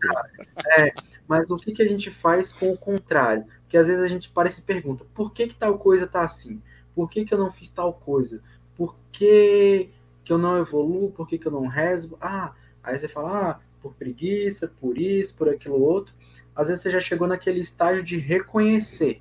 é, 0.79 0.93
mas 1.27 1.51
o 1.51 1.57
que, 1.57 1.72
que 1.72 1.83
a 1.83 1.89
gente 1.89 2.11
faz 2.11 2.53
com 2.53 2.70
o 2.70 2.77
contrário? 2.77 3.45
Porque 3.62 3.77
às 3.77 3.89
vezes 3.89 4.03
a 4.03 4.09
gente 4.09 4.31
para 4.31 4.49
e 4.49 4.53
se 4.53 4.62
pergunta, 4.62 5.05
por 5.14 5.33
que, 5.33 5.49
que 5.49 5.55
tal 5.55 5.79
coisa 5.79 6.05
está 6.05 6.25
assim? 6.25 6.61
Por 6.95 7.11
que, 7.11 7.25
que 7.25 7.35
eu 7.35 7.39
não 7.39 7.51
fiz 7.51 7.70
tal 7.70 7.93
coisa? 7.93 8.41
Por 8.77 8.95
que, 9.11 9.89
que 10.25 10.33
eu 10.33 10.39
não 10.39 10.59
evoluo? 10.59 11.11
Por 11.11 11.27
que, 11.27 11.39
que 11.39 11.47
eu 11.47 11.53
não 11.53 11.66
rezo? 11.66 12.16
Ah, 12.20 12.53
aí 12.83 12.99
você 12.99 13.09
fala, 13.09 13.51
ah, 13.51 13.61
por 13.83 13.95
preguiça, 13.95 14.72
por 14.81 14.99
isso, 14.99 15.35
por 15.35 15.49
aquilo 15.49 15.81
outro. 15.81 16.14
Às 16.55 16.68
vezes 16.68 16.83
você 16.83 16.91
já 16.91 17.01
chegou 17.01 17.27
naquele 17.27 17.61
estágio 17.61 18.03
de 18.03 18.16
reconhecer. 18.16 19.20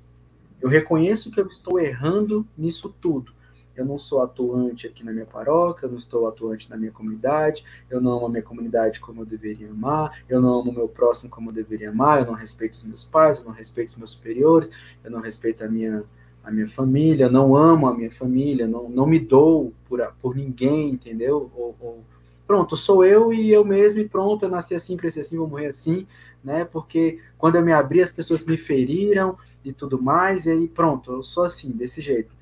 Eu 0.60 0.68
reconheço 0.68 1.30
que 1.30 1.40
eu 1.40 1.46
estou 1.48 1.80
errando 1.80 2.46
nisso 2.56 2.94
tudo 3.00 3.32
eu 3.76 3.84
não 3.84 3.98
sou 3.98 4.22
atuante 4.22 4.86
aqui 4.86 5.04
na 5.04 5.12
minha 5.12 5.26
paróquia, 5.26 5.86
eu 5.86 5.90
não 5.90 5.98
estou 5.98 6.26
atuante 6.28 6.70
na 6.70 6.76
minha 6.76 6.92
comunidade, 6.92 7.64
eu 7.90 8.00
não 8.00 8.12
amo 8.12 8.26
a 8.26 8.28
minha 8.28 8.42
comunidade 8.42 9.00
como 9.00 9.22
eu 9.22 9.26
deveria 9.26 9.70
amar, 9.70 10.22
eu 10.28 10.40
não 10.40 10.60
amo 10.60 10.70
o 10.70 10.74
meu 10.74 10.88
próximo 10.88 11.30
como 11.30 11.50
eu 11.50 11.54
deveria 11.54 11.90
amar, 11.90 12.20
eu 12.20 12.26
não 12.26 12.34
respeito 12.34 12.74
os 12.74 12.82
meus 12.82 13.04
pais, 13.04 13.40
eu 13.40 13.46
não 13.46 13.52
respeito 13.52 13.90
os 13.90 13.96
meus 13.96 14.10
superiores, 14.10 14.70
eu 15.02 15.10
não 15.10 15.20
respeito 15.20 15.64
a 15.64 15.68
minha, 15.68 16.04
a 16.42 16.50
minha 16.50 16.68
família, 16.68 17.28
não 17.28 17.56
amo 17.56 17.86
a 17.86 17.94
minha 17.94 18.10
família, 18.10 18.66
não, 18.66 18.88
não 18.88 19.06
me 19.06 19.18
dou 19.18 19.72
por, 19.88 20.00
por 20.20 20.36
ninguém, 20.36 20.90
entendeu? 20.90 21.50
Ou, 21.56 21.74
ou, 21.80 22.04
pronto, 22.46 22.76
sou 22.76 23.04
eu 23.04 23.32
e 23.32 23.50
eu 23.50 23.64
mesmo 23.64 24.00
e 24.00 24.08
pronto, 24.08 24.44
eu 24.44 24.50
nasci 24.50 24.74
assim, 24.74 24.96
cresci 24.96 25.20
assim, 25.20 25.38
vou 25.38 25.48
morrer 25.48 25.66
assim, 25.66 26.06
né? 26.42 26.64
Porque 26.64 27.20
quando 27.38 27.56
eu 27.56 27.62
me 27.62 27.72
abri, 27.72 28.02
as 28.02 28.10
pessoas 28.10 28.44
me 28.44 28.56
feriram 28.56 29.36
e 29.64 29.72
tudo 29.72 30.00
mais, 30.00 30.44
e 30.44 30.50
aí 30.50 30.68
pronto, 30.68 31.10
eu 31.12 31.22
sou 31.22 31.44
assim, 31.44 31.72
desse 31.72 32.02
jeito. 32.02 32.33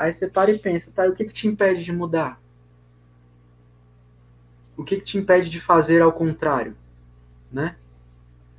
Aí 0.00 0.14
você 0.14 0.26
para 0.26 0.50
e 0.50 0.58
pensa, 0.58 0.90
tá, 0.90 1.06
e 1.06 1.10
o 1.10 1.14
que, 1.14 1.26
que 1.26 1.32
te 1.34 1.46
impede 1.46 1.84
de 1.84 1.92
mudar? 1.92 2.40
O 4.74 4.82
que, 4.82 4.96
que 4.96 5.02
te 5.02 5.18
impede 5.18 5.50
de 5.50 5.60
fazer 5.60 6.00
ao 6.00 6.10
contrário? 6.10 6.74
Né? 7.52 7.76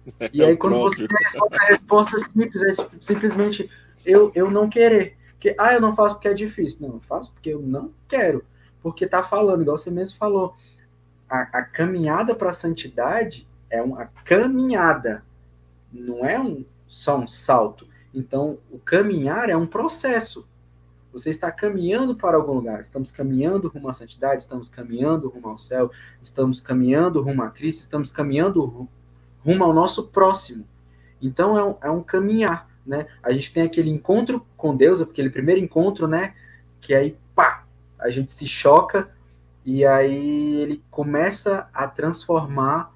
E 0.32 0.44
aí, 0.44 0.56
quando 0.56 0.78
você 0.80 1.08
responde 1.08 1.56
a 1.56 1.66
resposta 1.66 2.20
simples, 2.20 2.62
é 2.62 2.74
simplesmente 3.02 3.70
eu, 4.06 4.32
eu 4.36 4.52
não 4.52 4.70
querer. 4.70 5.18
Porque, 5.32 5.56
ah, 5.58 5.74
eu 5.74 5.82
não 5.82 5.96
faço 5.96 6.16
porque 6.16 6.28
é 6.28 6.34
difícil. 6.34 6.88
Não, 6.88 6.96
eu 6.96 7.02
faço 7.02 7.32
porque 7.34 7.50
eu 7.50 7.62
não 7.62 7.92
quero. 8.08 8.46
Porque 8.84 9.08
tá 9.08 9.24
falando, 9.24 9.64
igual 9.64 9.80
você 9.80 9.90
mesmo 9.90 10.20
falou, 10.20 10.56
a, 11.28 11.42
a 11.42 11.64
caminhada 11.64 12.36
para 12.36 12.52
a 12.52 12.54
santidade 12.54 13.48
é 13.68 13.82
uma 13.82 14.06
caminhada, 14.26 15.24
não 15.92 16.24
é 16.24 16.40
um, 16.40 16.64
só 16.88 17.18
um 17.18 17.28
salto. 17.28 17.88
Então, 18.14 18.60
o 18.70 18.78
caminhar 18.78 19.50
é 19.50 19.58
um 19.58 19.66
processo. 19.66 20.48
Você 21.12 21.30
está 21.30 21.52
caminhando 21.52 22.16
para 22.16 22.38
algum 22.38 22.54
lugar. 22.54 22.80
Estamos 22.80 23.12
caminhando 23.12 23.68
rumo 23.68 23.90
à 23.90 23.94
santidade, 23.94 24.42
estamos 24.42 24.70
caminhando 24.70 25.30
rumo 25.30 25.50
ao 25.50 25.58
céu, 25.58 25.92
estamos 26.22 26.62
caminhando 26.62 27.22
rumo 27.22 27.44
a 27.44 27.50
Cristo, 27.50 27.82
estamos 27.82 28.12
caminhando 28.12 28.88
rumo 29.46 29.64
ao 29.64 29.74
nosso 29.74 30.08
próximo. 30.08 30.66
Então 31.22 31.58
é 31.58 31.64
um, 31.64 31.76
é 31.84 31.92
um 31.92 32.02
caminhar, 32.02 32.70
né? 32.86 33.08
A 33.22 33.32
gente 33.32 33.54
tem 33.54 33.64
aquele 33.64 33.90
encontro 33.90 34.46
com 34.58 34.76
Deus, 34.76 35.02
aquele 35.02 35.30
primeiro 35.30 35.62
encontro, 35.62 36.08
né? 36.08 36.34
Que 36.80 36.94
aí, 36.94 37.18
pá, 37.36 37.66
a 38.00 38.10
gente 38.10 38.32
se 38.32 38.48
choca 38.48 39.10
e 39.64 39.86
aí 39.86 40.56
ele 40.56 40.84
começa 40.90 41.70
a 41.74 41.88
transformar 41.88 42.92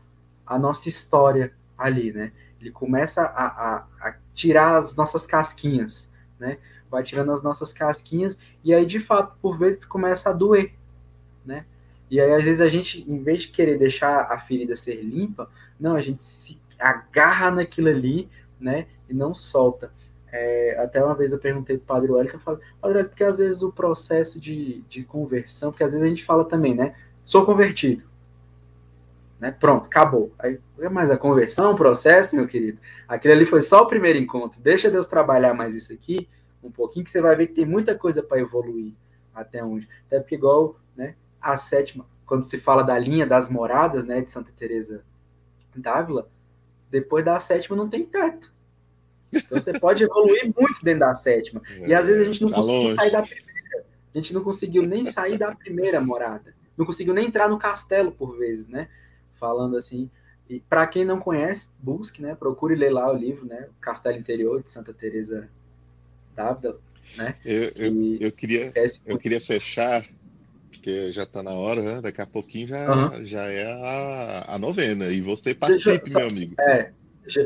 a 0.45 0.57
nossa 0.57 0.89
história 0.89 1.53
ali, 1.77 2.11
né? 2.11 2.31
Ele 2.59 2.71
começa 2.71 3.23
a, 3.23 3.45
a, 3.45 3.85
a 4.01 4.15
tirar 4.33 4.77
as 4.77 4.95
nossas 4.95 5.25
casquinhas, 5.25 6.11
né? 6.39 6.57
Vai 6.95 7.03
tirando 7.03 7.31
as 7.31 7.43
nossas 7.43 7.71
casquinhas, 7.71 8.37
e 8.63 8.73
aí, 8.73 8.85
de 8.85 8.99
fato, 8.99 9.37
por 9.41 9.57
vezes 9.57 9.85
começa 9.85 10.29
a 10.29 10.33
doer, 10.33 10.73
né? 11.45 11.65
E 12.09 12.19
aí, 12.19 12.33
às 12.33 12.43
vezes, 12.43 12.61
a 12.61 12.67
gente, 12.67 13.03
em 13.09 13.21
vez 13.21 13.43
de 13.43 13.47
querer 13.49 13.77
deixar 13.77 14.31
a 14.31 14.37
ferida 14.37 14.75
ser 14.75 15.01
limpa, 15.01 15.49
não, 15.79 15.95
a 15.95 16.01
gente 16.01 16.23
se 16.23 16.59
agarra 16.79 17.51
naquilo 17.51 17.89
ali, 17.89 18.29
né? 18.59 18.87
E 19.09 19.13
não 19.13 19.33
solta. 19.33 19.91
É, 20.31 20.77
até 20.79 21.03
uma 21.03 21.15
vez 21.15 21.31
eu 21.31 21.39
perguntei 21.39 21.77
pro 21.77 21.87
Padre 21.87 22.11
Wellington, 22.11 22.37
eu 22.37 22.41
falei, 22.41 22.61
Padre 22.81 23.03
porque 23.05 23.23
às 23.23 23.37
vezes 23.37 23.61
o 23.63 23.71
processo 23.71 24.39
de, 24.39 24.81
de 24.89 25.03
conversão, 25.03 25.71
porque 25.71 25.83
às 25.83 25.91
vezes 25.91 26.05
a 26.05 26.09
gente 26.09 26.25
fala 26.25 26.43
também, 26.43 26.75
né? 26.75 26.93
Sou 27.23 27.45
convertido. 27.45 28.03
Né? 29.39 29.51
Pronto, 29.51 29.85
acabou. 29.85 30.33
Aí, 30.39 30.59
mas 30.91 31.11
a 31.11 31.17
conversão, 31.17 31.71
o 31.71 31.75
processo, 31.75 32.35
meu 32.35 32.47
querido, 32.47 32.79
aquele 33.07 33.33
ali 33.33 33.45
foi 33.45 33.61
só 33.61 33.83
o 33.83 33.87
primeiro 33.87 34.19
encontro. 34.19 34.59
Deixa 34.61 34.89
Deus 34.89 35.07
trabalhar 35.07 35.53
mais 35.53 35.75
isso 35.75 35.93
aqui, 35.93 36.27
um 36.65 36.71
pouquinho, 36.71 37.05
que 37.05 37.11
você 37.11 37.21
vai 37.21 37.35
ver 37.35 37.47
que 37.47 37.53
tem 37.53 37.65
muita 37.65 37.95
coisa 37.95 38.23
para 38.23 38.39
evoluir 38.39 38.93
até 39.33 39.63
onde. 39.63 39.87
Até 40.07 40.19
porque, 40.19 40.35
igual 40.35 40.79
né, 40.95 41.15
a 41.41 41.57
sétima, 41.57 42.05
quando 42.25 42.43
se 42.43 42.59
fala 42.59 42.83
da 42.83 42.97
linha 42.97 43.25
das 43.25 43.49
moradas 43.49 44.05
né, 44.05 44.21
de 44.21 44.29
Santa 44.29 44.51
Teresa 44.55 45.03
d'Ávila, 45.75 46.29
depois 46.89 47.23
da 47.23 47.39
sétima 47.39 47.75
não 47.75 47.89
tem 47.89 48.05
teto. 48.05 48.53
Então 49.31 49.59
você 49.59 49.77
pode 49.77 50.03
evoluir 50.03 50.45
muito 50.57 50.83
dentro 50.83 51.01
da 51.01 51.13
sétima. 51.13 51.61
É, 51.69 51.87
e 51.87 51.93
às 51.93 52.07
vezes 52.07 52.21
a 52.21 52.25
gente 52.25 52.41
não 52.41 52.49
tá 52.49 52.55
conseguiu 52.55 52.81
longe. 52.83 52.95
sair 52.95 53.11
da 53.11 53.21
primeira. 53.21 53.85
A 54.13 54.17
gente 54.17 54.33
não 54.33 54.43
conseguiu 54.43 54.83
nem 54.83 55.05
sair 55.05 55.37
da 55.37 55.53
primeira 55.53 55.99
morada. 55.99 56.55
Não 56.77 56.85
conseguiu 56.85 57.13
nem 57.13 57.27
entrar 57.27 57.49
no 57.49 57.59
castelo, 57.59 58.11
por 58.11 58.37
vezes, 58.37 58.67
né? 58.67 58.87
Falando 59.35 59.77
assim. 59.77 60.09
E 60.49 60.59
para 60.59 60.87
quem 60.87 61.03
não 61.03 61.19
conhece, 61.19 61.67
busque, 61.79 62.21
né? 62.21 62.35
Procure 62.35 62.75
ler 62.75 62.91
lá 62.91 63.11
o 63.11 63.15
livro, 63.15 63.45
né? 63.45 63.67
O 63.71 63.81
Castelo 63.81 64.17
Interior 64.17 64.63
de 64.63 64.69
Santa 64.69 64.93
Teresa 64.93 65.49
Dávila, 66.35 66.79
né? 67.17 67.35
Eu, 67.45 67.71
eu, 67.75 68.17
eu 68.19 68.31
queria, 68.31 68.73
eu 69.05 69.17
queria 69.17 69.39
fechar, 69.39 70.05
porque 70.69 71.11
já 71.11 71.23
está 71.23 71.41
na 71.41 71.51
hora, 71.51 71.81
né? 71.81 72.01
Daqui 72.01 72.21
a 72.21 72.27
pouquinho 72.27 72.67
já, 72.67 72.93
uhum. 72.93 73.25
já 73.25 73.43
é 73.43 73.65
a, 73.65 74.55
a 74.55 74.59
novena. 74.59 75.07
E 75.07 75.21
você 75.21 75.53
participe, 75.53 76.11
meu 76.11 76.27
amigo. 76.27 76.55
É, 76.59 76.91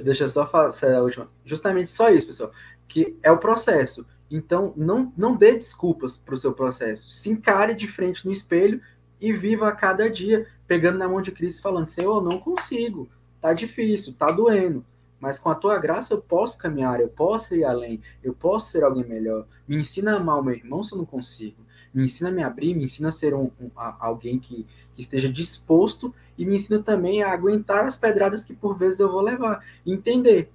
deixa, 0.03 0.23
eu 0.23 0.29
só 0.29 0.47
falar 0.47 0.71
a 0.71 1.01
última. 1.01 1.29
Justamente 1.45 1.91
só 1.91 2.09
isso, 2.09 2.27
pessoal. 2.27 2.51
Que 2.87 3.15
é 3.21 3.31
o 3.31 3.37
processo. 3.37 4.05
Então, 4.31 4.73
não, 4.75 5.11
não 5.17 5.35
dê 5.35 5.53
desculpas 5.53 6.17
para 6.17 6.35
o 6.35 6.37
seu 6.37 6.53
processo. 6.53 7.09
Se 7.09 7.29
encare 7.29 7.73
de 7.73 7.87
frente 7.87 8.25
no 8.25 8.31
espelho 8.31 8.81
e 9.19 9.33
viva 9.33 9.67
a 9.67 9.75
cada 9.75 10.09
dia, 10.09 10.47
pegando 10.67 10.97
na 10.97 11.07
mão 11.07 11.21
de 11.21 11.31
Cristo, 11.31 11.61
falando: 11.61 11.87
Senhor, 11.87 12.23
não 12.23 12.39
consigo, 12.39 13.09
tá 13.41 13.53
difícil, 13.53 14.13
tá 14.13 14.31
doendo 14.31 14.85
mas 15.19 15.37
com 15.37 15.49
a 15.49 15.55
tua 15.55 15.77
graça 15.77 16.13
eu 16.13 16.21
posso 16.21 16.57
caminhar, 16.57 16.99
eu 16.99 17.09
posso 17.09 17.53
ir 17.55 17.63
além, 17.63 18.01
eu 18.23 18.33
posso 18.33 18.71
ser 18.71 18.83
alguém 18.83 19.03
melhor. 19.03 19.45
Me 19.67 19.77
ensina 19.77 20.13
a 20.13 20.17
amar 20.17 20.39
o 20.39 20.43
meu 20.43 20.53
irmão 20.53 20.83
se 20.83 20.93
eu 20.93 20.97
não 20.97 21.05
consigo. 21.05 21.57
Me 21.93 22.05
ensina 22.05 22.29
a 22.29 22.31
me 22.31 22.43
abrir, 22.43 22.75
me 22.75 22.83
ensina 22.83 23.09
a 23.09 23.11
ser 23.11 23.33
um, 23.33 23.51
um, 23.59 23.69
a, 23.75 23.97
alguém 23.99 24.39
que, 24.39 24.65
que, 24.93 25.01
esteja 25.01 25.27
disposto 25.27 26.13
e 26.37 26.45
me 26.45 26.55
ensina 26.55 26.81
também 26.81 27.23
a 27.23 27.31
aguentar 27.31 27.85
as 27.85 27.97
pedradas 27.97 28.43
que 28.43 28.53
por 28.53 28.77
vezes 28.77 28.99
eu 28.99 29.11
vou 29.11 29.21
levar. 29.21 29.65
Entender 29.85 30.51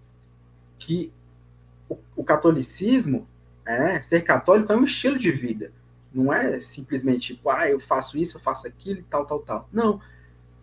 que 0.79 1.13
o, 1.89 1.99
o 2.17 2.25
catolicismo, 2.25 3.27
é, 3.67 4.01
ser 4.01 4.23
católico 4.23 4.73
é 4.73 4.77
um 4.77 4.85
estilo 4.85 5.19
de 5.19 5.33
vida. 5.33 5.73
Não 6.13 6.33
é 6.33 6.61
simplesmente, 6.61 7.35
tipo, 7.35 7.51
ah, 7.51 7.69
eu 7.69 7.81
faço 7.81 8.17
isso, 8.17 8.37
eu 8.37 8.41
faço 8.41 8.67
aquilo 8.69 9.01
e 9.01 9.05
tal, 9.05 9.27
tal, 9.27 9.41
tal. 9.41 9.69
Não. 9.73 10.01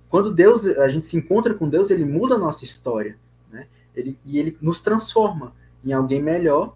quando 0.09 0.33
Deus, 0.33 0.65
a 0.65 0.87
gente 0.87 1.05
se 1.05 1.17
encontra 1.17 1.53
com 1.53 1.67
Deus, 1.67 1.91
ele 1.91 2.05
muda 2.05 2.35
a 2.35 2.39
nossa 2.39 2.63
história? 2.63 3.17
Ele, 3.95 4.17
e 4.25 4.39
ele 4.39 4.57
nos 4.61 4.81
transforma 4.81 5.53
em 5.83 5.93
alguém 5.93 6.21
melhor 6.21 6.75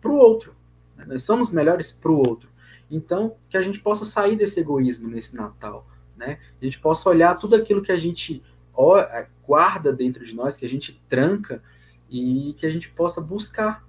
para 0.00 0.10
o 0.10 0.16
outro. 0.16 0.54
Né? 0.96 1.04
Nós 1.08 1.22
somos 1.22 1.50
melhores 1.50 1.90
para 1.90 2.10
o 2.10 2.16
outro. 2.16 2.48
Então, 2.90 3.34
que 3.48 3.56
a 3.56 3.62
gente 3.62 3.80
possa 3.80 4.04
sair 4.04 4.36
desse 4.36 4.60
egoísmo 4.60 5.08
nesse 5.08 5.34
Natal, 5.34 5.86
né? 6.16 6.38
A 6.60 6.64
gente 6.64 6.78
possa 6.78 7.08
olhar 7.08 7.34
tudo 7.36 7.56
aquilo 7.56 7.82
que 7.82 7.90
a 7.90 7.96
gente 7.96 8.42
guarda 9.46 9.92
dentro 9.92 10.24
de 10.24 10.34
nós, 10.34 10.56
que 10.56 10.64
a 10.64 10.68
gente 10.68 11.00
tranca 11.08 11.62
e 12.10 12.54
que 12.58 12.66
a 12.66 12.70
gente 12.70 12.88
possa 12.90 13.20
buscar 13.20 13.84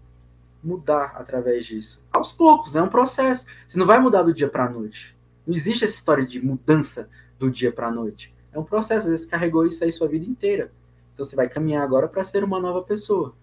mudar 0.63 1.13
através 1.15 1.65
disso. 1.65 2.01
Aos 2.11 2.31
poucos, 2.31 2.75
é 2.75 2.81
um 2.81 2.89
processo. 2.89 3.45
Você 3.67 3.77
não 3.77 3.86
vai 3.86 3.99
mudar 3.99 4.23
do 4.23 4.33
dia 4.33 4.47
para 4.49 4.65
a 4.65 4.69
noite. 4.69 5.15
Não 5.45 5.53
existe 5.53 5.86
essa 5.86 5.93
história 5.93 6.25
de 6.25 6.43
mudança 6.43 7.07
do 7.38 7.51
dia 7.51 7.71
para 7.71 7.88
a 7.88 7.91
noite. 7.91 8.33
É 8.51 8.57
um 8.57 8.63
processo, 8.63 9.05
às 9.05 9.09
vezes 9.09 9.25
carregou 9.25 9.65
isso 9.67 9.83
aí 9.83 9.91
sua 9.91 10.07
vida 10.07 10.25
inteira. 10.25 10.71
Então 11.16 11.26
você 11.26 11.36
vai 11.36 11.49
caminhar 11.49 11.82
agora 11.82 12.07
para 12.07 12.24
ser 12.24 12.43
uma 12.43 12.59
nova 12.59 12.84
pessoa. 12.84 13.34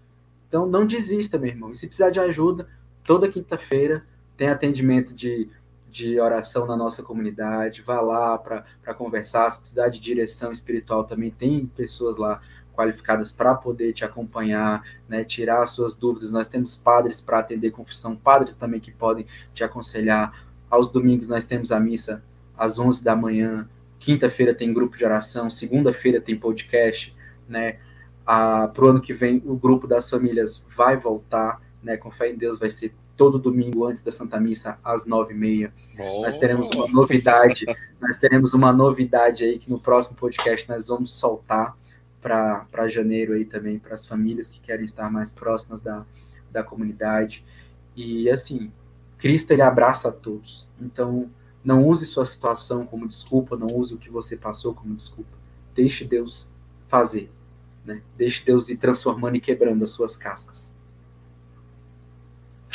Então 0.46 0.66
não 0.66 0.86
desista, 0.86 1.38
meu 1.38 1.48
irmão. 1.48 1.72
E 1.72 1.74
se 1.74 1.86
precisar 1.86 2.10
de 2.10 2.20
ajuda, 2.20 2.68
toda 3.02 3.28
quinta-feira 3.28 4.04
tem 4.36 4.48
atendimento 4.48 5.14
de, 5.14 5.48
de 5.90 6.20
oração 6.20 6.66
na 6.66 6.76
nossa 6.76 7.02
comunidade. 7.02 7.82
Vá 7.82 8.00
lá 8.02 8.36
para 8.36 8.94
conversar. 8.94 9.50
Se 9.50 9.60
precisar 9.60 9.88
de 9.88 9.98
direção 9.98 10.52
espiritual 10.52 11.04
também, 11.04 11.30
tem 11.30 11.66
pessoas 11.66 12.18
lá 12.18 12.40
qualificadas 12.74 13.32
para 13.32 13.54
poder 13.54 13.92
te 13.92 14.04
acompanhar, 14.04 14.82
né, 15.08 15.24
tirar 15.24 15.62
as 15.62 15.70
suas 15.70 15.94
dúvidas. 15.94 16.32
Nós 16.32 16.48
temos 16.48 16.76
padres 16.76 17.20
para 17.20 17.38
atender 17.38 17.70
confissão, 17.70 18.14
padres 18.14 18.54
também 18.54 18.80
que 18.80 18.92
podem 18.92 19.26
te 19.54 19.64
aconselhar. 19.64 20.46
Aos 20.70 20.90
domingos 20.90 21.28
nós 21.28 21.44
temos 21.44 21.72
a 21.72 21.80
missa 21.80 22.22
às 22.56 22.78
11 22.78 23.02
da 23.02 23.16
manhã, 23.16 23.68
quinta-feira 23.98 24.54
tem 24.54 24.72
grupo 24.72 24.96
de 24.96 25.04
oração, 25.04 25.50
segunda-feira 25.50 26.20
tem 26.20 26.38
podcast, 26.38 27.14
né? 27.48 27.78
Para 28.24 28.72
o 28.78 28.88
ano 28.88 29.00
que 29.00 29.12
vem 29.12 29.42
o 29.44 29.56
grupo 29.56 29.86
das 29.86 30.08
famílias 30.08 30.64
vai 30.76 30.96
voltar, 30.96 31.60
né? 31.82 31.96
Com 31.96 32.10
fé 32.10 32.30
em 32.30 32.36
Deus 32.36 32.58
vai 32.58 32.70
ser 32.70 32.94
todo 33.16 33.38
domingo 33.38 33.86
antes 33.86 34.02
da 34.02 34.10
Santa 34.10 34.40
Missa 34.40 34.78
às 34.82 35.04
nove 35.04 35.34
e 35.34 35.36
meia. 35.36 35.72
Nós 35.96 36.36
teremos 36.36 36.70
uma 36.70 36.88
novidade, 36.88 37.66
nós 38.00 38.16
teremos 38.16 38.54
uma 38.54 38.72
novidade 38.72 39.44
aí 39.44 39.58
que 39.58 39.70
no 39.70 39.78
próximo 39.78 40.16
podcast 40.16 40.68
nós 40.68 40.86
vamos 40.86 41.14
soltar 41.14 41.76
para 42.20 42.88
janeiro 42.88 43.34
aí 43.34 43.44
também, 43.44 43.78
para 43.78 43.94
as 43.94 44.06
famílias 44.06 44.48
que 44.48 44.60
querem 44.60 44.84
estar 44.84 45.10
mais 45.10 45.30
próximas 45.30 45.80
da, 45.80 46.04
da 46.50 46.62
comunidade. 46.62 47.44
E 47.96 48.30
assim, 48.30 48.72
Cristo 49.18 49.50
ele 49.50 49.62
abraça 49.62 50.08
a 50.08 50.12
todos. 50.12 50.68
Então, 50.80 51.28
não 51.64 51.86
use 51.86 52.06
sua 52.06 52.24
situação 52.24 52.86
como 52.86 53.06
desculpa, 53.06 53.56
não 53.56 53.68
use 53.68 53.94
o 53.94 53.98
que 53.98 54.10
você 54.10 54.36
passou 54.36 54.74
como 54.74 54.94
desculpa. 54.94 55.30
Deixe 55.74 56.04
Deus 56.04 56.46
fazer. 56.92 57.30
Né? 57.86 58.02
Deixe 58.18 58.44
Deus 58.44 58.68
ir 58.68 58.76
transformando 58.76 59.36
e 59.36 59.40
quebrando 59.40 59.82
as 59.82 59.92
suas 59.92 60.14
cascas. 60.14 60.74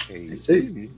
É, 0.09 0.13
é 0.13 0.19
isso 0.19 0.51
aí. 0.51 0.89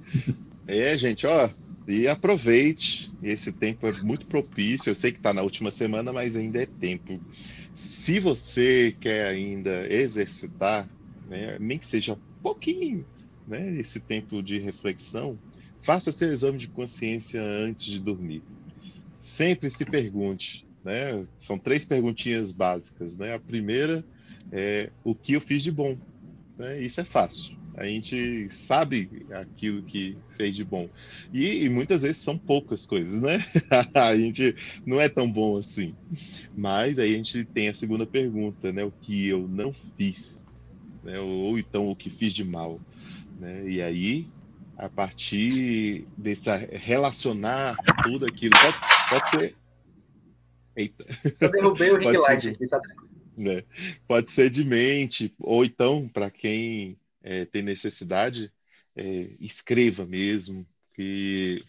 É, 0.66 0.96
gente, 0.96 1.28
ó, 1.28 1.50
e 1.86 2.08
aproveite. 2.08 3.12
Esse 3.22 3.52
tempo 3.52 3.86
é 3.86 3.92
muito 4.02 4.26
propício. 4.26 4.90
Eu 4.90 4.96
sei 4.96 5.12
que 5.12 5.18
está 5.18 5.34
na 5.34 5.42
última 5.42 5.70
semana, 5.70 6.14
mas 6.14 6.38
ainda 6.38 6.64
é 6.64 6.66
tempo. 6.66 7.20
Se 7.76 8.20
você 8.20 8.96
quer 9.02 9.28
ainda 9.28 9.92
exercitar, 9.92 10.88
né, 11.28 11.58
nem 11.60 11.78
que 11.78 11.88
seja 11.88 12.18
pouquinho, 12.42 13.06
né, 13.46 13.76
esse 13.78 14.00
tempo 14.00 14.42
de 14.42 14.60
reflexão, 14.60 15.38
faça 15.84 16.12
seu 16.12 16.32
exame 16.32 16.58
de 16.58 16.68
consciência 16.68 17.42
antes 17.42 17.86
de 17.86 18.00
dormir. 18.00 18.44
Sempre 19.20 19.70
se 19.70 19.84
pergunte, 19.84 20.69
né? 20.84 21.26
São 21.38 21.58
três 21.58 21.86
perguntinhas 21.86 22.52
básicas, 22.52 23.18
né? 23.18 23.34
A 23.34 23.40
primeira 23.40 24.04
é 24.52 24.90
o 25.04 25.14
que 25.14 25.34
eu 25.34 25.42
fiz 25.42 25.64
de 25.64 25.72
bom, 25.72 25.98
né? 26.58 26.82
Isso 26.82 27.02
é 27.02 27.04
fácil 27.04 27.60
a 27.80 27.86
gente 27.86 28.50
sabe 28.52 29.26
aquilo 29.32 29.82
que 29.84 30.18
fez 30.36 30.54
de 30.54 30.66
bom. 30.66 30.90
E, 31.34 31.64
e, 31.64 31.70
muitas 31.70 32.02
vezes 32.02 32.18
são 32.18 32.38
poucas 32.38 32.86
coisas, 32.86 33.22
né? 33.22 33.44
a 33.96 34.18
gente 34.18 34.54
não 34.86 35.00
é 35.00 35.08
tão 35.08 35.32
bom 35.32 35.58
assim. 35.58 35.96
Mas 36.56 37.00
aí 37.00 37.14
a 37.14 37.18
gente 37.18 37.46
tem 37.46 37.70
a 37.70 37.74
segunda 37.74 38.06
pergunta, 38.06 38.74
né? 38.74 38.84
O 38.84 38.92
que 38.92 39.28
eu 39.28 39.48
não 39.48 39.74
fiz, 39.98 40.60
né? 41.04 41.20
ou, 41.22 41.58
então 41.58 41.90
o 41.90 41.96
que 41.96 42.10
fiz 42.10 42.34
de 42.34 42.44
mal. 42.44 42.82
Né? 43.40 43.70
E 43.70 43.82
aí, 43.82 44.28
a 44.78 44.90
partir 44.90 46.06
desse 46.18 46.50
relacionar 46.74 47.78
tudo 48.04 48.26
aquilo, 48.26 48.56
pode, 48.60 48.78
pode 49.10 49.30
ser. 49.40 49.56
Eita. 50.76 51.06
Só 51.36 51.48
derrubei 51.48 51.92
o 51.92 51.98
ring 52.00 52.18
light 52.18 52.48
aqui, 52.48 52.68
tá 52.68 52.80
tranquilo. 52.80 53.10
Né? 53.38 53.64
Pode 54.08 54.32
ser 54.32 54.50
de 54.50 54.64
mente, 54.66 55.34
ou 55.40 55.64
então, 55.64 56.08
para 56.10 56.30
quem 56.30 56.98
é, 57.24 57.46
tem 57.46 57.62
necessidade, 57.62 58.52
é, 58.96 59.30
escreva 59.40 60.06
mesmo, 60.06 60.68
que 60.94 61.64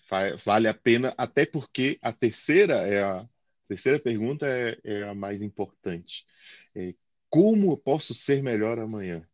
vale 0.45 0.67
a 0.67 0.75
pena, 0.75 1.15
até 1.17 1.47
porque 1.47 1.97
a 2.03 2.13
terceira 2.13 2.75
é 2.75 3.03
a, 3.05 3.21
a 3.21 3.29
terceira 3.69 4.01
pergunta 4.01 4.45
é, 4.45 4.77
é, 4.83 5.03
a 5.05 5.15
mais 5.15 5.41
importante. 5.41 6.27
É, 6.75 6.95
como 7.29 7.73
eu 7.73 7.77
posso 7.77 8.13
ser 8.13 8.43
melhor 8.43 8.81
amanhã? 8.81 9.25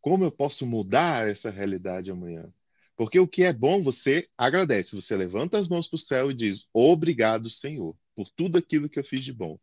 Como 0.00 0.24
eu 0.24 0.32
posso 0.32 0.66
mudar 0.66 1.28
essa 1.28 1.50
realidade 1.50 2.10
amanhã? 2.10 2.52
Porque 2.96 3.20
o 3.20 3.28
que 3.28 3.44
é 3.44 3.52
bom, 3.52 3.80
você 3.80 4.28
agradece, 4.36 4.96
você 4.96 5.14
levanta 5.14 5.56
as 5.56 5.68
mãos 5.68 5.86
para 5.86 5.94
o 5.94 6.00
céu 6.00 6.32
e 6.32 6.34
diz: 6.34 6.68
Obrigado, 6.72 7.48
Senhor, 7.48 7.94
por 8.18 8.28
tudo 8.30 8.58
aquilo 8.58 8.88
que 8.88 8.98
eu 8.98 9.04
fiz 9.04 9.20
de 9.20 9.32
bom. 9.32 9.60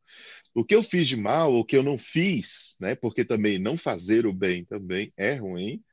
O 0.54 0.64
que 0.64 0.74
eu 0.74 0.82
fiz 0.82 1.10
de 1.10 1.18
mal, 1.18 1.54
o 1.54 1.66
que 1.66 1.76
eu 1.76 1.84
não 1.84 1.98
fiz, 1.98 2.78
né? 2.80 2.96
Porque 2.96 3.26
também 3.26 3.60
não 3.60 3.78
fazer 3.78 4.26
o 4.26 4.32
bem 4.32 4.64
também 4.64 5.12
é 5.18 5.36
ruim. 5.36 5.84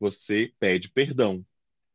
Você 0.00 0.52
pede 0.58 0.90
perdão. 0.90 1.46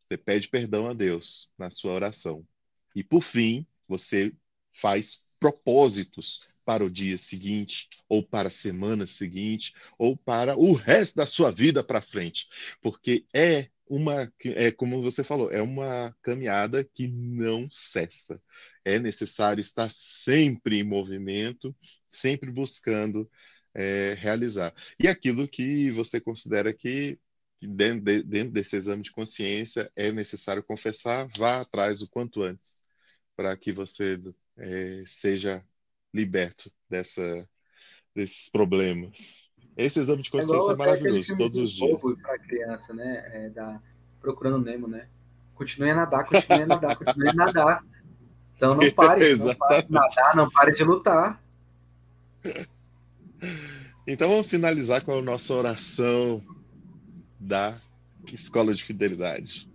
Você 0.07 0.17
pede 0.17 0.47
perdão 0.47 0.87
a 0.87 0.93
Deus 0.93 1.51
na 1.57 1.69
sua 1.69 1.91
oração. 1.91 2.47
E 2.95 3.03
por 3.03 3.21
fim, 3.21 3.67
você 3.85 4.33
faz 4.79 5.23
propósitos 5.41 6.39
para 6.63 6.85
o 6.85 6.89
dia 6.89 7.17
seguinte, 7.17 7.89
ou 8.07 8.23
para 8.23 8.47
a 8.47 8.51
semana 8.51 9.05
seguinte, 9.05 9.73
ou 9.97 10.15
para 10.15 10.57
o 10.57 10.71
resto 10.71 11.17
da 11.17 11.25
sua 11.25 11.51
vida 11.51 11.83
para 11.83 12.01
frente, 12.01 12.47
porque 12.81 13.25
é 13.33 13.67
uma, 13.85 14.31
é 14.45 14.71
como 14.71 15.01
você 15.01 15.21
falou, 15.21 15.51
é 15.51 15.61
uma 15.61 16.15
caminhada 16.21 16.81
que 16.85 17.09
não 17.09 17.67
cessa 17.69 18.41
é 18.85 18.99
necessário 18.99 19.61
estar 19.61 19.89
sempre 19.91 20.79
em 20.79 20.83
movimento, 20.83 21.75
sempre 22.07 22.51
buscando 22.51 23.29
é, 23.73 24.15
realizar. 24.17 24.73
E 24.99 25.07
aquilo 25.07 25.47
que 25.47 25.91
você 25.91 26.19
considera 26.19 26.73
que, 26.73 27.19
que 27.59 27.67
dentro, 27.67 28.03
de, 28.03 28.23
dentro, 28.23 28.53
desse 28.53 28.75
exame 28.75 29.03
de 29.03 29.11
consciência 29.11 29.91
é 29.95 30.11
necessário 30.11 30.63
confessar, 30.63 31.27
vá 31.37 31.61
atrás 31.61 32.01
o 32.01 32.09
quanto 32.09 32.43
antes, 32.43 32.83
para 33.35 33.55
que 33.57 33.71
você 33.71 34.19
é, 34.57 35.03
seja 35.07 35.63
liberto 36.13 36.71
dessa, 36.89 37.49
desses 38.15 38.49
problemas. 38.49 39.51
Esse 39.75 39.99
exame 39.99 40.21
de 40.21 40.29
consciência 40.29 40.71
é, 40.71 40.73
é 40.73 40.77
maravilhoso, 40.77 41.37
todos 41.37 41.57
os 41.57 41.71
dias. 41.71 41.99
Para 42.21 42.37
criança, 42.37 42.93
né? 42.93 43.23
É, 43.33 43.49
da, 43.49 43.81
procurando 44.21 44.63
Nemo, 44.63 44.87
né? 44.87 45.09
Continue 45.55 45.91
a 45.91 45.95
nadar, 45.95 46.25
continue 46.25 46.61
a 46.61 46.67
nadar, 46.67 46.95
continue 46.97 47.29
a 47.29 47.33
nadar. 47.33 47.83
Então 48.55 48.75
não 48.75 48.89
pare, 48.91 49.35
não 49.35 49.55
pare 49.55 49.85
de 49.85 49.91
nadar, 49.91 50.35
não 50.35 50.49
pare 50.49 50.73
de 50.73 50.83
lutar. 50.83 51.41
Então 54.05 54.29
vamos 54.29 54.47
finalizar 54.47 55.03
com 55.03 55.17
a 55.17 55.21
nossa 55.21 55.53
oração 55.53 56.43
da 57.39 57.77
Escola 58.31 58.73
de 58.73 58.83
Fidelidade. 58.83 59.67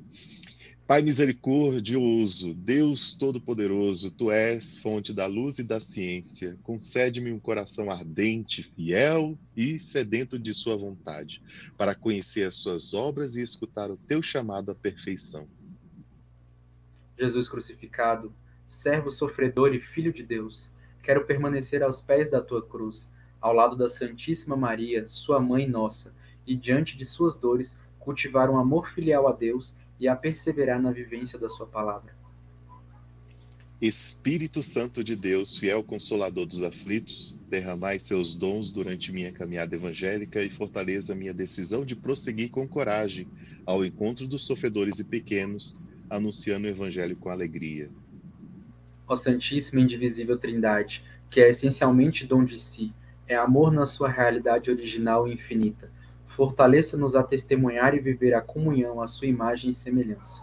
Pai 0.89 1.03
misericordioso, 1.03 2.55
Deus 2.55 3.15
Todo-Poderoso, 3.15 4.11
Tu 4.11 4.31
és 4.33 4.79
fonte 4.79 5.13
da 5.13 5.27
luz 5.27 5.59
e 5.59 5.63
da 5.63 5.79
ciência. 5.81 6.57
Concede-me 6.63 7.31
um 7.31 7.39
coração 7.39 7.91
ardente, 7.91 8.63
fiel 8.75 9.39
e 9.55 9.79
sedento 9.79 10.39
de 10.39 10.55
Sua 10.55 10.79
vontade, 10.79 11.43
para 11.77 11.95
conhecer 11.95 12.45
as 12.45 12.55
Suas 12.55 12.95
obras 12.95 13.37
e 13.37 13.43
escutar 13.43 13.91
o 13.91 13.99
Teu 13.99 14.23
chamado 14.23 14.71
à 14.71 14.75
perfeição. 14.75 15.47
Jesus 17.19 17.51
crucificado, 17.51 18.33
servo 18.69 19.11
sofredor 19.11 19.75
e 19.75 19.81
filho 19.81 20.13
de 20.13 20.23
Deus, 20.23 20.71
quero 21.03 21.25
permanecer 21.25 21.83
aos 21.83 22.03
pés 22.03 22.31
da 22.31 22.43
tua 22.43 22.61
cruz, 22.61 23.11
ao 23.41 23.55
lado 23.55 23.75
da 23.75 23.89
Santíssima 23.89 24.59
Maria, 24.59 25.07
sua 25.07 25.41
mãe 25.41 25.67
nossa, 25.67 26.15
e 26.47 26.55
diante 26.55 26.95
de 26.95 27.07
suas 27.07 27.39
dores, 27.39 27.79
cultivar 27.99 28.51
um 28.51 28.59
amor 28.59 28.91
filial 28.91 29.27
a 29.27 29.33
Deus 29.33 29.75
e 29.99 30.07
a 30.07 30.15
perseverar 30.15 30.83
na 30.83 30.93
vivência 30.93 31.39
da 31.39 31.49
sua 31.49 31.67
palavra. 31.67 32.15
Espírito 33.81 34.63
Santo 34.63 35.03
de 35.03 35.17
Deus, 35.17 35.57
fiel 35.57 35.83
consolador 35.83 36.45
dos 36.45 36.63
aflitos, 36.63 37.35
derramai 37.49 37.99
seus 37.99 38.35
dons 38.35 38.71
durante 38.71 39.11
minha 39.11 39.33
caminhada 39.33 39.77
evangélica 39.77 40.43
e 40.43 40.51
fortaleça 40.51 41.15
minha 41.15 41.33
decisão 41.33 41.87
de 41.87 41.97
prosseguir 41.97 42.51
com 42.51 42.69
coragem 42.69 43.27
ao 43.65 43.83
encontro 43.83 44.27
dos 44.27 44.45
sofredores 44.45 44.99
e 44.99 45.05
pequenos, 45.05 45.81
anunciando 46.11 46.67
o 46.67 46.71
evangelho 46.71 47.17
com 47.17 47.31
alegria 47.31 47.89
ó 49.09 49.17
Santíssima 49.17 49.81
e 49.81 49.85
Indivisível 49.85 50.39
Trindade, 50.39 51.03
que 51.31 51.41
é 51.41 51.49
essencialmente 51.49 52.27
dom 52.27 52.45
de 52.45 52.59
si, 52.59 52.93
é 53.27 53.35
amor 53.35 53.73
na 53.73 53.87
sua 53.87 54.09
realidade 54.09 54.71
original 54.71 55.27
e 55.27 55.33
infinita. 55.33 55.91
Fortaleça-nos 56.27 57.17
a 57.17 57.23
testemunhar 57.23 57.95
e 57.95 58.01
viver 58.01 58.35
a 58.35 58.41
comunhão, 58.41 59.01
a 59.01 59.07
sua 59.07 59.27
imagem 59.27 59.71
e 59.71 59.75
semelhança. 59.75 60.43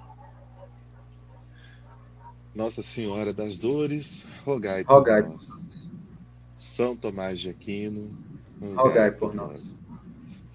Nossa 2.53 2.81
Senhora 2.81 3.33
das 3.33 3.57
Dores, 3.57 4.25
rogai, 4.43 4.83
rogai 4.83 5.23
por 5.23 5.33
nós. 5.33 5.71
São 6.55 6.95
Tomás 6.95 7.39
de 7.39 7.49
Aquino, 7.49 8.09
rogai, 8.61 8.75
rogai 8.75 9.11
por, 9.11 9.29
por 9.29 9.35
nós. 9.35 9.49
nós. 9.49 9.84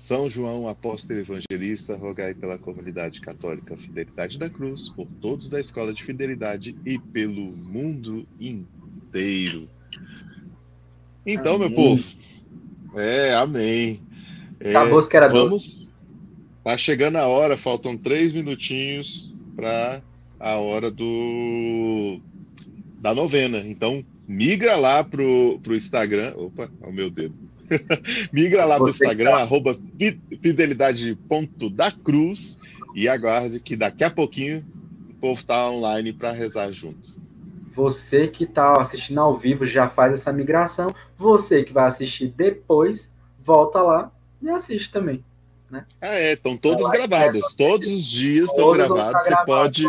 São 0.01 0.31
João, 0.31 0.67
apóstolo 0.67 1.21
evangelista, 1.21 1.95
rogai 1.95 2.33
pela 2.33 2.57
comunidade 2.57 3.21
católica 3.21 3.77
Fidelidade 3.77 4.39
da 4.39 4.49
Cruz, 4.49 4.89
por 4.89 5.07
todos 5.21 5.51
da 5.51 5.61
Escola 5.61 5.93
de 5.93 6.03
Fidelidade 6.03 6.75
e 6.87 6.99
pelo 6.99 7.55
mundo 7.55 8.27
inteiro. 8.41 9.69
Então, 11.27 11.57
amém. 11.57 11.69
meu 11.69 11.77
povo, 11.77 12.05
é, 12.97 13.35
amém. 13.35 14.01
É, 14.59 14.71
Acabou 14.71 15.07
que 15.07 15.17
era 15.19 15.29
vamos. 15.29 15.93
Tá 16.65 16.79
chegando 16.79 17.17
a 17.17 17.27
hora, 17.27 17.59
faltam 17.59 17.95
três 17.95 18.33
minutinhos 18.33 19.35
para 19.55 20.01
a 20.39 20.55
hora 20.55 20.91
do 20.91 22.23
da 22.99 23.15
novena. 23.15 23.59
Então, 23.59 24.03
migra 24.27 24.77
lá 24.77 25.05
pro, 25.05 25.61
pro 25.63 25.77
Instagram. 25.77 26.33
Opa, 26.37 26.71
o 26.81 26.91
meu 26.91 27.11
dedo. 27.11 27.50
migra 28.33 28.64
lá 28.64 28.77
pro 28.77 28.89
Instagram, 28.89 29.31
tá... 29.31 29.43
arroba 29.43 29.79
fidelidade.dacruz 30.43 32.59
e 32.95 33.09
aguarde 33.09 33.61
que 33.61 33.77
daqui 33.77 34.03
a 34.05 34.11
pouquinho 34.11 34.64
o 35.09 35.14
povo 35.14 35.43
tá 35.45 35.71
online 35.71 36.12
para 36.12 36.33
rezar 36.33 36.71
junto. 36.73 37.21
Você 37.75 38.29
que 38.29 38.45
está 38.45 38.81
assistindo 38.81 39.21
ao 39.21 39.39
vivo 39.39 39.66
já 39.66 39.89
faz 39.89 40.14
essa 40.14 40.33
migração. 40.33 40.95
Você 41.16 41.62
que 41.62 41.73
vai 41.73 41.87
assistir 41.87 42.29
depois, 42.29 43.11
volta 43.45 43.81
lá 43.81 44.11
e 44.43 44.49
assiste 44.49 44.91
também. 44.91 45.23
Né? 45.71 45.85
Ah, 46.01 46.16
é, 46.16 46.33
estão 46.33 46.57
todas 46.57 46.91
gravadas. 46.91 47.55
Todos 47.55 47.89
os 47.89 48.05
dias 48.05 48.49
estão 48.49 48.73
gravados. 48.73 49.25
Você 49.25 49.37
pode, 49.47 49.87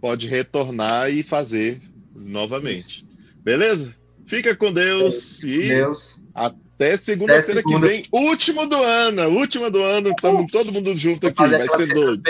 pode 0.00 0.26
retornar 0.26 1.10
e 1.10 1.22
fazer 1.22 1.82
novamente. 2.14 3.04
Isso. 3.04 3.06
Beleza? 3.42 3.94
Fica 4.26 4.56
com 4.56 4.72
Deus 4.72 5.40
Sim. 5.40 5.50
e 5.50 5.68
Deus. 5.68 6.16
até 6.34 6.56
segunda-feira 6.96 7.60
segunda. 7.60 7.88
que 7.88 7.92
vem, 7.92 8.04
último 8.12 8.68
do 8.68 8.76
ano, 8.76 9.22
última 9.28 9.70
do 9.70 9.82
ano, 9.82 10.10
estamos 10.10 10.50
todo 10.50 10.72
mundo 10.72 10.96
junto 10.96 11.26
aqui, 11.26 11.46
vai 11.46 11.68
ser 11.68 11.94
doido. 11.94 12.22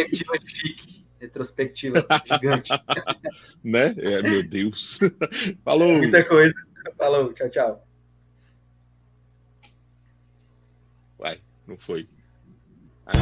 Retrospectiva 1.21 2.05
gigante. 2.27 2.71
né? 3.63 3.95
É, 3.99 4.23
meu 4.23 4.43
Deus. 4.43 4.99
Falou. 5.65 5.99
Muita 5.99 6.25
coisa. 6.25 6.55
Falou, 6.99 7.33
tchau, 7.33 7.49
tchau. 7.51 7.87
Vai, 11.19 11.39
não 11.67 11.77
foi. 11.79 12.09
Ah. 13.07 13.13